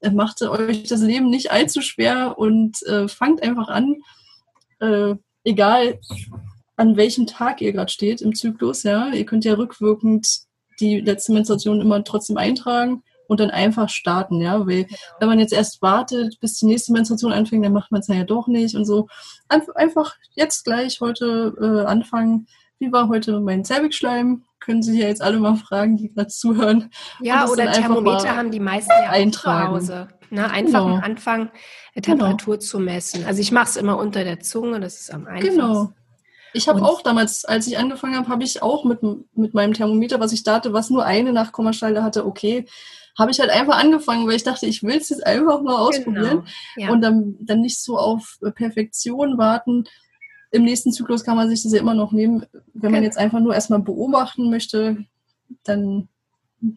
äh, 0.00 0.10
macht 0.10 0.42
euch 0.42 0.84
das 0.84 1.00
Leben 1.00 1.30
nicht 1.30 1.50
allzu 1.50 1.80
schwer 1.80 2.38
und 2.38 2.82
äh, 2.82 3.08
fangt 3.08 3.42
einfach 3.42 3.68
an. 3.68 3.96
Äh, 4.80 5.14
egal 5.44 5.98
an 6.76 6.96
welchem 6.96 7.26
Tag 7.26 7.60
ihr 7.60 7.72
gerade 7.72 7.90
steht 7.90 8.20
im 8.20 8.34
Zyklus, 8.34 8.84
ja, 8.84 9.08
ihr 9.08 9.26
könnt 9.26 9.44
ja 9.44 9.54
rückwirkend 9.54 10.42
die 10.80 11.00
letzte 11.00 11.32
Menstruation 11.32 11.80
immer 11.80 12.04
trotzdem 12.04 12.36
eintragen 12.36 13.02
und 13.28 13.38
dann 13.40 13.50
einfach 13.50 13.88
starten, 13.88 14.40
ja, 14.40 14.66
weil 14.66 14.84
genau. 14.84 14.98
wenn 15.20 15.28
man 15.28 15.38
jetzt 15.38 15.52
erst 15.52 15.80
wartet, 15.82 16.40
bis 16.40 16.54
die 16.54 16.66
nächste 16.66 16.92
Menstruation 16.92 17.32
anfängt, 17.32 17.64
dann 17.64 17.72
macht 17.72 17.92
man 17.92 18.00
es 18.00 18.08
ja 18.08 18.24
doch 18.24 18.48
nicht 18.48 18.74
und 18.74 18.84
so. 18.84 19.06
Einfach 19.48 20.16
jetzt 20.34 20.64
gleich 20.64 21.00
heute 21.00 21.54
äh, 21.60 21.86
anfangen. 21.86 22.48
Wie 22.80 22.90
war 22.90 23.08
heute 23.08 23.38
mein 23.40 23.64
Zervixschleim? 23.64 24.44
Können 24.60 24.82
Sie 24.82 24.98
ja 25.00 25.08
jetzt 25.08 25.22
alle 25.22 25.38
mal 25.38 25.56
fragen, 25.56 25.96
die 25.96 26.12
gerade 26.12 26.28
zuhören. 26.28 26.90
Ja, 27.20 27.46
oder 27.48 27.70
Thermometer 27.70 28.36
haben 28.36 28.50
die 28.50 28.60
meisten 28.60 28.90
ja 29.02 29.10
eintragen. 29.10 29.74
auch 29.74 29.80
zu 29.80 29.94
Hause. 29.94 30.08
Ne? 30.30 30.50
Einfach 30.50 30.84
genau. 30.84 30.96
am 30.96 31.02
Anfang 31.02 31.50
Temperatur 31.94 32.54
genau. 32.54 32.66
zu 32.66 32.78
messen. 32.78 33.24
Also 33.24 33.40
ich 33.40 33.52
mache 33.52 33.68
es 33.68 33.76
immer 33.76 33.98
unter 33.98 34.24
der 34.24 34.40
Zunge, 34.40 34.80
das 34.80 35.00
ist 35.00 35.12
am 35.12 35.26
einfachsten. 35.26 35.56
Genau. 35.56 35.92
Ich 36.54 36.68
habe 36.68 36.82
auch 36.82 37.02
damals, 37.02 37.44
als 37.44 37.66
ich 37.66 37.78
angefangen 37.78 38.16
habe, 38.16 38.28
habe 38.28 38.42
ich 38.42 38.62
auch 38.62 38.84
mit, 38.84 39.00
mit 39.34 39.54
meinem 39.54 39.74
Thermometer, 39.74 40.18
was 40.18 40.32
ich 40.32 40.42
dachte, 40.42 40.72
was 40.72 40.90
nur 40.90 41.04
eine 41.04 41.32
Nachkommastelle 41.32 42.02
hatte, 42.02 42.26
okay, 42.26 42.66
habe 43.18 43.32
ich 43.32 43.40
halt 43.40 43.50
einfach 43.50 43.76
angefangen, 43.76 44.26
weil 44.26 44.36
ich 44.36 44.44
dachte, 44.44 44.66
ich 44.66 44.82
will 44.82 44.96
es 44.96 45.08
jetzt 45.08 45.26
einfach 45.26 45.60
mal 45.60 45.76
ausprobieren 45.76 46.44
genau. 46.44 46.44
ja. 46.76 46.90
und 46.90 47.00
dann, 47.00 47.36
dann 47.40 47.60
nicht 47.60 47.80
so 47.80 47.98
auf 47.98 48.38
Perfektion 48.54 49.36
warten. 49.36 49.84
Im 50.50 50.62
nächsten 50.62 50.92
Zyklus 50.92 51.24
kann 51.24 51.36
man 51.36 51.48
sich 51.48 51.62
das 51.62 51.72
ja 51.72 51.80
immer 51.80 51.94
noch 51.94 52.12
nehmen. 52.12 52.46
Wenn 52.72 52.92
man 52.92 53.02
jetzt 53.02 53.18
einfach 53.18 53.40
nur 53.40 53.54
erstmal 53.54 53.80
beobachten 53.80 54.48
möchte, 54.48 55.04
dann 55.64 56.08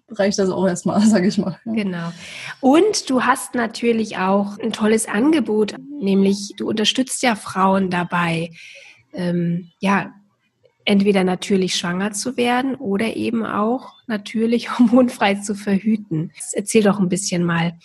reicht 0.09 0.39
das 0.39 0.49
auch 0.49 0.67
erstmal, 0.67 0.99
sage 1.07 1.27
ich 1.27 1.37
mal. 1.37 1.59
Ja. 1.65 1.73
Genau. 1.73 2.11
Und 2.59 3.09
du 3.09 3.23
hast 3.23 3.53
natürlich 3.55 4.17
auch 4.17 4.57
ein 4.59 4.73
tolles 4.73 5.07
Angebot, 5.07 5.75
nämlich 5.99 6.53
du 6.57 6.67
unterstützt 6.67 7.21
ja 7.21 7.35
Frauen 7.35 7.89
dabei, 7.89 8.51
ähm, 9.13 9.69
ja, 9.79 10.11
entweder 10.85 11.23
natürlich 11.23 11.75
schwanger 11.75 12.11
zu 12.11 12.37
werden 12.37 12.75
oder 12.75 13.15
eben 13.15 13.45
auch 13.45 13.93
natürlich 14.07 14.71
hormonfrei 14.79 15.35
zu 15.35 15.55
verhüten. 15.55 16.31
Erzähl 16.53 16.83
doch 16.83 16.99
ein 16.99 17.09
bisschen 17.09 17.43
mal, 17.43 17.77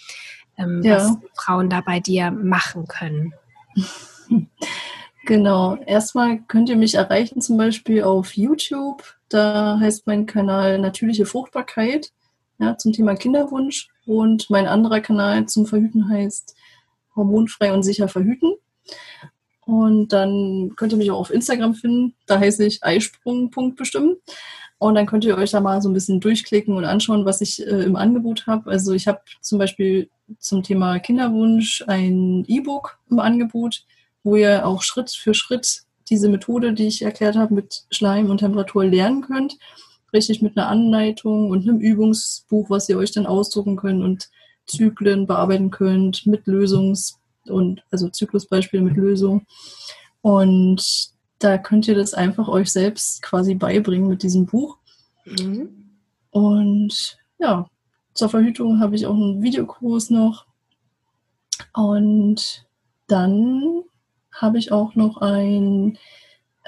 ähm, 0.58 0.82
ja. 0.82 0.96
was 0.96 1.16
Frauen 1.34 1.70
da 1.70 1.80
bei 1.80 2.00
dir 2.00 2.30
machen 2.30 2.86
können. 2.86 3.34
Genau. 5.26 5.74
Erstmal 5.86 6.38
könnt 6.42 6.68
ihr 6.68 6.76
mich 6.76 6.94
erreichen, 6.94 7.40
zum 7.40 7.56
Beispiel 7.56 8.04
auf 8.04 8.36
YouTube. 8.36 9.02
Da 9.28 9.78
heißt 9.80 10.06
mein 10.06 10.24
Kanal 10.24 10.78
Natürliche 10.78 11.26
Fruchtbarkeit 11.26 12.12
ja, 12.58 12.78
zum 12.78 12.92
Thema 12.92 13.16
Kinderwunsch. 13.16 13.88
Und 14.06 14.48
mein 14.50 14.68
anderer 14.68 15.00
Kanal 15.00 15.46
zum 15.46 15.66
Verhüten 15.66 16.08
heißt 16.08 16.54
Hormonfrei 17.16 17.72
und 17.72 17.82
sicher 17.82 18.06
verhüten. 18.06 18.54
Und 19.66 20.12
dann 20.12 20.74
könnt 20.76 20.92
ihr 20.92 20.98
mich 20.98 21.10
auch 21.10 21.18
auf 21.18 21.32
Instagram 21.32 21.74
finden. 21.74 22.14
Da 22.26 22.38
heiße 22.38 22.64
ich 22.64 22.84
Eisprung.bestimmen. 22.84 24.16
Und 24.78 24.94
dann 24.94 25.06
könnt 25.06 25.24
ihr 25.24 25.36
euch 25.36 25.50
da 25.50 25.60
mal 25.60 25.82
so 25.82 25.88
ein 25.88 25.92
bisschen 25.92 26.20
durchklicken 26.20 26.76
und 26.76 26.84
anschauen, 26.84 27.24
was 27.24 27.40
ich 27.40 27.66
äh, 27.66 27.82
im 27.82 27.96
Angebot 27.96 28.46
habe. 28.46 28.70
Also 28.70 28.92
ich 28.92 29.08
habe 29.08 29.20
zum 29.40 29.58
Beispiel 29.58 30.08
zum 30.38 30.62
Thema 30.62 31.00
Kinderwunsch 31.00 31.82
ein 31.88 32.44
E-Book 32.46 32.98
im 33.10 33.18
Angebot, 33.18 33.84
wo 34.22 34.36
ihr 34.36 34.64
auch 34.64 34.82
Schritt 34.82 35.10
für 35.10 35.34
Schritt 35.34 35.82
diese 36.10 36.28
Methode, 36.28 36.72
die 36.72 36.86
ich 36.86 37.02
erklärt 37.02 37.34
habe, 37.34 37.52
mit 37.52 37.86
Schleim 37.90 38.30
und 38.30 38.38
Temperatur 38.38 38.84
lernen 38.84 39.22
könnt. 39.22 39.56
Richtig 40.12 40.42
mit 40.42 40.56
einer 40.56 40.68
Anleitung 40.68 41.50
und 41.50 41.68
einem 41.68 41.80
Übungsbuch, 41.80 42.70
was 42.70 42.88
ihr 42.88 42.98
euch 42.98 43.10
dann 43.10 43.26
ausdrucken 43.26 43.74
könnt 43.74 44.04
und 44.04 44.28
Zyklen 44.66 45.26
bearbeiten 45.26 45.72
könnt 45.72 46.24
mit 46.24 46.44
Lösungs- 46.46 47.16
und 47.50 47.82
also 47.90 48.08
Zyklusbeispiele 48.08 48.82
mit 48.82 48.96
Lösung. 48.96 49.46
Und 50.20 51.10
da 51.38 51.58
könnt 51.58 51.86
ihr 51.88 51.94
das 51.94 52.14
einfach 52.14 52.48
euch 52.48 52.72
selbst 52.72 53.22
quasi 53.22 53.54
beibringen 53.54 54.08
mit 54.08 54.22
diesem 54.22 54.46
Buch. 54.46 54.78
Mhm. 55.24 55.98
Und 56.30 57.18
ja, 57.38 57.68
zur 58.14 58.28
Verhütung 58.28 58.80
habe 58.80 58.96
ich 58.96 59.06
auch 59.06 59.14
einen 59.14 59.42
Videokurs 59.42 60.10
noch. 60.10 60.46
Und 61.74 62.66
dann 63.06 63.82
habe 64.32 64.58
ich 64.58 64.72
auch 64.72 64.94
noch 64.94 65.18
ein 65.18 65.98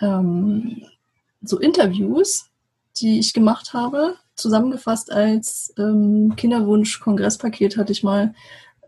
ähm, 0.00 0.84
so 1.42 1.58
Interviews, 1.58 2.50
die 3.00 3.18
ich 3.18 3.32
gemacht 3.32 3.72
habe, 3.72 4.16
zusammengefasst 4.34 5.10
als 5.12 5.72
ähm, 5.78 6.34
Kinderwunsch-Kongresspaket 6.36 7.76
hatte 7.76 7.92
ich 7.92 8.02
mal 8.02 8.34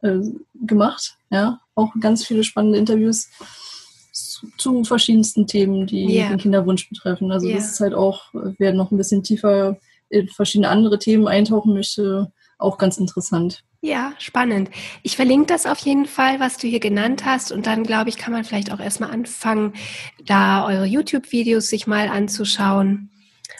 äh, 0.02 0.20
gemacht. 0.54 1.16
Ja, 1.30 1.60
auch 1.80 1.92
ganz 2.00 2.24
viele 2.24 2.44
spannende 2.44 2.78
Interviews 2.78 3.28
zu, 4.12 4.48
zu 4.56 4.84
verschiedensten 4.84 5.46
Themen, 5.46 5.86
die 5.86 6.06
yeah. 6.06 6.28
den 6.28 6.38
Kinderwunsch 6.38 6.88
betreffen. 6.88 7.30
Also 7.32 7.46
yeah. 7.46 7.56
das 7.56 7.72
ist 7.72 7.80
halt 7.80 7.94
auch, 7.94 8.32
wer 8.58 8.72
noch 8.72 8.90
ein 8.90 8.96
bisschen 8.96 9.22
tiefer 9.22 9.78
in 10.08 10.28
verschiedene 10.28 10.68
andere 10.68 10.98
Themen 10.98 11.28
eintauchen 11.28 11.72
möchte, 11.72 12.32
auch 12.58 12.78
ganz 12.78 12.98
interessant. 12.98 13.64
Ja, 13.82 14.12
spannend. 14.18 14.70
Ich 15.02 15.16
verlinke 15.16 15.46
das 15.46 15.64
auf 15.64 15.78
jeden 15.78 16.04
Fall, 16.04 16.38
was 16.38 16.58
du 16.58 16.66
hier 16.66 16.80
genannt 16.80 17.24
hast. 17.24 17.50
Und 17.50 17.66
dann, 17.66 17.84
glaube 17.84 18.10
ich, 18.10 18.18
kann 18.18 18.32
man 18.32 18.44
vielleicht 18.44 18.72
auch 18.72 18.80
erstmal 18.80 19.10
anfangen, 19.10 19.72
da 20.26 20.66
eure 20.66 20.84
YouTube-Videos 20.84 21.68
sich 21.68 21.86
mal 21.86 22.08
anzuschauen. 22.08 23.10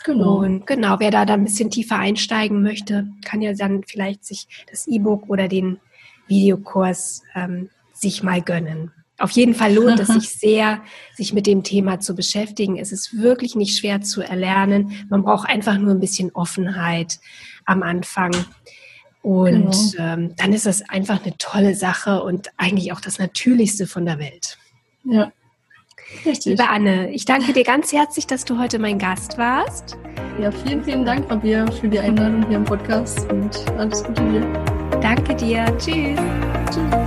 Genau. 0.05 0.41
Und 0.41 0.66
genau, 0.66 0.97
wer 0.99 1.11
da 1.11 1.25
dann 1.25 1.41
ein 1.41 1.45
bisschen 1.45 1.71
tiefer 1.71 1.97
einsteigen 1.97 2.62
möchte, 2.62 3.09
kann 3.25 3.41
ja 3.41 3.55
dann 3.55 3.83
vielleicht 3.85 4.25
sich 4.25 4.47
das 4.71 4.87
E-Book 4.87 5.29
oder 5.29 5.49
den 5.49 5.79
Videokurs 6.27 7.23
ähm, 7.35 7.71
sich 8.01 8.22
mal 8.22 8.40
gönnen. 8.42 8.92
Auf 9.18 9.32
jeden 9.32 9.55
Fall 9.55 9.74
lohnt 9.74 10.01
es 10.01 10.09
sich 10.09 10.30
sehr, 10.40 10.82
sich 11.14 11.32
mit 11.32 11.46
dem 11.46 11.62
Thema 11.62 12.01
zu 12.01 12.14
beschäftigen. 12.14 12.78
Es 12.78 12.90
ist 12.90 13.18
wirklich 13.18 13.55
nicht 13.55 13.78
schwer 13.78 14.01
zu 14.01 14.22
erlernen. 14.22 14.92
Man 15.11 15.22
braucht 15.22 15.48
einfach 15.48 15.76
nur 15.78 15.92
ein 15.92 16.01
bisschen 16.01 16.30
Offenheit 16.32 17.18
am 17.66 17.82
Anfang. 17.82 18.32
Und 19.22 19.92
genau. 19.92 20.12
ähm, 20.14 20.34
dann 20.36 20.55
ist 20.55 20.66
es 20.66 20.88
einfach 20.88 21.22
eine 21.22 21.36
tolle 21.36 21.74
Sache 21.74 22.22
und 22.22 22.48
eigentlich 22.57 22.92
auch 22.92 23.01
das 23.01 23.18
Natürlichste 23.18 23.86
von 23.86 24.07
der 24.07 24.18
Welt. 24.18 24.59
Ja. 25.05 25.30
Richtig. 26.24 26.46
Liebe 26.46 26.68
Anne, 26.68 27.12
ich 27.12 27.24
danke 27.24 27.53
dir 27.53 27.62
ganz 27.62 27.92
herzlich, 27.92 28.26
dass 28.26 28.44
du 28.44 28.59
heute 28.59 28.78
mein 28.78 28.98
Gast 28.98 29.38
warst. 29.38 29.96
Ja, 30.40 30.51
vielen, 30.51 30.82
vielen 30.82 31.05
Dank, 31.05 31.30
Rabia, 31.30 31.70
für 31.70 31.88
die 31.88 32.01
Einladung 32.01 32.46
hier 32.48 32.57
im 32.57 32.64
Podcast 32.64 33.30
und 33.30 33.57
alles 33.78 34.03
Gute 34.03 34.22
dir. 34.30 34.40
Danke 35.01 35.34
dir. 35.36 35.66
Tschüss. 35.78 36.18
Tschüss. 36.70 36.99